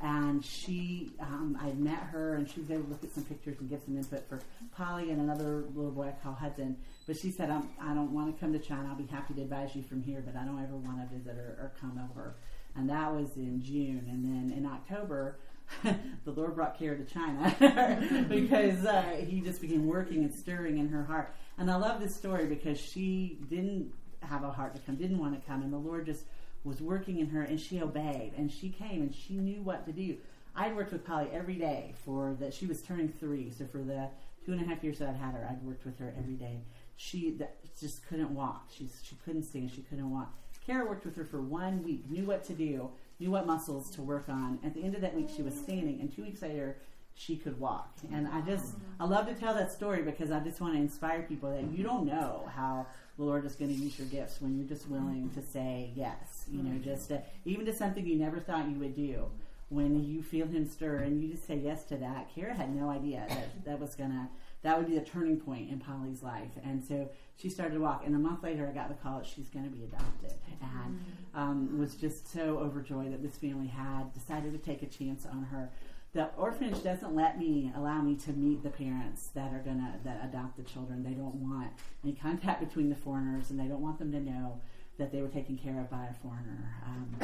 and 0.00 0.44
she 0.44 1.10
um, 1.20 1.58
I 1.60 1.72
met 1.72 2.02
her 2.12 2.34
and 2.34 2.48
she 2.48 2.60
was 2.60 2.70
able 2.70 2.84
to 2.84 2.90
look 2.90 3.04
at 3.04 3.12
some 3.12 3.24
pictures 3.24 3.58
and 3.60 3.68
give 3.68 3.82
some 3.84 3.96
input 3.96 4.28
for 4.28 4.40
Polly 4.76 5.10
and 5.10 5.20
another 5.20 5.64
little 5.74 5.92
boy 5.92 6.08
I 6.08 6.22
call 6.24 6.32
Hudson. 6.32 6.76
But 7.06 7.16
she 7.16 7.30
said, 7.30 7.50
I'm, 7.50 7.68
I 7.80 7.94
don't 7.94 8.12
want 8.12 8.34
to 8.34 8.40
come 8.40 8.52
to 8.52 8.58
China. 8.58 8.88
I'll 8.88 8.96
be 8.96 9.06
happy 9.06 9.34
to 9.34 9.42
advise 9.42 9.76
you 9.76 9.82
from 9.84 10.02
here, 10.02 10.20
but 10.26 10.34
I 10.34 10.44
don't 10.44 10.60
ever 10.60 10.74
want 10.74 11.08
to 11.08 11.16
visit 11.16 11.36
or, 11.38 11.56
or 11.60 11.72
come 11.80 12.00
over 12.10 12.34
and 12.76 12.88
that 12.88 13.12
was 13.12 13.36
in 13.36 13.62
June. 13.62 14.06
And 14.08 14.24
then 14.24 14.56
in 14.56 14.66
October, 14.66 15.38
the 16.24 16.30
Lord 16.30 16.54
brought 16.54 16.78
Kara 16.78 16.96
to 16.96 17.04
China 17.04 18.26
because 18.28 18.84
uh, 18.84 19.24
He 19.26 19.40
just 19.40 19.60
began 19.60 19.86
working 19.86 20.24
and 20.24 20.34
stirring 20.34 20.78
in 20.78 20.88
her 20.88 21.04
heart. 21.04 21.34
And 21.58 21.70
I 21.70 21.76
love 21.76 22.00
this 22.00 22.14
story 22.14 22.46
because 22.46 22.78
she 22.78 23.38
didn't 23.48 23.92
have 24.20 24.44
a 24.44 24.50
heart 24.50 24.74
to 24.74 24.80
come, 24.82 24.96
didn't 24.96 25.18
want 25.18 25.40
to 25.40 25.46
come, 25.46 25.62
and 25.62 25.72
the 25.72 25.78
Lord 25.78 26.06
just 26.06 26.24
was 26.64 26.80
working 26.80 27.18
in 27.18 27.28
her, 27.28 27.42
and 27.42 27.60
she 27.60 27.82
obeyed, 27.82 28.32
and 28.36 28.50
she 28.50 28.68
came, 28.68 29.02
and 29.02 29.14
she 29.14 29.34
knew 29.34 29.62
what 29.62 29.84
to 29.86 29.92
do. 29.92 30.16
I'd 30.54 30.76
worked 30.76 30.92
with 30.92 31.04
Polly 31.04 31.28
every 31.32 31.56
day 31.56 31.94
for 32.04 32.36
that. 32.40 32.54
She 32.54 32.66
was 32.66 32.82
turning 32.82 33.08
three, 33.08 33.50
so 33.50 33.66
for 33.66 33.78
the 33.78 34.08
two 34.44 34.52
and 34.52 34.60
a 34.60 34.64
half 34.64 34.82
years 34.84 34.98
that 34.98 35.08
I'd 35.08 35.16
had 35.16 35.34
her, 35.34 35.46
I'd 35.50 35.62
worked 35.64 35.84
with 35.84 35.98
her 35.98 36.14
every 36.16 36.34
day. 36.34 36.60
She 36.96 37.38
just 37.80 38.06
couldn't 38.06 38.30
walk. 38.30 38.68
She's 38.76 39.00
she 39.02 39.16
couldn't 39.24 39.44
stand. 39.44 39.72
She 39.74 39.82
couldn't 39.82 40.10
walk. 40.10 40.32
Kara 40.64 40.86
worked 40.86 41.04
with 41.04 41.16
her 41.16 41.24
for 41.24 41.40
one 41.40 41.82
week, 41.82 42.08
knew 42.08 42.24
what 42.24 42.44
to 42.44 42.52
do, 42.52 42.90
knew 43.22 43.30
what 43.30 43.46
muscles 43.46 43.90
to 43.90 44.02
work 44.02 44.28
on. 44.28 44.58
At 44.64 44.74
the 44.74 44.82
end 44.82 44.94
of 44.94 45.00
that 45.00 45.14
week, 45.14 45.28
she 45.34 45.42
was 45.42 45.54
standing, 45.54 46.00
and 46.00 46.14
two 46.14 46.22
weeks 46.22 46.42
later, 46.42 46.76
she 47.14 47.36
could 47.36 47.58
walk. 47.60 47.96
And 48.12 48.26
I 48.26 48.40
just, 48.40 48.74
I 48.98 49.04
love 49.04 49.26
to 49.26 49.34
tell 49.34 49.54
that 49.54 49.70
story 49.70 50.02
because 50.02 50.32
I 50.32 50.40
just 50.40 50.60
want 50.60 50.74
to 50.74 50.80
inspire 50.80 51.22
people 51.22 51.50
that 51.50 51.70
you 51.76 51.84
don't 51.84 52.04
know 52.04 52.50
how 52.54 52.86
the 53.16 53.24
Lord 53.24 53.44
is 53.44 53.54
going 53.54 53.72
to 53.72 53.80
use 53.80 53.98
your 53.98 54.08
gifts 54.08 54.40
when 54.40 54.56
you're 54.56 54.66
just 54.66 54.88
willing 54.88 55.30
to 55.34 55.42
say 55.42 55.92
yes. 55.94 56.46
You 56.50 56.62
know, 56.62 56.70
mm-hmm. 56.70 56.82
just 56.82 57.08
to, 57.08 57.22
even 57.44 57.64
to 57.66 57.74
something 57.74 58.04
you 58.04 58.16
never 58.16 58.40
thought 58.40 58.68
you 58.68 58.78
would 58.78 58.96
do. 58.96 59.26
When 59.68 60.04
you 60.04 60.22
feel 60.22 60.46
Him 60.46 60.66
stir 60.66 60.96
and 60.96 61.22
you 61.22 61.30
just 61.30 61.46
say 61.46 61.56
yes 61.56 61.84
to 61.84 61.96
that, 61.96 62.28
Kara 62.34 62.54
had 62.54 62.74
no 62.74 62.90
idea 62.90 63.24
that 63.28 63.64
that 63.64 63.80
was 63.80 63.94
gonna 63.94 64.28
that 64.60 64.76
would 64.76 64.86
be 64.86 64.98
the 64.98 65.04
turning 65.04 65.40
point 65.40 65.70
in 65.70 65.80
Polly's 65.80 66.22
life. 66.22 66.50
And 66.62 66.84
so 66.84 67.08
she 67.36 67.48
started 67.48 67.74
to 67.74 67.80
walk. 67.80 68.02
And 68.06 68.14
a 68.14 68.18
month 68.18 68.42
later, 68.42 68.68
I 68.68 68.72
got 68.72 68.88
the 68.88 68.94
call 68.94 69.18
that 69.18 69.26
she's 69.26 69.48
going 69.48 69.64
to 69.64 69.70
be 69.70 69.84
adopted, 69.84 70.34
and 70.60 71.00
um, 71.34 71.78
was 71.78 71.94
just 71.94 72.32
so 72.32 72.58
overjoyed 72.58 73.12
that 73.12 73.22
this 73.22 73.36
family 73.36 73.68
had 73.68 74.12
decided 74.14 74.52
to 74.52 74.58
take 74.58 74.82
a 74.82 74.86
chance 74.86 75.26
on 75.26 75.44
her. 75.44 75.70
The 76.14 76.28
orphanage 76.36 76.82
doesn't 76.82 77.14
let 77.14 77.38
me 77.38 77.72
allow 77.74 78.02
me 78.02 78.16
to 78.16 78.32
meet 78.32 78.62
the 78.62 78.68
parents 78.68 79.28
that 79.34 79.52
are 79.54 79.60
gonna 79.60 79.98
that 80.04 80.20
adopt 80.24 80.58
the 80.58 80.62
children. 80.62 81.02
They 81.02 81.14
don't 81.14 81.36
want 81.36 81.70
any 82.04 82.12
contact 82.12 82.60
between 82.60 82.90
the 82.90 82.96
foreigners, 82.96 83.50
and 83.50 83.58
they 83.58 83.64
don't 83.64 83.80
want 83.80 83.98
them 83.98 84.12
to 84.12 84.20
know 84.20 84.60
that 84.98 85.10
they 85.10 85.22
were 85.22 85.28
taken 85.28 85.56
care 85.56 85.80
of 85.80 85.90
by 85.90 86.04
a 86.04 86.12
foreigner, 86.12 86.74
um, 86.86 87.16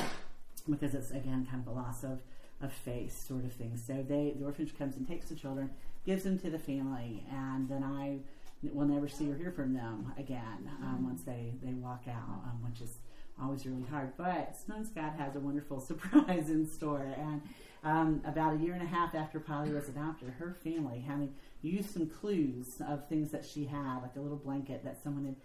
because 0.70 0.94
it's 0.94 1.11
again 1.11 1.46
kind 1.50 1.62
of 1.66 1.72
a 1.72 1.76
loss 1.76 2.02
of 2.02 2.22
of 2.62 2.72
face 2.72 3.14
sort 3.14 3.44
of 3.44 3.52
thing. 3.52 3.76
So 3.76 4.02
they 4.09 4.34
the 4.38 4.46
orphanage 4.46 4.76
comes 4.78 4.96
and 4.96 5.06
takes 5.06 5.28
the 5.28 5.34
children, 5.34 5.68
gives 6.06 6.22
them 6.22 6.38
to 6.38 6.48
the 6.48 6.59
family, 6.59 7.24
and 7.30 7.68
then 7.68 7.84
I 7.84 8.20
will 8.62 8.86
never 8.86 9.09
see 9.09 9.30
or 9.30 9.36
hear 9.36 9.52
from 9.52 9.72
them 9.72 10.12
again 10.18 10.70
um, 10.82 11.04
once 11.04 11.22
they 11.22 11.54
they 11.62 11.72
walk 11.74 12.04
out, 12.09 12.42
um, 12.44 12.61
which 12.68 12.80
is 12.80 12.98
always 13.40 13.66
really 13.66 13.84
hard. 13.84 14.12
But 14.16 14.56
sometimes 14.56 14.88
God 14.90 15.12
has 15.18 15.36
a 15.36 15.40
wonderful 15.40 15.80
surprise 15.80 16.50
in 16.50 16.66
store. 16.66 17.14
And 17.16 17.42
um, 17.84 18.22
about 18.24 18.54
a 18.54 18.59
year 18.59 18.74
and 18.74 18.82
a 18.82 18.86
half 18.86 19.14
after 19.14 19.38
Polly 19.38 19.70
was 19.70 19.88
adopted, 19.88 20.30
her 20.38 20.56
family, 20.64 21.04
having 21.06 21.34
used 21.62 21.90
some 21.90 22.06
clues 22.06 22.80
of 22.86 23.09
things 23.09 23.30
that 23.30 23.44
she 23.44 23.64
had, 23.64 24.00
like 24.02 24.16
a 24.16 24.20
little 24.20 24.36
blanket 24.36 24.84
that 24.84 25.02
someone 25.02 25.24
had 25.24 25.36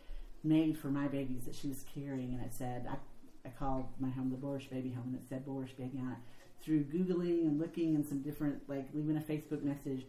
made 0.44 0.78
for 0.78 0.88
my 0.88 1.08
babies 1.08 1.46
that 1.46 1.56
she 1.56 1.68
was 1.68 1.86
carrying, 1.94 2.34
and 2.34 2.44
it 2.44 2.54
said, 2.54 2.88
I, 2.90 2.96
I 3.48 3.52
called 3.52 3.86
my 4.00 4.10
home 4.10 4.30
the 4.30 4.38
Bulrush 4.38 4.70
Baby 4.70 4.92
Home, 4.92 5.06
and 5.08 5.16
it 5.16 5.24
said 5.30 5.46
Bulrush 5.46 5.76
Baby 5.78 6.00
on 6.00 6.12
it. 6.12 6.18
Through 6.64 6.86
Googling 6.86 7.46
and 7.46 7.60
looking 7.60 7.96
and 7.96 8.06
some 8.06 8.22
different, 8.22 8.62
like 8.68 8.88
leaving 8.94 9.18
a 9.18 9.22
Facebook 9.22 9.64
message, 9.64 10.06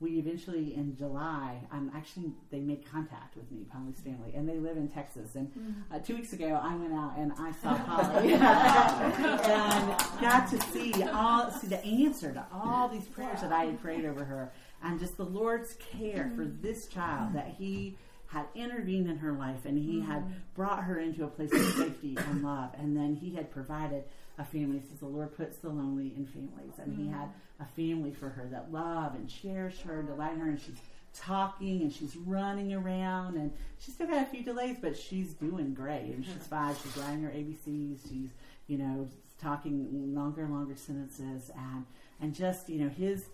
we 0.00 0.12
eventually 0.12 0.74
in 0.74 0.96
July, 0.96 1.58
um, 1.72 1.90
actually 1.94 2.32
they 2.50 2.60
made 2.60 2.88
contact 2.90 3.36
with 3.36 3.50
me, 3.50 3.64
Polly's 3.72 3.98
family, 4.00 4.32
and 4.34 4.48
they 4.48 4.58
live 4.58 4.76
in 4.76 4.86
Texas. 4.88 5.34
And 5.34 5.50
uh, 5.92 5.98
two 5.98 6.14
weeks 6.14 6.32
ago, 6.32 6.58
I 6.62 6.76
went 6.76 6.92
out 6.92 7.14
and 7.18 7.32
I 7.38 7.50
saw 7.52 7.76
Polly. 7.86 8.34
And 9.48 10.20
got 10.20 10.48
to 10.50 10.60
see 10.72 11.02
all 11.02 11.50
see 11.50 11.66
the 11.66 11.84
answer 11.84 12.32
to 12.32 12.46
all 12.52 12.88
these 12.88 13.06
prayers 13.06 13.40
that 13.40 13.52
I 13.52 13.64
had 13.64 13.80
prayed 13.80 14.04
over 14.04 14.24
her, 14.24 14.52
and 14.82 15.00
just 15.00 15.16
the 15.16 15.24
Lord's 15.24 15.74
care 15.74 16.30
for 16.36 16.44
this 16.44 16.86
child 16.86 17.32
that 17.34 17.54
He 17.58 17.96
had 18.28 18.46
intervened 18.54 19.08
in 19.08 19.16
her 19.18 19.32
life 19.32 19.64
and 19.64 19.78
He 19.78 20.00
had 20.00 20.22
brought 20.54 20.84
her 20.84 20.98
into 21.00 21.24
a 21.24 21.28
place 21.28 21.52
of 21.52 21.62
safety 21.74 22.16
and 22.16 22.42
love, 22.42 22.70
and 22.78 22.96
then 22.96 23.14
He 23.14 23.34
had 23.34 23.50
provided 23.50 24.04
a 24.38 24.44
family. 24.44 24.80
Says 24.80 25.00
the 25.00 25.06
Lord 25.06 25.36
puts 25.36 25.58
the 25.58 25.68
lonely 25.68 26.14
in 26.16 26.26
families, 26.26 26.78
and 26.78 26.94
He 26.96 27.04
mm-hmm. 27.04 27.14
had 27.14 27.28
a 27.60 27.64
family 27.64 28.12
for 28.12 28.28
her 28.28 28.48
that 28.50 28.72
love 28.72 29.14
and 29.14 29.28
cherish 29.28 29.80
her, 29.80 30.02
delight 30.02 30.36
her, 30.38 30.48
and 30.48 30.60
she's 30.60 30.76
talking 31.14 31.82
and 31.82 31.92
she's 31.92 32.16
running 32.16 32.72
around 32.72 33.36
and 33.36 33.50
she's 33.78 33.94
still 33.94 34.06
got 34.06 34.22
a 34.22 34.26
few 34.26 34.42
delays, 34.42 34.76
but 34.80 34.96
she's 34.96 35.32
doing 35.32 35.74
great. 35.74 36.14
And 36.14 36.24
she's 36.24 36.34
mm-hmm. 36.34 36.42
five. 36.42 36.78
She's 36.82 36.96
writing 36.96 37.22
her 37.22 37.30
ABCs. 37.30 38.08
She's 38.08 38.30
you 38.66 38.78
know 38.78 39.08
talking 39.40 40.14
longer 40.14 40.42
and 40.44 40.52
longer 40.52 40.76
sentences 40.76 41.50
and 41.56 41.84
and 42.20 42.34
just 42.34 42.68
you 42.68 42.84
know 42.84 42.88
his 42.88 43.26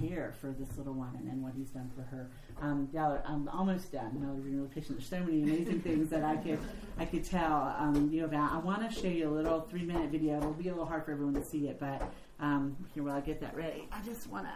care 0.00 0.34
for 0.40 0.54
this 0.58 0.76
little 0.76 0.94
one 0.94 1.14
and, 1.18 1.30
and 1.30 1.42
what 1.42 1.52
he's 1.56 1.70
done 1.70 1.90
for 1.94 2.02
her. 2.02 2.28
Um, 2.60 2.88
y'all, 2.92 3.12
are- 3.12 3.22
I'm 3.26 3.48
almost 3.48 3.92
done. 3.92 4.18
Y'all 4.20 4.30
are 4.30 4.40
being 4.40 4.56
really 4.56 4.68
patient. 4.68 4.98
There's 4.98 5.08
so 5.08 5.20
many 5.20 5.42
amazing 5.42 5.80
things 5.80 6.10
that 6.10 6.24
I 6.24 6.36
could 6.36 6.58
I 6.98 7.04
could 7.04 7.24
tell 7.24 7.74
um, 7.78 8.10
you 8.12 8.24
about. 8.24 8.52
I 8.52 8.58
want 8.58 8.88
to 8.88 9.00
show 9.00 9.08
you 9.08 9.28
a 9.28 9.34
little 9.34 9.60
three 9.60 9.82
minute 9.82 10.10
video. 10.10 10.38
It'll 10.38 10.52
be 10.52 10.68
a 10.68 10.72
little 10.72 10.86
hard 10.86 11.04
for 11.04 11.12
everyone 11.12 11.34
to 11.34 11.44
see 11.44 11.68
it, 11.68 11.78
but 11.80 12.02
um, 12.40 12.76
here 12.94 13.02
while 13.02 13.16
I 13.16 13.20
get 13.20 13.40
that 13.40 13.56
ready, 13.56 13.88
I 13.92 14.02
just 14.04 14.28
want 14.28 14.46
to 14.46 14.52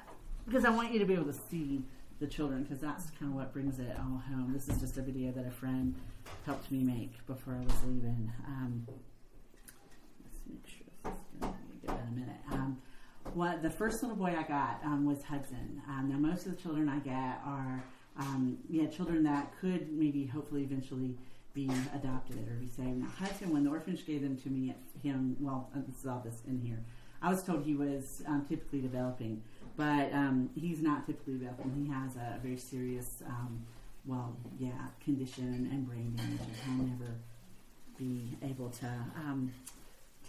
because 0.46 0.64
I 0.64 0.70
want 0.70 0.92
you 0.92 0.98
to 1.00 1.04
be 1.04 1.14
able 1.14 1.24
to 1.24 1.32
see 1.32 1.82
the 2.20 2.26
children 2.26 2.62
because 2.62 2.80
that's 2.80 3.10
kind 3.18 3.30
of 3.30 3.36
what 3.36 3.52
brings 3.52 3.78
it 3.78 3.94
all 3.98 4.22
home. 4.28 4.50
This 4.52 4.68
is 4.68 4.80
just 4.80 4.96
a 4.96 5.02
video 5.02 5.32
that 5.32 5.46
a 5.46 5.50
friend 5.50 5.94
helped 6.44 6.70
me 6.70 6.82
make 6.82 7.24
before 7.26 7.54
I 7.54 7.64
was 7.64 7.74
leaving. 7.84 8.30
Um, 8.46 8.86
let's 10.24 10.38
make 10.48 10.66
sure 10.66 10.86
this 11.04 11.12
is 11.12 11.40
going 11.40 11.52
to 11.52 11.86
give 11.86 11.90
that 11.96 12.06
a 12.08 12.14
minute. 12.14 12.40
Um, 12.52 12.78
what 13.34 13.62
the 13.62 13.70
first 13.70 14.02
little 14.02 14.16
boy 14.16 14.34
I 14.38 14.42
got 14.42 14.80
um, 14.84 15.06
was 15.06 15.22
Hudson. 15.22 15.82
Um, 15.88 16.08
now 16.10 16.18
most 16.18 16.46
of 16.46 16.56
the 16.56 16.62
children 16.62 16.88
I 16.88 16.98
get 16.98 17.40
are 17.44 17.82
um, 18.18 18.58
yeah 18.68 18.86
children 18.86 19.22
that 19.24 19.52
could 19.60 19.92
maybe 19.92 20.26
hopefully 20.26 20.62
eventually 20.62 21.16
be 21.54 21.70
adopted 21.94 22.46
or 22.48 22.54
be 22.54 22.68
saved. 22.68 22.98
Now 22.98 23.08
Hudson, 23.18 23.52
when 23.52 23.64
the 23.64 23.70
orphanage 23.70 24.06
gave 24.06 24.22
them 24.22 24.36
to 24.38 24.48
me, 24.48 24.74
him 25.02 25.36
well 25.40 25.70
uh, 25.74 25.80
this 25.86 26.00
is 26.00 26.06
all 26.06 26.22
this 26.24 26.42
in 26.46 26.60
here. 26.60 26.78
I 27.22 27.30
was 27.30 27.42
told 27.42 27.64
he 27.64 27.74
was 27.74 28.22
um, 28.26 28.44
typically 28.48 28.80
developing, 28.80 29.42
but 29.76 30.12
um, 30.12 30.50
he's 30.54 30.82
not 30.82 31.06
typically 31.06 31.34
developing. 31.34 31.86
He 31.86 31.90
has 31.92 32.16
a 32.16 32.38
very 32.42 32.58
serious, 32.58 33.22
um, 33.26 33.64
well, 34.04 34.36
yeah, 34.58 34.70
condition 35.02 35.68
and, 35.72 35.86
brain 35.86 36.14
damage, 36.16 36.40
he'll 36.64 36.84
never 36.86 37.12
be 37.98 38.36
able 38.42 38.68
to 38.68 38.86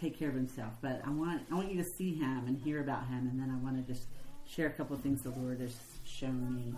take 0.00 0.18
care 0.18 0.28
of 0.28 0.34
himself. 0.34 0.72
But 0.80 1.02
I 1.04 1.10
want 1.10 1.42
I 1.50 1.54
want 1.54 1.70
you 1.72 1.82
to 1.82 1.88
see 1.88 2.14
him 2.14 2.44
and 2.46 2.56
hear 2.56 2.80
about 2.80 3.06
him, 3.08 3.28
and 3.30 3.40
then 3.40 3.50
I 3.50 3.62
want 3.62 3.76
to 3.76 3.92
just 3.92 4.06
share 4.46 4.66
a 4.66 4.70
couple 4.70 4.96
of 4.96 5.02
things 5.02 5.22
the 5.22 5.30
Lord 5.30 5.60
has 5.60 5.76
shown 6.04 6.54
me. 6.54 6.74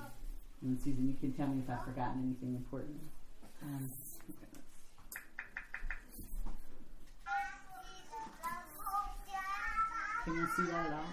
And 0.62 0.78
Susan, 0.78 1.08
you 1.08 1.14
can 1.14 1.32
tell 1.32 1.46
me 1.46 1.62
if 1.64 1.70
I've 1.70 1.84
forgotten 1.84 2.22
anything 2.24 2.54
important. 2.54 3.00
Um, 3.62 3.90
can 10.24 10.34
you 10.34 10.46
see 10.56 10.62
that 10.70 10.86
at 10.86 10.92
all? 10.92 11.04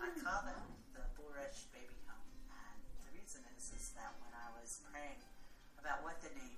I 0.00 0.73
about 5.84 6.02
what 6.02 6.16
the 6.22 6.28
name 6.40 6.53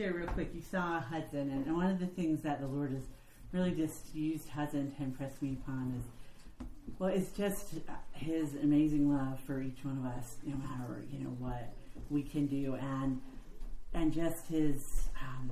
share 0.00 0.14
real 0.14 0.28
quick. 0.28 0.50
You 0.54 0.62
saw 0.62 0.98
Hudson, 0.98 1.50
and, 1.50 1.76
one 1.76 1.90
of 1.90 2.00
the 2.00 2.06
things 2.06 2.40
that 2.40 2.60
the 2.60 2.66
Lord 2.66 2.92
has 2.92 3.02
really 3.52 3.72
just 3.72 4.14
used 4.14 4.48
Hudson 4.48 4.92
to 4.96 5.02
impress 5.02 5.42
me 5.42 5.58
upon 5.62 5.94
is, 5.98 6.66
well, 6.98 7.10
it's 7.10 7.32
just 7.32 7.74
His 8.12 8.54
amazing 8.54 9.14
love 9.14 9.38
for 9.40 9.60
each 9.60 9.84
one 9.84 9.98
of 9.98 10.06
us, 10.06 10.36
no 10.42 10.56
matter 10.56 11.04
you 11.12 11.24
know 11.24 11.36
what 11.38 11.74
we 12.08 12.22
can 12.22 12.46
do, 12.46 12.76
and 12.76 13.20
and 13.92 14.10
just 14.10 14.46
His 14.46 15.08
um, 15.20 15.50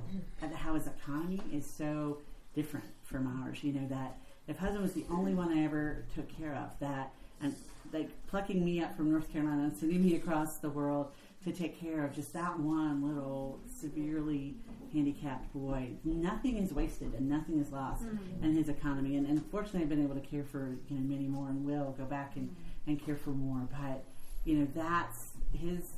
how 0.51 0.73
His 0.73 0.87
economy 0.87 1.41
is 1.53 1.65
so 1.65 2.17
different 2.55 2.87
from 3.03 3.43
ours. 3.43 3.63
You 3.63 3.73
know 3.73 3.87
that 3.89 4.17
if 4.47 4.57
Hudson 4.57 4.81
was 4.81 4.93
the 4.93 5.05
only 5.11 5.35
one 5.35 5.55
I 5.55 5.63
ever 5.63 6.05
took 6.15 6.27
care 6.39 6.55
of, 6.55 6.71
that 6.79 7.13
and 7.41 7.53
like 7.93 8.09
plucking 8.27 8.65
me 8.65 8.81
up 8.81 8.97
from 8.97 9.11
North 9.11 9.31
Carolina 9.31 9.63
and 9.63 9.77
sending 9.77 10.03
me 10.03 10.15
across 10.15 10.57
the 10.57 10.69
world 10.69 11.11
to 11.53 11.57
take 11.61 11.79
care 11.79 12.05
of 12.05 12.13
just 12.13 12.33
that 12.33 12.59
one 12.59 13.01
little 13.01 13.59
severely 13.79 14.55
handicapped 14.93 15.51
boy. 15.53 15.89
Nothing 16.03 16.57
is 16.57 16.73
wasted 16.73 17.13
and 17.13 17.29
nothing 17.29 17.59
is 17.59 17.71
lost 17.71 18.03
Mm-hmm. 18.03 18.43
in 18.43 18.55
his 18.55 18.69
economy. 18.69 19.17
And, 19.17 19.27
and 19.27 19.43
fortunately, 19.51 19.81
I've 19.81 19.89
been 19.89 20.03
able 20.03 20.15
to 20.15 20.21
care 20.21 20.43
for 20.43 20.75
you 20.89 20.97
know 20.97 21.01
many 21.01 21.27
more 21.27 21.49
and 21.49 21.65
will 21.65 21.93
go 21.97 22.05
back 22.05 22.35
and, 22.35 22.55
and 22.87 23.03
care 23.03 23.15
for 23.15 23.31
more. 23.31 23.67
But 23.71 24.03
you 24.45 24.55
know 24.57 24.67
that's 24.75 25.31
his. 25.53 25.91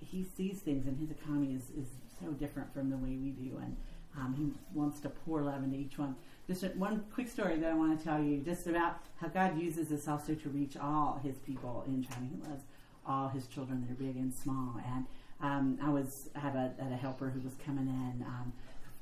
He 0.00 0.24
sees 0.24 0.60
things, 0.60 0.86
and 0.86 0.96
his 0.98 1.10
economy 1.10 1.54
is, 1.54 1.70
is 1.70 1.88
so 2.20 2.30
different 2.32 2.72
from 2.72 2.88
the 2.88 2.96
way 2.96 3.16
we 3.16 3.30
do, 3.30 3.58
and 3.58 3.76
um, 4.16 4.34
he 4.38 4.78
wants 4.78 5.00
to 5.00 5.08
pour 5.08 5.42
love 5.42 5.64
into 5.64 5.76
each 5.76 5.98
one. 5.98 6.14
Just 6.46 6.62
a, 6.62 6.68
one 6.68 7.04
quick 7.12 7.28
story 7.28 7.56
that 7.58 7.70
I 7.70 7.74
want 7.74 7.98
to 7.98 8.04
tell 8.04 8.22
you, 8.22 8.38
just 8.38 8.66
about 8.68 9.00
how 9.20 9.26
God 9.28 9.60
uses 9.60 9.88
this 9.88 10.06
also 10.06 10.34
to 10.34 10.48
reach 10.50 10.76
all 10.76 11.20
His 11.22 11.36
people 11.38 11.84
in 11.88 12.04
China. 12.04 12.28
He 12.32 12.48
loves 12.48 12.62
all 13.08 13.28
His 13.28 13.46
children, 13.46 13.84
they're 13.86 14.06
big 14.06 14.16
and 14.16 14.32
small. 14.32 14.80
And 14.94 15.06
um, 15.40 15.78
I 15.82 15.88
was 15.88 16.28
had 16.34 16.54
a, 16.54 16.74
had 16.82 16.92
a 16.92 16.96
helper 16.96 17.30
who 17.30 17.40
was 17.40 17.54
coming 17.64 17.88
in 17.88 18.24
um, 18.26 18.52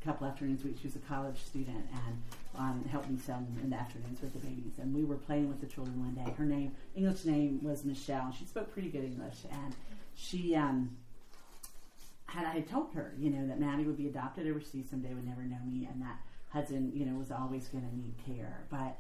a 0.01 0.05
couple 0.05 0.27
afternoons 0.27 0.65
a 0.65 0.69
week. 0.69 0.79
She 0.81 0.87
was 0.87 0.97
a 0.97 1.01
college 1.01 1.43
student 1.43 1.85
and 1.93 2.23
um, 2.57 2.85
helped 2.91 3.11
me 3.11 3.19
some 3.19 3.47
in 3.63 3.71
the 3.71 3.77
afternoons 3.77 4.21
with 4.21 4.33
the 4.33 4.39
babies. 4.39 4.75
And 4.81 4.95
we 4.95 5.05
were 5.05 5.17
playing 5.17 5.49
with 5.49 5.61
the 5.61 5.67
children 5.67 5.99
one 6.01 6.15
day. 6.15 6.31
Her 6.33 6.45
name, 6.45 6.73
English 6.95 7.25
name, 7.25 7.61
was 7.63 7.85
Michelle. 7.85 8.33
She 8.39 8.45
spoke 8.45 8.73
pretty 8.73 8.89
good 8.89 9.05
English, 9.05 9.37
and 9.51 9.75
she. 10.15 10.55
Um, 10.55 10.97
had 12.29 12.45
I 12.45 12.51
had 12.55 12.69
told 12.69 12.93
her, 12.95 13.15
you 13.19 13.31
know, 13.31 13.47
that 13.47 13.61
Maddie 13.61 13.85
would 13.85 13.97
be 13.97 14.09
adopted 14.09 14.49
overseas 14.49 14.87
someday, 14.91 15.15
would 15.15 15.27
never 15.27 15.43
know 15.43 15.59
me, 15.65 15.89
and 15.91 16.03
that 16.03 16.19
Hudson, 16.51 16.93
you 16.95 17.07
know, 17.07 17.17
was 17.17 17.31
always 17.31 17.69
going 17.69 17.89
to 17.89 17.97
need 17.97 18.15
care. 18.27 18.65
But 18.71 18.97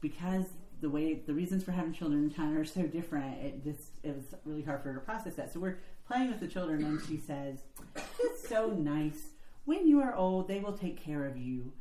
because 0.00 0.44
the 0.84 0.90
way 0.90 1.14
the 1.14 1.32
reasons 1.32 1.64
for 1.64 1.72
having 1.72 1.94
children 1.94 2.24
in 2.24 2.30
China 2.30 2.60
are 2.60 2.64
so 2.64 2.82
different, 2.82 3.42
it 3.42 3.64
just 3.64 3.92
it 4.02 4.14
was 4.14 4.34
really 4.44 4.60
hard 4.60 4.82
for 4.82 4.90
her 4.90 4.94
to 4.96 5.00
process 5.00 5.34
that. 5.36 5.50
So 5.50 5.58
we're 5.58 5.78
playing 6.06 6.28
with 6.28 6.40
the 6.40 6.46
children, 6.46 6.84
and 6.84 7.00
she 7.08 7.16
says, 7.16 7.60
"It's 8.20 8.46
so 8.46 8.68
nice. 8.68 9.30
When 9.64 9.88
you 9.88 10.02
are 10.02 10.14
old, 10.14 10.46
they 10.46 10.60
will 10.60 10.76
take 10.76 11.02
care 11.02 11.24
of 11.24 11.38
you." 11.38 11.72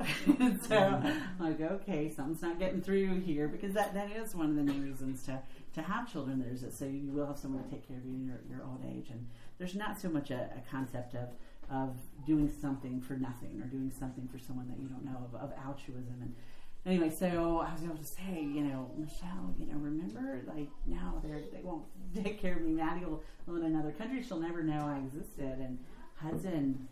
so 0.68 0.76
I'm 0.76 1.22
like, 1.38 1.60
okay, 1.60 2.10
something's 2.10 2.42
not 2.42 2.58
getting 2.58 2.82
through 2.82 3.20
here 3.20 3.48
because 3.48 3.74
that, 3.74 3.92
that 3.92 4.10
is 4.12 4.34
one 4.34 4.48
of 4.48 4.56
the 4.56 4.62
main 4.62 4.82
reasons 4.82 5.22
to, 5.24 5.38
to 5.74 5.82
have 5.82 6.10
children. 6.10 6.40
There's 6.40 6.62
it, 6.62 6.72
so 6.72 6.86
you 6.86 7.10
will 7.12 7.26
have 7.26 7.38
someone 7.38 7.64
to 7.64 7.70
take 7.70 7.86
care 7.86 7.98
of 7.98 8.04
you 8.06 8.14
in 8.14 8.26
your, 8.26 8.40
your 8.50 8.66
old 8.66 8.82
age, 8.86 9.08
and 9.10 9.26
there's 9.58 9.74
not 9.74 9.98
so 9.98 10.10
much 10.10 10.30
a, 10.30 10.50
a 10.56 10.70
concept 10.70 11.14
of 11.14 11.30
of 11.70 11.96
doing 12.26 12.52
something 12.60 13.00
for 13.00 13.14
nothing 13.14 13.62
or 13.62 13.66
doing 13.66 13.92
something 13.96 14.28
for 14.28 14.38
someone 14.38 14.68
that 14.68 14.78
you 14.80 14.88
don't 14.88 15.04
know 15.04 15.16
of, 15.32 15.40
of 15.40 15.52
altruism 15.64 16.16
and 16.20 16.34
anyway 16.86 17.10
so 17.10 17.64
i 17.66 17.72
was 17.72 17.84
able 17.84 17.96
to 17.96 18.04
say 18.04 18.40
you 18.40 18.62
know 18.62 18.90
michelle 18.96 19.54
you 19.58 19.66
know 19.66 19.78
remember 19.78 20.40
like 20.46 20.68
now 20.86 21.20
they 21.22 21.60
won't 21.62 21.84
take 22.22 22.40
care 22.40 22.56
of 22.56 22.62
me. 22.62 22.72
Maddie 22.72 23.04
will 23.04 23.22
live 23.46 23.62
in 23.62 23.74
another 23.74 23.92
country. 23.92 24.22
She'll 24.22 24.40
never 24.40 24.62
know 24.62 24.86
i 24.86 24.98
existed. 24.98 25.58
And 25.58 25.78
hudson 26.16 26.88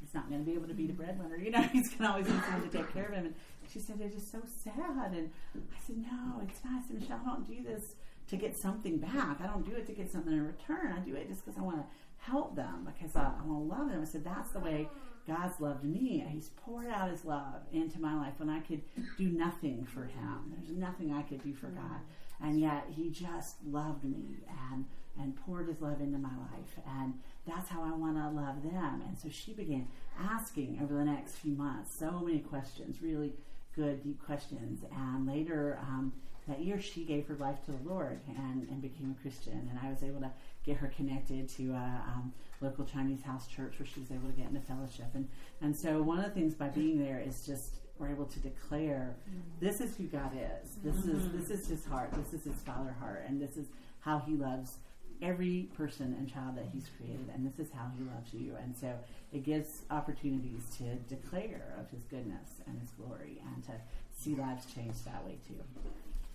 he's 0.00 0.14
not 0.14 0.28
going 0.28 0.44
to 0.44 0.48
be 0.48 0.54
able 0.54 0.68
to 0.68 0.74
be 0.74 0.86
the 0.86 0.92
breadwinner. 0.92 1.36
You 1.36 1.50
know 1.50 1.62
he's 1.72 1.88
going 1.90 2.02
to 2.02 2.10
always 2.10 2.28
need 2.28 2.42
someone 2.44 2.68
to 2.68 2.76
take 2.76 2.92
care 2.92 3.06
of 3.06 3.14
him. 3.14 3.26
And 3.26 3.34
she 3.72 3.78
said 3.78 3.98
it's 4.00 4.14
just 4.14 4.32
so 4.32 4.40
sad. 4.64 5.12
And 5.12 5.30
i 5.56 5.86
said 5.86 5.96
no 5.98 6.40
it's 6.42 6.60
not. 6.64 6.82
I 6.82 6.86
said, 6.86 7.00
michelle 7.00 7.20
i 7.24 7.28
don't 7.28 7.46
do 7.46 7.62
this 7.62 7.94
to 8.28 8.36
get 8.36 8.56
something 8.56 8.98
back. 8.98 9.40
I 9.40 9.46
don't 9.46 9.68
do 9.68 9.76
it 9.76 9.86
to 9.86 9.92
get 9.92 10.10
something 10.10 10.32
in 10.32 10.46
return. 10.46 10.92
I 10.92 11.00
do 11.00 11.14
it 11.14 11.28
just 11.28 11.44
because 11.44 11.58
i 11.58 11.62
want 11.62 11.78
to 11.78 11.84
help 12.18 12.54
them 12.54 12.86
because 12.86 13.16
I, 13.16 13.22
I 13.22 13.44
want 13.44 13.68
to 13.68 13.76
love 13.76 13.90
them. 13.90 14.00
I 14.00 14.04
said, 14.04 14.24
that's 14.24 14.50
the 14.52 14.60
way 14.60 14.88
God's 15.26 15.60
loved 15.60 15.84
me. 15.84 16.24
He's 16.28 16.50
poured 16.64 16.88
out 16.88 17.10
His 17.10 17.24
love 17.24 17.62
into 17.72 18.00
my 18.00 18.16
life 18.16 18.34
when 18.38 18.50
I 18.50 18.60
could 18.60 18.82
do 19.16 19.28
nothing 19.28 19.84
for 19.84 20.04
Him. 20.04 20.54
There's 20.56 20.76
nothing 20.76 21.12
I 21.12 21.22
could 21.22 21.42
do 21.42 21.54
for 21.54 21.68
God. 21.68 22.00
And 22.42 22.60
yet 22.60 22.86
He 22.90 23.10
just 23.10 23.56
loved 23.64 24.04
me 24.04 24.38
and, 24.72 24.84
and 25.18 25.36
poured 25.36 25.68
His 25.68 25.80
love 25.80 26.00
into 26.00 26.18
my 26.18 26.36
life. 26.36 26.78
And 27.00 27.14
that's 27.46 27.68
how 27.68 27.82
I 27.82 27.92
want 27.92 28.16
to 28.16 28.28
love 28.28 28.62
them. 28.62 29.02
And 29.06 29.16
so 29.18 29.28
she 29.28 29.52
began 29.52 29.86
asking 30.18 30.80
over 30.82 30.94
the 30.94 31.04
next 31.04 31.36
few 31.36 31.54
months 31.54 31.96
so 31.96 32.20
many 32.20 32.40
questions, 32.40 33.00
really 33.00 33.32
good, 33.74 34.02
deep 34.02 34.24
questions. 34.24 34.84
And 34.92 35.26
later, 35.26 35.78
um, 35.82 36.12
that 36.48 36.60
year 36.60 36.80
she 36.80 37.04
gave 37.04 37.26
her 37.28 37.34
life 37.36 37.64
to 37.66 37.72
the 37.72 37.88
Lord 37.88 38.20
and, 38.28 38.68
and 38.68 38.82
became 38.82 39.14
a 39.16 39.22
Christian. 39.22 39.68
And 39.70 39.78
I 39.82 39.90
was 39.90 40.02
able 40.02 40.20
to 40.20 40.30
get 40.64 40.76
her 40.78 40.92
connected 40.96 41.48
to 41.50 41.70
a 41.72 42.02
um, 42.08 42.32
local 42.60 42.84
Chinese 42.84 43.22
house 43.22 43.46
church 43.46 43.74
where 43.78 43.86
she 43.86 44.00
was 44.00 44.10
able 44.10 44.28
to 44.28 44.34
get 44.34 44.48
into 44.48 44.60
fellowship. 44.60 45.06
And, 45.14 45.28
and 45.60 45.76
so 45.76 46.02
one 46.02 46.18
of 46.18 46.24
the 46.24 46.30
things 46.30 46.54
by 46.54 46.68
being 46.68 46.98
there 46.98 47.22
is 47.24 47.46
just 47.46 47.76
we're 47.98 48.08
able 48.08 48.26
to 48.26 48.40
declare 48.40 49.14
mm-hmm. 49.28 49.40
this 49.60 49.80
is 49.80 49.96
who 49.96 50.04
God 50.04 50.32
is. 50.34 50.76
This 50.82 50.96
is 51.04 51.22
mm-hmm. 51.22 51.38
this 51.38 51.50
is 51.50 51.68
his 51.68 51.84
heart. 51.84 52.10
This 52.12 52.32
is 52.32 52.44
his 52.44 52.60
father 52.62 52.94
heart. 52.98 53.24
And 53.28 53.40
this 53.40 53.56
is 53.56 53.66
how 54.00 54.18
he 54.18 54.34
loves 54.34 54.78
every 55.20 55.68
person 55.76 56.16
and 56.18 56.28
child 56.28 56.56
that 56.56 56.66
he's 56.72 56.88
created. 56.96 57.30
And 57.32 57.46
this 57.46 57.64
is 57.64 57.72
how 57.72 57.86
he 57.96 58.02
loves 58.02 58.34
you. 58.34 58.56
And 58.60 58.76
so 58.76 58.92
it 59.32 59.44
gives 59.44 59.82
opportunities 59.90 60.64
to 60.78 60.96
declare 61.14 61.76
of 61.78 61.88
his 61.90 62.02
goodness 62.04 62.60
and 62.66 62.80
his 62.80 62.90
glory 62.90 63.40
and 63.54 63.62
to 63.64 63.72
see 64.10 64.34
lives 64.34 64.66
change 64.74 64.96
that 65.04 65.24
way 65.24 65.38
too 65.46 65.54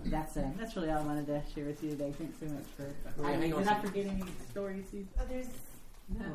that's 0.05 0.37
uh, 0.37 0.47
that's 0.57 0.75
really 0.75 0.89
all 0.91 0.99
I 0.99 1.05
wanted 1.05 1.27
to 1.27 1.41
share 1.53 1.65
with 1.65 1.83
you 1.83 1.91
today. 1.91 2.13
Thanks 2.17 2.39
so 2.39 2.45
much 2.45 2.65
for. 2.75 2.89
Well, 3.17 3.29
I 3.29 3.33
hang 3.33 3.53
on 3.53 3.61
a 3.61 3.65
did 3.65 3.73
I 3.73 3.81
forget 3.81 4.05
any 4.07 4.23
stories? 4.49 4.85
You, 4.93 5.07
Oh, 5.19 5.23
there's. 5.27 5.47
No. 6.09 6.25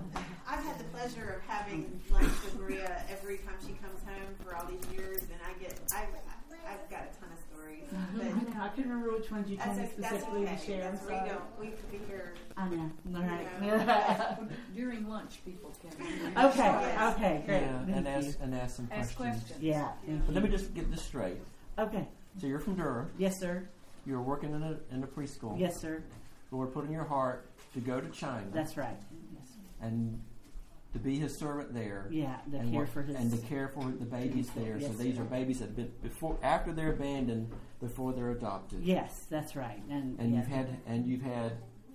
I've 0.47 0.63
had 0.65 0.79
the 0.79 0.85
pleasure 0.85 1.41
of 1.41 1.49
having 1.51 1.99
lunch 2.11 2.29
with 2.45 2.61
Maria 2.61 3.03
every 3.11 3.39
time 3.39 3.55
she 3.67 3.73
comes 3.81 4.03
home 4.05 4.35
for 4.45 4.55
all 4.55 4.67
these 4.67 4.85
years, 4.93 5.23
and 5.23 5.41
I 5.49 5.59
get 5.63 5.81
I've, 5.95 6.09
I've 6.69 6.91
got 6.91 7.09
a 7.09 7.19
ton 7.19 7.31
of 7.33 7.39
stories. 7.51 7.85
But 8.15 8.27
I 8.27 8.29
know 8.29 8.63
I 8.65 8.69
couldn't 8.69 8.91
remember 8.91 9.17
which 9.17 9.31
ones 9.31 9.49
you 9.49 9.57
told 9.57 9.79
me 9.79 9.83
that's, 9.85 9.95
o- 9.99 10.03
that's 10.03 10.09
specifically 10.25 10.43
okay. 10.45 10.57
to 10.57 10.67
share. 10.67 10.89
I'm 10.89 10.95
That's 10.97 11.07
we 11.07 11.15
don't 11.31 11.59
we 11.59 11.67
could 11.69 11.91
be 11.91 12.01
here. 12.07 12.35
I 12.59 12.69
know. 12.69 12.91
All 13.17 13.23
right. 13.23 13.47
You 13.63 13.71
know. 13.71 14.49
During 14.77 15.09
lunch, 15.09 15.41
people 15.47 15.73
can. 15.81 16.45
okay. 16.45 16.57
Yes. 16.59 17.15
Okay. 17.17 17.43
Great. 17.47 17.63
Yeah, 17.63 17.97
and 17.97 18.09
ask 18.09 18.39
and 18.43 18.55
ask 18.55 18.77
some 18.77 18.89
Ask 18.93 19.17
questions. 19.17 19.43
questions. 19.45 19.63
Yeah. 19.63 19.89
Thank 20.05 20.27
But 20.27 20.35
let 20.35 20.45
me 20.45 20.51
just 20.51 20.75
get 20.75 20.91
this 20.91 21.01
straight. 21.01 21.39
Okay. 21.79 22.07
So 22.41 22.47
you're 22.47 22.59
from 22.61 22.77
Durham. 22.77 23.11
Yes, 23.19 23.39
sir. 23.39 23.69
You're 24.07 24.23
working 24.23 24.53
in 24.55 24.63
a 24.63 24.79
in 24.95 25.03
a 25.03 25.07
preschool. 25.07 25.59
Yes, 25.59 25.81
sir. 25.81 26.03
Lord 26.51 26.73
put 26.75 26.85
in 26.85 26.93
your 26.93 27.05
heart 27.05 27.47
to 27.75 27.81
go 27.81 28.01
to 28.01 28.09
China 28.11 28.45
That's 28.53 28.77
right. 28.77 28.97
Yes. 29.35 29.49
and 29.81 30.21
to 30.93 30.99
be 30.99 31.19
His 31.19 31.35
servant 31.37 31.73
there. 31.73 32.09
Yeah. 32.11 32.37
The 32.51 32.59
and 32.59 32.71
care 32.71 32.81
work- 32.81 32.91
for 32.91 33.03
his. 33.03 33.17
and 33.17 33.31
to 33.31 33.39
care 33.47 33.69
for 33.69 33.85
the 33.85 34.05
babies 34.05 34.51
there. 34.55 34.77
Yes, 34.79 34.91
so 34.91 35.03
these 35.03 35.17
sir. 35.17 35.23
are 35.23 35.25
babies 35.25 35.61
that 35.61 35.67
have 35.67 35.77
been 35.77 35.93
before 36.03 36.37
after 36.43 36.73
they're 36.73 36.93
abandoned, 36.93 37.51
before 37.81 38.13
they're 38.13 38.31
adopted. 38.33 38.83
yes, 38.85 39.27
that's 39.31 39.57
right. 39.57 39.81
And 39.89 40.19
And 40.19 40.33
yeah. 40.33 40.39
you've 40.41 40.49
had 40.49 40.77
and 40.87 41.07
you've 41.07 41.23
had 41.23 41.53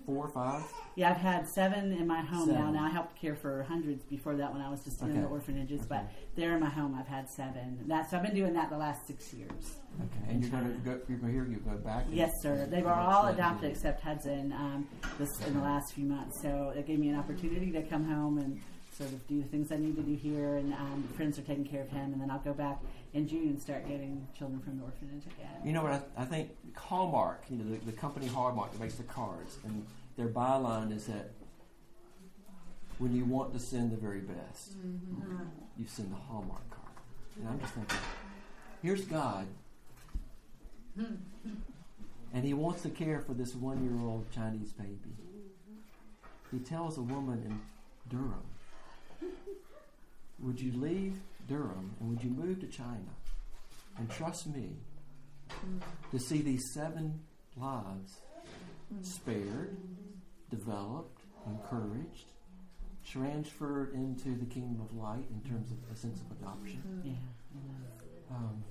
four 0.07 0.25
or 0.25 0.29
five. 0.29 0.63
Yeah, 0.95 1.11
I've 1.11 1.17
had 1.17 1.47
seven 1.49 1.91
in 1.91 2.07
my 2.07 2.21
home 2.21 2.47
now. 2.47 2.55
Seven. 2.55 2.73
Now 2.73 2.85
I 2.85 2.89
helped 2.89 3.19
care 3.19 3.35
for 3.35 3.61
hundreds 3.63 4.05
before 4.05 4.35
that 4.37 4.51
when 4.53 4.61
I 4.61 4.69
was 4.69 4.81
just 4.83 5.01
in 5.01 5.11
Okay. 5.11 5.19
the 5.19 5.27
orphanages, 5.27 5.85
but 5.85 5.97
Okay. 5.99 6.07
there 6.37 6.53
in 6.55 6.61
my 6.61 6.69
home 6.69 6.95
I've 6.97 7.07
had 7.07 7.29
seven. 7.29 7.83
That's 7.87 8.13
I've 8.13 8.23
been 8.23 8.33
doing 8.33 8.53
that 8.53 8.69
the 8.69 8.77
last 8.77 9.05
six 9.05 9.33
years. 9.33 9.79
Okay. 9.99 10.31
And 10.31 10.41
you're 10.41 10.49
going 10.51 10.63
to 10.63 10.79
go. 10.79 10.99
Here. 11.27 11.45
You 11.45 11.57
go 11.57 11.75
back. 11.77 12.05
Yes, 12.09 12.31
sir. 12.41 12.65
They 12.71 12.81
were 12.81 12.93
all 12.93 13.27
adopted 13.27 13.69
except 13.71 14.01
Hudson 14.01 14.53
um, 14.53 14.87
this 15.19 15.29
in 15.45 15.53
the 15.55 15.61
last 15.61 15.93
few 15.93 16.05
months. 16.05 16.41
So 16.41 16.73
it 16.75 16.87
gave 16.87 16.99
me 16.99 17.09
an 17.09 17.15
opportunity 17.19 17.69
to 17.73 17.81
come 17.83 18.05
home 18.05 18.37
and 18.37 18.61
sort 18.93 19.11
of 19.11 19.27
do 19.27 19.41
the 19.41 19.47
things 19.49 19.71
I 19.71 19.77
need 19.77 19.95
to 19.97 20.01
do 20.03 20.15
here. 20.15 20.55
And 20.55 20.73
um, 20.73 21.03
friends 21.17 21.37
are 21.37 21.41
taking 21.43 21.65
care 21.65 21.81
of 21.81 21.89
him, 21.89 22.13
and 22.13 22.21
then 22.21 22.31
I'll 22.31 22.39
go 22.39 22.53
back 22.53 22.79
in 23.13 23.27
June 23.27 23.49
and 23.49 23.61
start 23.61 23.87
getting 23.87 24.27
children 24.37 24.59
from 24.61 24.77
the 24.77 24.83
orphanage 24.83 25.25
again. 25.25 25.61
You 25.63 25.73
know 25.73 25.83
what? 25.83 26.09
I, 26.17 26.21
I 26.21 26.25
think 26.25 26.51
Hallmark, 26.75 27.43
you 27.49 27.57
know, 27.57 27.71
the, 27.71 27.85
the 27.85 27.91
company 27.91 28.27
Hallmark 28.27 28.71
that 28.71 28.79
makes 28.79 28.95
the 28.95 29.03
cards, 29.03 29.57
and 29.63 29.85
their 30.17 30.27
byline 30.27 30.95
is 30.95 31.05
that 31.07 31.31
when 32.99 33.15
you 33.15 33.25
want 33.25 33.53
to 33.53 33.59
send 33.59 33.91
the 33.91 33.97
very 33.97 34.21
best, 34.21 34.77
mm-hmm. 34.77 35.43
you 35.77 35.85
send 35.87 36.11
the 36.11 36.15
Hallmark 36.15 36.69
card. 36.69 36.93
And 37.39 37.47
I'm 37.47 37.59
just 37.59 37.73
thinking, 37.73 37.97
here's 38.81 39.05
God, 39.05 39.47
and 40.97 42.43
He 42.43 42.53
wants 42.53 42.81
to 42.81 42.89
care 42.89 43.21
for 43.21 43.33
this 43.33 43.53
one-year-old 43.55 44.31
Chinese 44.33 44.71
baby, 44.73 45.15
he 46.51 46.59
tells 46.59 46.97
a 46.97 47.01
woman 47.01 47.43
in 47.45 47.59
Durham, 48.09 48.45
Would 50.39 50.61
you 50.61 50.71
leave 50.79 51.19
Durham 51.47 51.95
and 51.99 52.09
would 52.09 52.23
you 52.23 52.29
move 52.29 52.59
to 52.61 52.67
China 52.67 53.15
and 53.97 54.09
trust 54.09 54.47
me 54.47 54.77
to 56.11 56.19
see 56.19 56.41
these 56.41 56.73
seven 56.73 57.19
lives 57.55 58.17
spared, 59.01 59.77
developed, 60.49 61.21
encouraged, 61.45 62.31
transferred 63.09 63.93
into 63.93 64.35
the 64.35 64.45
kingdom 64.45 64.81
of 64.81 64.95
light 64.95 65.25
in 65.31 65.49
terms 65.49 65.71
of 65.71 65.77
a 65.91 65.95
sense 65.95 66.19
of 66.21 66.37
adoption? 66.37 67.01
Yeah. 67.03 68.35
Um, 68.35 68.63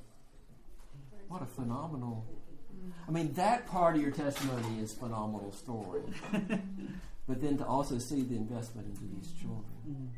what 1.29 1.43
a 1.43 1.47
phenomenal. 1.47 2.25
I 3.09 3.11
mean, 3.11 3.33
that 3.35 3.67
part 3.67 3.97
of 3.97 4.03
your 4.03 4.11
testimony 4.11 4.81
is 4.81 4.93
phenomenal 4.93 5.53
story. 5.53 6.03
but 7.29 7.41
then 7.41 7.57
to 7.59 7.67
also 7.67 7.99
see 7.99 8.23
the 8.23 8.37
investment 8.37 8.87
into 8.89 9.15
these 9.15 9.33
children. 9.33 9.65
Mm. 9.89 10.09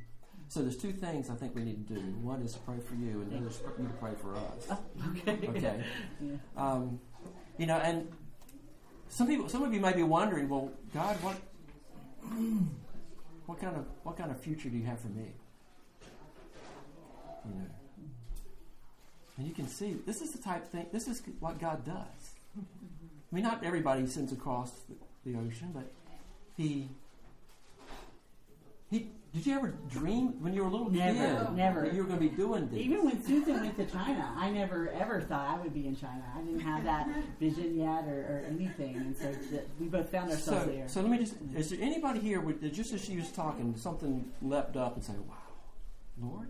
So 0.48 0.62
there's 0.62 0.76
two 0.76 0.92
things 0.92 1.28
I 1.28 1.34
think 1.34 1.54
we 1.54 1.62
need 1.62 1.86
to 1.88 1.94
do. 1.94 2.00
One 2.22 2.42
is 2.42 2.54
to 2.54 2.58
pray 2.60 2.76
for 2.86 2.94
you, 2.94 3.20
and 3.20 3.30
the 3.30 3.36
other 3.36 3.48
is 3.48 3.58
for 3.58 3.74
you 3.80 3.86
to 3.86 3.94
pray 3.94 4.12
for 4.20 4.34
us. 4.34 4.78
Okay. 5.18 5.48
Okay. 5.48 5.84
Yeah. 6.20 6.36
Um, 6.56 7.00
you 7.58 7.66
know, 7.66 7.76
and 7.76 8.10
some 9.08 9.26
people, 9.26 9.48
some 9.48 9.62
of 9.62 9.74
you 9.74 9.80
may 9.80 9.92
be 9.92 10.02
wondering, 10.02 10.48
well, 10.48 10.70
God, 10.94 11.16
what, 11.16 11.36
what 13.46 13.60
kind 13.60 13.76
of, 13.76 13.86
what 14.04 14.16
kind 14.16 14.30
of 14.30 14.40
future 14.40 14.68
do 14.68 14.76
you 14.76 14.86
have 14.86 15.00
for 15.00 15.08
me? 15.08 15.32
You 17.44 17.54
know, 17.54 17.66
and 19.38 19.46
you 19.46 19.54
can 19.54 19.68
see 19.68 19.96
this 20.04 20.20
is 20.20 20.32
the 20.32 20.38
type 20.38 20.64
of 20.64 20.68
thing. 20.70 20.86
This 20.92 21.06
is 21.06 21.22
what 21.38 21.60
God 21.60 21.84
does. 21.84 22.34
I 22.58 23.34
mean, 23.34 23.44
not 23.44 23.62
everybody 23.64 24.06
sends 24.06 24.32
across 24.32 24.72
the, 24.88 25.30
the 25.30 25.38
ocean, 25.38 25.70
but 25.72 25.90
He. 26.56 26.88
He. 28.90 29.10
Did 29.38 29.46
you 29.46 29.54
ever 29.54 29.74
dream 29.88 30.42
when 30.42 30.52
you 30.52 30.62
were 30.62 30.68
a 30.68 30.70
little 30.72 30.90
Never, 30.90 31.44
kid 31.44 31.52
never. 31.54 31.82
that 31.82 31.94
you 31.94 32.02
were 32.02 32.08
going 32.08 32.18
to 32.18 32.28
be 32.28 32.34
doing 32.36 32.68
this? 32.70 32.80
Even 32.80 33.04
when 33.04 33.24
Susan 33.24 33.60
went 33.60 33.76
to 33.76 33.86
China, 33.86 34.34
I 34.36 34.50
never 34.50 34.90
ever 34.90 35.20
thought 35.20 35.46
I 35.46 35.62
would 35.62 35.72
be 35.72 35.86
in 35.86 35.94
China. 35.94 36.24
I 36.36 36.40
didn't 36.40 36.58
have 36.58 36.82
that 36.82 37.08
vision 37.38 37.78
yet 37.78 38.02
or, 38.08 38.18
or 38.18 38.44
anything, 38.48 38.96
and 38.96 39.16
so 39.16 39.30
that 39.52 39.68
we 39.78 39.86
both 39.86 40.10
found 40.10 40.32
ourselves 40.32 40.64
so, 40.64 40.72
there. 40.72 40.88
So 40.88 41.02
let 41.02 41.10
me 41.12 41.18
just, 41.18 41.34
is 41.54 41.70
there 41.70 41.78
anybody 41.80 42.18
here, 42.18 42.40
with, 42.40 42.60
just 42.74 42.92
as 42.92 43.04
she 43.04 43.14
was 43.14 43.30
talking, 43.30 43.76
something 43.76 44.28
leapt 44.42 44.76
up 44.76 44.96
and 44.96 45.04
say, 45.04 45.12
wow, 45.28 45.36
Lord? 46.20 46.48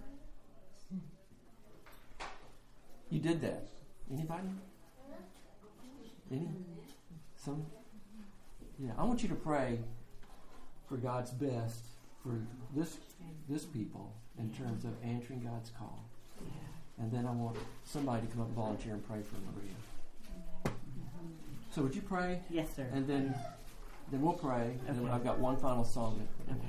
You 3.11 3.21
did 3.21 3.43
that. 3.43 3.69
Anybody? 4.11 4.49
Any? 6.33 6.49
Some? 7.37 7.67
Yeah, 8.79 8.93
I 8.97 9.05
want 9.05 9.23
you 9.23 9.29
to 9.29 9.35
pray 9.35 9.79
for 10.89 10.97
God's 10.97 11.33
best 11.33 11.85
for 12.23 12.35
this 12.75 12.99
this 13.49 13.65
people 13.65 14.13
in 14.39 14.51
terms 14.51 14.85
of 14.85 14.91
answering 15.03 15.41
God's 15.41 15.71
call. 15.79 16.05
And 17.01 17.13
then 17.13 17.27
I 17.27 17.31
want 17.31 17.57
somebody 17.85 18.27
to 18.27 18.33
come 18.33 18.43
up 18.43 18.49
and 18.49 18.57
volunteer 18.57 18.93
and 18.95 19.07
pray 19.07 19.21
for 19.23 19.37
Maria. 19.37 20.75
So 21.71 21.83
would 21.83 21.95
you 21.95 22.03
pray? 22.03 22.41
Yes, 22.51 22.69
sir. 22.75 22.87
And 22.93 23.07
then 23.07 23.35
then 24.11 24.23
we'll 24.23 24.33
pray. 24.33 24.77
And 24.87 24.99
then 24.99 25.09
I've 25.11 25.25
got 25.25 25.39
one 25.39 25.57
final 25.57 25.85
song. 25.85 26.27
That, 26.47 26.55
Okay. 26.55 26.67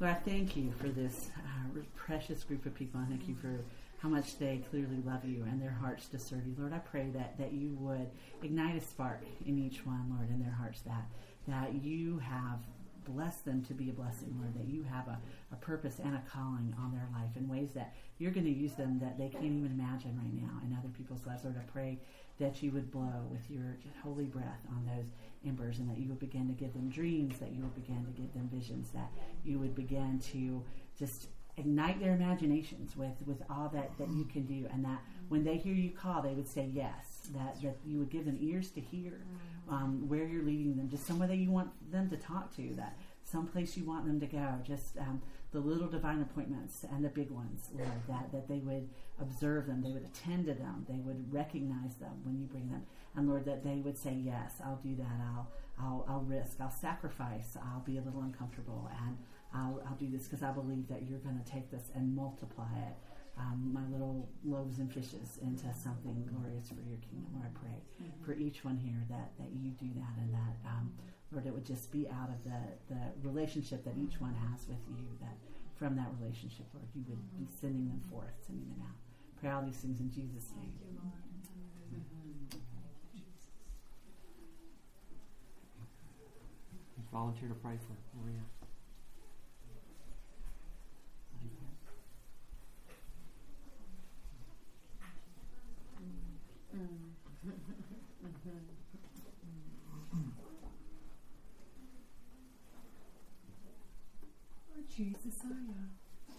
Lord, 0.00 0.12
I 0.12 0.14
thank 0.14 0.56
you 0.56 0.72
for 0.80 0.88
this 0.88 1.30
uh, 1.36 1.80
precious 1.96 2.42
group 2.44 2.66
of 2.66 2.74
people. 2.74 3.00
I 3.00 3.06
thank 3.06 3.28
you 3.28 3.34
for 3.34 3.60
how 3.98 4.08
much 4.08 4.38
they 4.38 4.60
clearly 4.70 5.02
love 5.04 5.24
you 5.24 5.44
and 5.44 5.60
their 5.60 5.70
hearts 5.70 6.06
to 6.08 6.18
serve 6.18 6.46
you. 6.46 6.54
Lord, 6.58 6.72
I 6.72 6.78
pray 6.78 7.08
that, 7.14 7.38
that 7.38 7.52
you 7.52 7.74
would 7.80 8.10
ignite 8.42 8.76
a 8.76 8.80
spark 8.80 9.22
in 9.46 9.58
each 9.58 9.86
one, 9.86 10.14
Lord, 10.16 10.28
in 10.30 10.42
their 10.42 10.52
hearts, 10.52 10.80
that, 10.82 11.06
that 11.48 11.74
you 11.82 12.18
have 12.18 12.60
blessed 13.04 13.44
them 13.44 13.62
to 13.64 13.74
be 13.74 13.90
a 13.90 13.92
blessing, 13.92 14.34
Lord, 14.38 14.54
that 14.54 14.66
you 14.66 14.82
have 14.82 15.08
a, 15.08 15.18
a 15.52 15.56
purpose 15.56 15.98
and 16.02 16.14
a 16.14 16.22
calling 16.30 16.74
on 16.78 16.92
their 16.92 17.08
life 17.12 17.36
in 17.36 17.48
ways 17.48 17.70
that 17.74 17.94
you're 18.18 18.30
going 18.30 18.46
to 18.46 18.52
use 18.52 18.74
them 18.74 18.98
that 19.00 19.18
they 19.18 19.28
can't 19.28 19.44
even 19.44 19.66
imagine 19.66 20.18
right 20.18 20.34
now 20.34 20.60
in 20.64 20.76
other 20.76 20.88
people's 20.88 21.26
lives. 21.26 21.44
Lord, 21.44 21.56
I 21.58 21.70
pray 21.70 21.98
that 22.40 22.62
you 22.62 22.70
would 22.72 22.90
blow 22.90 23.26
with 23.30 23.48
your 23.50 23.76
holy 24.02 24.24
breath 24.24 24.60
on 24.70 24.84
those 24.86 25.06
embers 25.46 25.78
and 25.78 25.88
that 25.88 25.98
you 25.98 26.08
would 26.08 26.18
begin 26.18 26.48
to 26.48 26.54
give 26.54 26.72
them 26.72 26.88
dreams, 26.88 27.38
that 27.38 27.52
you 27.52 27.62
would 27.62 27.74
begin 27.74 28.04
to 28.04 28.10
give 28.10 28.32
them 28.34 28.48
visions, 28.52 28.90
that 28.90 29.10
you 29.44 29.58
would 29.58 29.74
begin 29.74 30.18
to 30.32 30.62
just 30.98 31.28
ignite 31.56 32.00
their 32.00 32.14
imaginations 32.14 32.96
with, 32.96 33.14
with 33.26 33.42
all 33.48 33.70
that, 33.72 33.96
that 33.98 34.10
you 34.10 34.24
can 34.24 34.44
do 34.44 34.66
and 34.72 34.84
that 34.84 35.00
when 35.28 35.44
they 35.44 35.56
hear 35.56 35.74
you 35.74 35.90
call 35.90 36.20
they 36.20 36.34
would 36.34 36.48
say 36.48 36.68
yes 36.72 37.13
that, 37.28 37.60
that 37.62 37.76
you 37.86 37.98
would 37.98 38.10
give 38.10 38.24
them 38.24 38.38
ears 38.40 38.70
to 38.70 38.80
hear 38.80 39.24
um, 39.68 40.08
where 40.08 40.26
you're 40.26 40.44
leading 40.44 40.76
them 40.76 40.88
just 40.88 41.06
somewhere 41.06 41.28
that 41.28 41.36
you 41.36 41.50
want 41.50 41.70
them 41.90 42.08
to 42.10 42.16
talk 42.16 42.54
to 42.56 42.74
that 42.76 42.96
someplace 43.24 43.76
you 43.76 43.84
want 43.84 44.06
them 44.06 44.20
to 44.20 44.26
go 44.26 44.54
just 44.62 44.98
um, 44.98 45.20
the 45.52 45.58
little 45.58 45.88
divine 45.88 46.20
appointments 46.20 46.84
and 46.92 47.04
the 47.04 47.08
big 47.08 47.30
ones 47.30 47.70
Lord, 47.74 47.88
that, 48.08 48.30
that 48.32 48.48
they 48.48 48.58
would 48.58 48.88
observe 49.20 49.66
them 49.66 49.82
they 49.82 49.90
would 49.92 50.04
attend 50.04 50.46
to 50.46 50.54
them 50.54 50.84
they 50.88 50.98
would 50.98 51.32
recognize 51.32 51.94
them 51.96 52.12
when 52.24 52.38
you 52.38 52.46
bring 52.46 52.68
them. 52.68 52.82
And 53.16 53.28
Lord 53.28 53.46
that 53.46 53.64
they 53.64 53.76
would 53.76 53.96
say 53.96 54.12
yes 54.12 54.54
I'll 54.64 54.80
do 54.82 54.94
that. 54.96 55.20
I'll 55.34 55.50
I'll, 55.78 56.06
I'll 56.08 56.20
risk. 56.20 56.60
I'll 56.60 56.70
sacrifice. 56.70 57.56
I'll 57.60 57.80
be 57.80 57.98
a 57.98 58.00
little 58.00 58.22
uncomfortable 58.22 58.88
and 59.04 59.16
I'll, 59.54 59.82
I'll 59.86 59.96
do 59.96 60.10
this 60.10 60.24
because 60.24 60.42
I 60.42 60.50
believe 60.50 60.88
that 60.88 61.02
you're 61.08 61.20
going 61.20 61.40
to 61.42 61.50
take 61.50 61.70
this 61.70 61.90
and 61.94 62.14
multiply 62.14 62.66
it, 62.76 62.94
um, 63.38 63.70
my 63.72 63.82
little 63.90 64.28
loaves 64.44 64.78
and 64.78 64.92
fishes, 64.92 65.38
into 65.42 65.66
something 65.74 66.24
glorious 66.30 66.68
for 66.68 66.82
your 66.86 66.98
kingdom. 67.02 67.26
Lord, 67.34 67.46
I 67.46 67.58
pray 67.58 67.78
for 68.24 68.32
each 68.34 68.64
one 68.64 68.76
here 68.78 69.02
that, 69.10 69.32
that 69.38 69.50
you 69.52 69.70
do 69.70 69.90
that 69.98 70.14
and 70.18 70.32
that, 70.32 70.56
um, 70.66 70.92
Lord, 71.32 71.46
it 71.46 71.52
would 71.52 71.66
just 71.66 71.90
be 71.90 72.08
out 72.08 72.30
of 72.30 72.42
the, 72.44 72.60
the 72.94 73.28
relationship 73.28 73.84
that 73.84 73.94
each 73.98 74.20
one 74.20 74.34
has 74.34 74.68
with 74.68 74.78
you, 74.88 75.04
that 75.20 75.36
from 75.74 75.96
that 75.96 76.08
relationship, 76.20 76.66
Lord, 76.72 76.86
you 76.94 77.02
would 77.08 77.38
be 77.38 77.46
sending 77.60 77.88
them 77.88 78.00
forth, 78.10 78.34
sending 78.46 78.68
them 78.68 78.82
out. 78.86 78.94
Pray 79.40 79.50
all 79.50 79.62
these 79.62 79.76
things 79.76 79.98
in 79.98 80.10
Jesus' 80.10 80.52
name. 80.56 80.72
Thank 80.80 80.94
you, 80.94 81.10
mm-hmm. 81.98 82.58
Volunteer 87.12 87.48
to 87.48 87.54
pray 87.54 87.78
for 87.78 87.94
Maria. 88.18 88.42
Lord 96.63 96.63
Jesus, 104.96 105.42
I, 105.42 105.50
uh, 105.50 106.34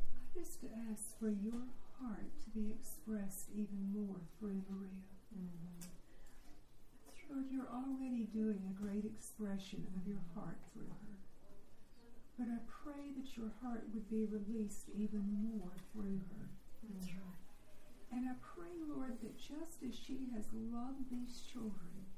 I 0.00 0.24
just 0.32 0.64
ask 0.88 1.18
for 1.20 1.28
your 1.28 1.68
heart 2.00 2.32
to 2.44 2.48
be 2.56 2.72
expressed 2.72 3.50
even 3.54 3.92
more 3.92 4.16
through 4.38 4.62
Maria. 4.70 5.04
Lord, 7.28 7.44
you're 7.50 7.68
already 7.68 8.24
doing 8.32 8.62
a 8.64 8.82
great 8.82 9.04
expression 9.04 9.86
of 9.96 10.08
your 10.08 10.22
heart 10.34 10.56
through 10.72 10.88
her. 10.88 11.16
But 12.38 12.48
I 12.48 12.58
pray 12.64 13.12
that 13.18 13.36
your 13.36 13.50
heart 13.62 13.84
would 13.92 14.08
be 14.08 14.24
released 14.24 14.88
even 14.96 15.26
more 15.42 15.72
through 15.92 16.20
her. 16.32 16.48
That's 16.88 17.12
right. 17.12 17.45
And 18.16 18.24
I 18.24 18.32
pray, 18.40 18.72
Lord, 18.88 19.20
that 19.20 19.36
just 19.36 19.84
as 19.86 19.92
she 19.92 20.32
has 20.32 20.48
loved 20.72 21.10
these 21.12 21.42
children 21.52 22.08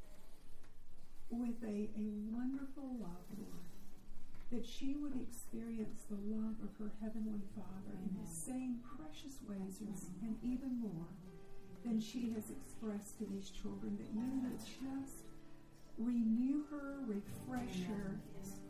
with 1.28 1.58
a, 1.66 1.90
a 1.98 2.06
wonderful 2.30 2.94
love, 3.02 3.26
Lord, 3.34 3.66
that 4.52 4.64
she 4.64 4.94
would 4.94 5.18
experience 5.18 6.06
the 6.08 6.22
love 6.30 6.54
of 6.62 6.70
her 6.78 6.92
Heavenly 7.02 7.42
Father 7.58 7.98
in 7.98 8.14
the 8.14 8.30
same 8.30 8.78
precious 8.94 9.42
ways 9.42 9.82
and, 9.82 10.38
even 10.40 10.78
more 10.78 11.10
than 11.84 11.98
she 11.98 12.30
has 12.30 12.46
expressed 12.54 13.18
to 13.18 13.26
these 13.26 13.50
children, 13.50 13.98
that 13.98 14.14
you 14.14 14.30
would 14.46 14.62
just 14.62 15.26
renew 15.98 16.62
her, 16.70 17.02
refresh 17.10 17.82
her, 17.90 18.20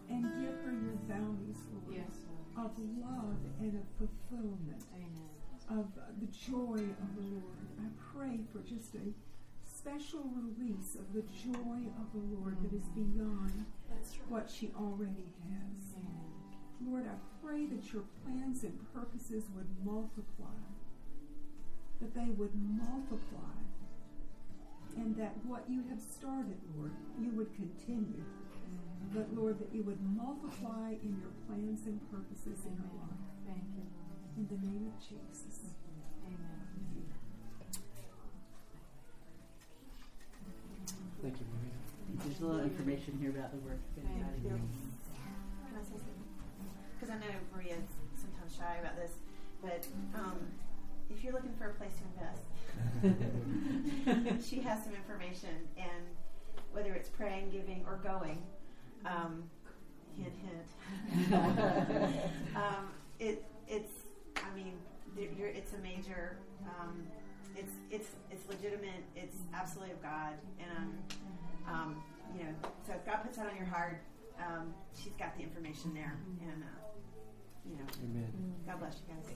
and 0.09 0.25
give 0.41 0.57
her 0.65 0.73
your 0.73 0.97
bounties, 1.05 1.61
Lord, 1.77 2.09
of 2.57 2.73
love 2.97 3.37
and 3.61 3.77
of 3.77 3.85
fulfillment, 4.01 4.83
of 5.71 5.87
the 6.21 6.27
joy 6.27 6.81
of 6.81 7.09
the 7.17 7.29
Lord. 7.31 7.69
I 7.79 7.89
pray 8.13 8.41
for 8.53 8.61
just 8.61 8.95
a 8.95 9.13
special 9.65 10.25
release 10.35 10.97
of 10.97 11.13
the 11.13 11.23
joy 11.23 11.89
of 11.99 12.13
the 12.13 12.37
Lord 12.37 12.57
that 12.63 12.77
is 12.77 12.89
beyond 12.95 13.65
what 14.29 14.51
she 14.51 14.73
already 14.79 15.29
has. 15.49 15.97
Lord, 16.87 17.05
I 17.07 17.17
pray 17.45 17.67
that 17.67 17.93
your 17.93 18.05
plans 18.25 18.63
and 18.63 18.79
purposes 18.95 19.45
would 19.55 19.67
multiply 19.85 20.55
that 22.01 22.15
they 22.15 22.31
would 22.31 22.55
multiply, 22.55 23.59
and 24.97 25.17
that 25.17 25.35
what 25.45 25.65
you 25.69 25.83
have 25.91 26.01
started, 26.01 26.59
Lord, 26.77 26.93
you 27.21 27.31
would 27.33 27.55
continue. 27.55 28.23
But 29.13 29.35
Lord, 29.35 29.59
that 29.59 29.75
you 29.75 29.83
would 29.83 29.99
multiply 30.17 30.95
in 31.03 31.19
your 31.21 31.35
plans 31.47 31.87
and 31.87 32.01
purposes 32.11 32.67
in 32.67 32.79
our 32.79 32.95
life. 33.03 33.19
Thank 33.47 33.65
you. 33.77 33.98
In 34.39 34.47
the 34.47 34.55
name 34.55 34.87
of 34.87 35.03
Jesus. 35.03 35.75
Thank 41.21 41.41
you, 41.41 41.47
Maria. 41.51 41.75
there's 42.25 42.41
a 42.41 42.47
little 42.47 42.61
information 42.61 43.19
here 43.21 43.31
about 43.31 43.51
the 43.51 43.59
work. 43.67 43.81
if 43.97 44.05
Thank 44.05 44.15
anybody- 44.17 44.49
Can 44.55 45.75
I 45.75 45.83
say 45.83 45.99
something? 45.99 46.23
Because 46.95 47.11
I 47.17 47.19
know 47.19 47.35
Maria's 47.53 47.91
sometimes 48.15 48.55
shy 48.57 48.77
about 48.79 48.95
this, 48.95 49.11
but 49.61 49.85
um, 50.15 50.39
if 51.11 51.25
you're 51.25 51.33
looking 51.33 51.55
for 51.59 51.71
a 51.71 51.75
place 51.75 51.95
to 51.99 52.05
invest, 53.03 54.47
she 54.49 54.61
has 54.61 54.85
some 54.85 54.95
information, 54.95 55.67
and 55.77 56.07
whether 56.71 56.93
it's 56.95 57.09
praying, 57.09 57.51
giving, 57.51 57.85
or 57.89 57.97
going, 58.05 58.41
um, 59.05 59.51
hint, 60.17 60.33
hint. 60.47 61.35
um, 62.55 62.93
it 63.19 63.45
it's 63.69 63.98
I 64.51 64.55
mean 64.55 64.75
you're, 65.37 65.49
it's 65.49 65.73
a 65.73 65.79
major 65.79 66.37
um, 66.65 67.03
it's 67.57 67.73
it's 67.91 68.09
it's 68.31 68.49
legitimate 68.49 69.03
it's 69.17 69.37
absolutely 69.55 69.93
of 69.93 70.03
God 70.03 70.35
and 70.59 70.99
um, 71.69 72.03
you 72.37 72.45
know 72.45 72.55
so 72.87 72.93
if 72.95 73.05
God 73.05 73.23
puts 73.23 73.37
that 73.37 73.47
on 73.47 73.57
your 73.57 73.67
heart 73.67 74.01
um, 74.39 74.73
she's 74.97 75.13
got 75.19 75.37
the 75.37 75.43
information 75.43 75.93
there 75.95 76.17
and 76.43 76.63
uh, 76.63 76.67
you 77.69 77.77
know 77.77 77.87
Amen. 78.05 78.55
God 78.67 78.79
bless 78.81 78.95
you 78.95 79.15
guys 79.15 79.35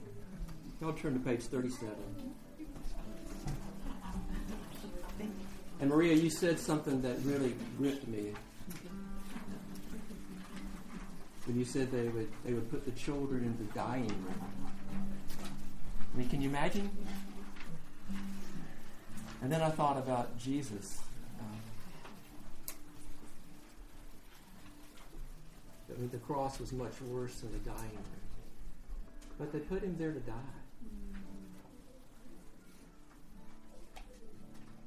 Y'all 0.83 0.93
turn 0.93 1.15
to 1.15 1.21
page 1.21 1.43
37. 1.43 1.95
And 5.81 5.91
Maria, 5.91 6.15
you 6.15 6.29
said 6.29 6.59
something 6.59 7.01
that 7.03 7.19
really 7.25 7.55
gripped 7.79 8.09
me. 8.09 8.33
When 11.47 11.57
you 11.57 11.65
said 11.65 11.93
they 11.93 12.09
would 12.09 12.29
they 12.45 12.53
would 12.53 12.69
put 12.69 12.85
the 12.85 12.91
children 12.93 13.45
in 13.45 13.57
the 13.65 13.73
dying 13.75 14.09
room. 14.09 14.72
I 16.13 16.19
mean, 16.19 16.29
can 16.29 16.43
you 16.43 16.49
imagine? 16.49 16.91
And 19.43 19.51
then 19.51 19.63
I 19.63 19.71
thought 19.71 19.97
about 19.97 20.39
Jesus. 20.39 21.01
Um, 21.41 21.47
I 25.95 26.01
mean, 26.01 26.11
the 26.11 26.19
cross 26.19 26.61
was 26.61 26.73
much 26.73 27.01
worse 27.03 27.41
than 27.41 27.53
the 27.53 27.59
dying. 27.59 27.99
But 29.39 29.53
they 29.53 29.59
put 29.61 29.83
him 29.83 29.97
there 29.99 30.13
to 30.13 30.21
die. 30.21 30.33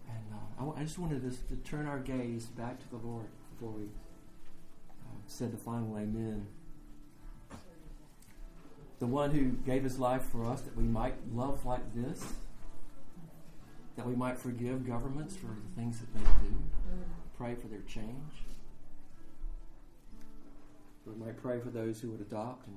And 0.07 0.23
uh, 0.31 0.37
I, 0.57 0.59
w- 0.59 0.79
I 0.79 0.83
just 0.83 0.99
wanted 0.99 1.25
us 1.27 1.37
to 1.49 1.55
turn 1.69 1.87
our 1.87 1.99
gaze 1.99 2.45
back 2.45 2.79
to 2.79 2.89
the 2.89 3.05
Lord 3.05 3.25
before 3.51 3.71
we 3.71 3.83
uh, 3.83 5.17
said 5.27 5.51
the 5.51 5.57
final 5.57 5.97
amen. 5.97 6.47
The 8.99 9.07
one 9.07 9.31
who 9.31 9.51
gave 9.69 9.83
his 9.83 9.99
life 9.99 10.23
for 10.23 10.45
us 10.45 10.61
that 10.61 10.75
we 10.75 10.83
might 10.83 11.15
love 11.33 11.65
like 11.65 11.93
this, 11.93 12.33
that 13.97 14.05
we 14.05 14.15
might 14.15 14.37
forgive 14.37 14.87
governments 14.87 15.35
for 15.35 15.47
the 15.47 15.75
things 15.75 15.99
that 15.99 16.13
they 16.13 16.23
do, 16.47 16.55
pray 17.37 17.55
for 17.55 17.67
their 17.67 17.81
change. 17.81 18.45
We 21.05 21.23
might 21.23 21.41
pray 21.41 21.59
for 21.59 21.69
those 21.69 22.01
who 22.01 22.09
would 22.11 22.21
adopt 22.21 22.67
and 22.67 22.75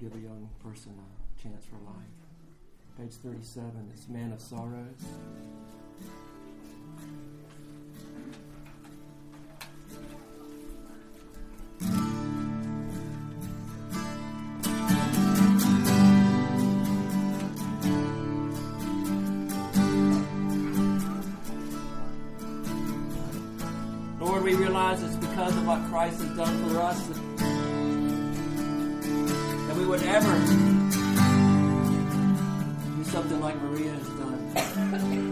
give 0.00 0.14
a 0.14 0.22
young 0.22 0.48
person 0.62 0.92
a 0.98 1.42
chance 1.42 1.64
for 1.64 1.76
life. 1.76 1.94
Page 2.98 3.14
37, 3.22 3.90
it's 3.92 4.08
Man 4.08 4.32
of 4.32 4.40
Sorrows. 4.40 5.04
Christ 25.92 26.22
has 26.22 26.30
done 26.34 26.70
for 26.70 26.80
us 26.80 27.06
that, 27.06 27.18
we 29.76 29.84
would 29.84 30.02
ever 30.04 30.32
do 32.96 33.04
something 33.04 33.40
like 33.42 33.60
Maria 33.60 33.90
has 33.90 34.08
done. 34.08 35.31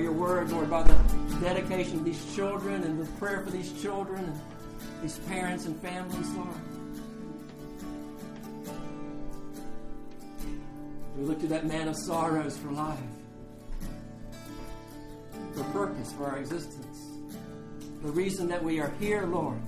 Your 0.00 0.12
word, 0.12 0.50
Lord, 0.50 0.70
by 0.70 0.82
the 0.82 0.94
dedication 1.40 1.98
of 1.98 2.04
these 2.04 2.34
children 2.34 2.82
and 2.82 3.00
the 3.00 3.10
prayer 3.12 3.42
for 3.44 3.50
these 3.50 3.80
children 3.80 4.24
and 4.24 4.40
these 5.02 5.18
parents 5.20 5.66
and 5.66 5.80
families, 5.80 6.28
Lord. 6.30 6.48
We 11.16 11.24
look 11.24 11.40
to 11.40 11.48
that 11.48 11.66
man 11.66 11.88
of 11.88 11.96
sorrows 11.96 12.56
for 12.56 12.70
life 12.70 12.98
for 15.54 15.64
purpose 15.64 16.12
for 16.12 16.26
our 16.26 16.38
existence. 16.38 17.08
The 18.02 18.10
reason 18.10 18.48
that 18.48 18.62
we 18.62 18.80
are 18.80 18.92
here, 18.98 19.26
Lord. 19.26 19.60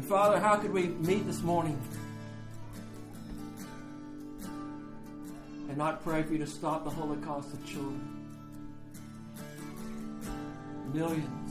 And 0.00 0.08
Father, 0.08 0.40
how 0.40 0.56
could 0.56 0.72
we 0.72 0.84
meet 0.84 1.26
this 1.26 1.42
morning 1.42 1.78
and 5.68 5.76
not 5.76 6.02
pray 6.02 6.22
for 6.22 6.32
you 6.32 6.38
to 6.38 6.46
stop 6.46 6.84
the 6.84 6.90
Holocaust 6.90 7.52
of 7.52 7.66
children? 7.66 8.00
Millions 10.94 11.50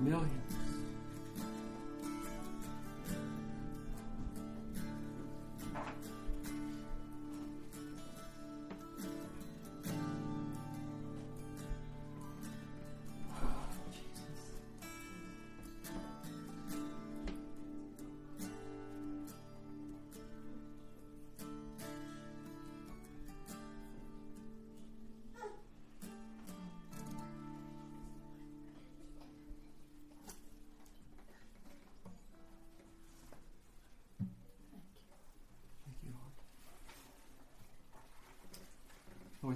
millions. 0.00 0.43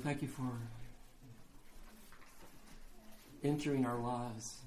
Thank 0.08 0.22
you 0.22 0.28
for 0.28 0.50
entering 3.44 3.84
our 3.84 3.98
lives. 3.98 4.62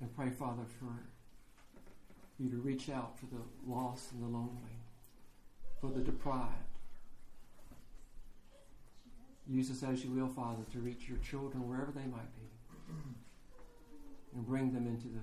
And 0.00 0.14
pray, 0.14 0.30
Father, 0.30 0.62
for 0.78 0.94
you 2.38 2.48
to 2.48 2.58
reach 2.58 2.88
out 2.88 3.18
for 3.18 3.26
the 3.26 3.42
lost 3.66 4.12
and 4.12 4.22
the 4.22 4.28
lonely, 4.28 4.78
for 5.80 5.90
the 5.90 5.98
deprived. 5.98 6.52
Use 9.48 9.68
us 9.68 9.82
as 9.82 10.04
you 10.04 10.12
will, 10.12 10.28
Father, 10.28 10.62
to 10.70 10.78
reach 10.78 11.08
your 11.08 11.18
children 11.18 11.68
wherever 11.68 11.90
they 11.90 12.06
might 12.06 12.32
be 12.36 12.94
and 14.32 14.46
bring 14.46 14.72
them 14.72 14.86
into 14.86 15.08
the, 15.08 15.22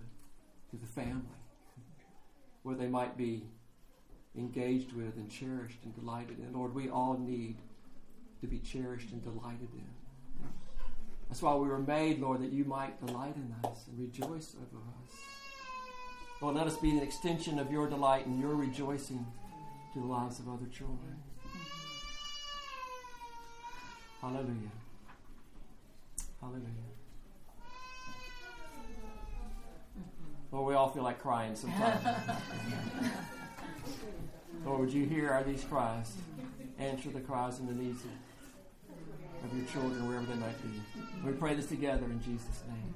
to 0.70 0.84
the 0.84 0.92
family 0.92 1.40
where 2.64 2.76
they 2.76 2.88
might 2.88 3.16
be 3.16 3.46
engaged 4.38 4.94
with 4.94 5.16
and 5.16 5.30
cherished 5.30 5.80
and 5.84 5.96
delighted 5.96 6.40
in. 6.40 6.54
Lord, 6.54 6.74
we 6.74 6.90
all 6.90 7.18
need 7.18 7.58
to 8.42 8.48
be 8.48 8.60
cherished 8.60 9.12
and 9.12 9.24
delighted 9.24 9.70
in. 9.74 9.88
That's 11.30 11.42
why 11.42 11.56
we 11.56 11.68
were 11.68 11.80
made, 11.80 12.20
Lord, 12.20 12.42
that 12.42 12.52
you 12.52 12.64
might 12.64 13.04
delight 13.06 13.36
in 13.36 13.56
us 13.68 13.88
and 13.88 14.00
rejoice 14.00 14.56
over 14.56 14.82
us. 15.04 15.20
Lord, 16.42 16.56
let 16.56 16.68
us 16.68 16.78
be 16.78 16.92
an 16.92 17.00
extension 17.00 17.58
of 17.58 17.72
your 17.72 17.88
delight 17.90 18.26
and 18.26 18.40
your 18.40 18.54
rejoicing 18.56 19.26
to 19.94 20.00
the 20.00 20.06
lives 20.06 20.40
of 20.40 20.48
other 20.50 20.68
children. 20.68 21.16
Hallelujah. 24.22 24.72
Hallelujah. 26.40 26.68
Well, 30.52 30.66
we 30.66 30.76
all 30.76 30.90
feel 30.90 31.04
like 31.04 31.20
crying 31.20 31.56
sometimes. 31.56 32.06
Lord, 34.66 34.80
would 34.80 34.94
you 34.94 35.06
hear 35.06 35.32
our 35.32 35.44
these 35.44 35.64
cries? 35.66 36.14
Answer 36.80 37.10
the 37.10 37.20
cries 37.20 37.60
and 37.60 37.68
the 37.68 37.74
needs 37.74 38.02
of, 38.04 39.52
of 39.52 39.58
your 39.58 39.66
children 39.68 40.08
wherever 40.08 40.26
they 40.26 40.36
might 40.36 40.62
be. 40.64 40.70
We 41.26 41.34
pray 41.34 41.54
this 41.54 41.68
together 41.68 42.06
in 42.06 42.22
Jesus' 42.24 42.64
name. 42.68 42.94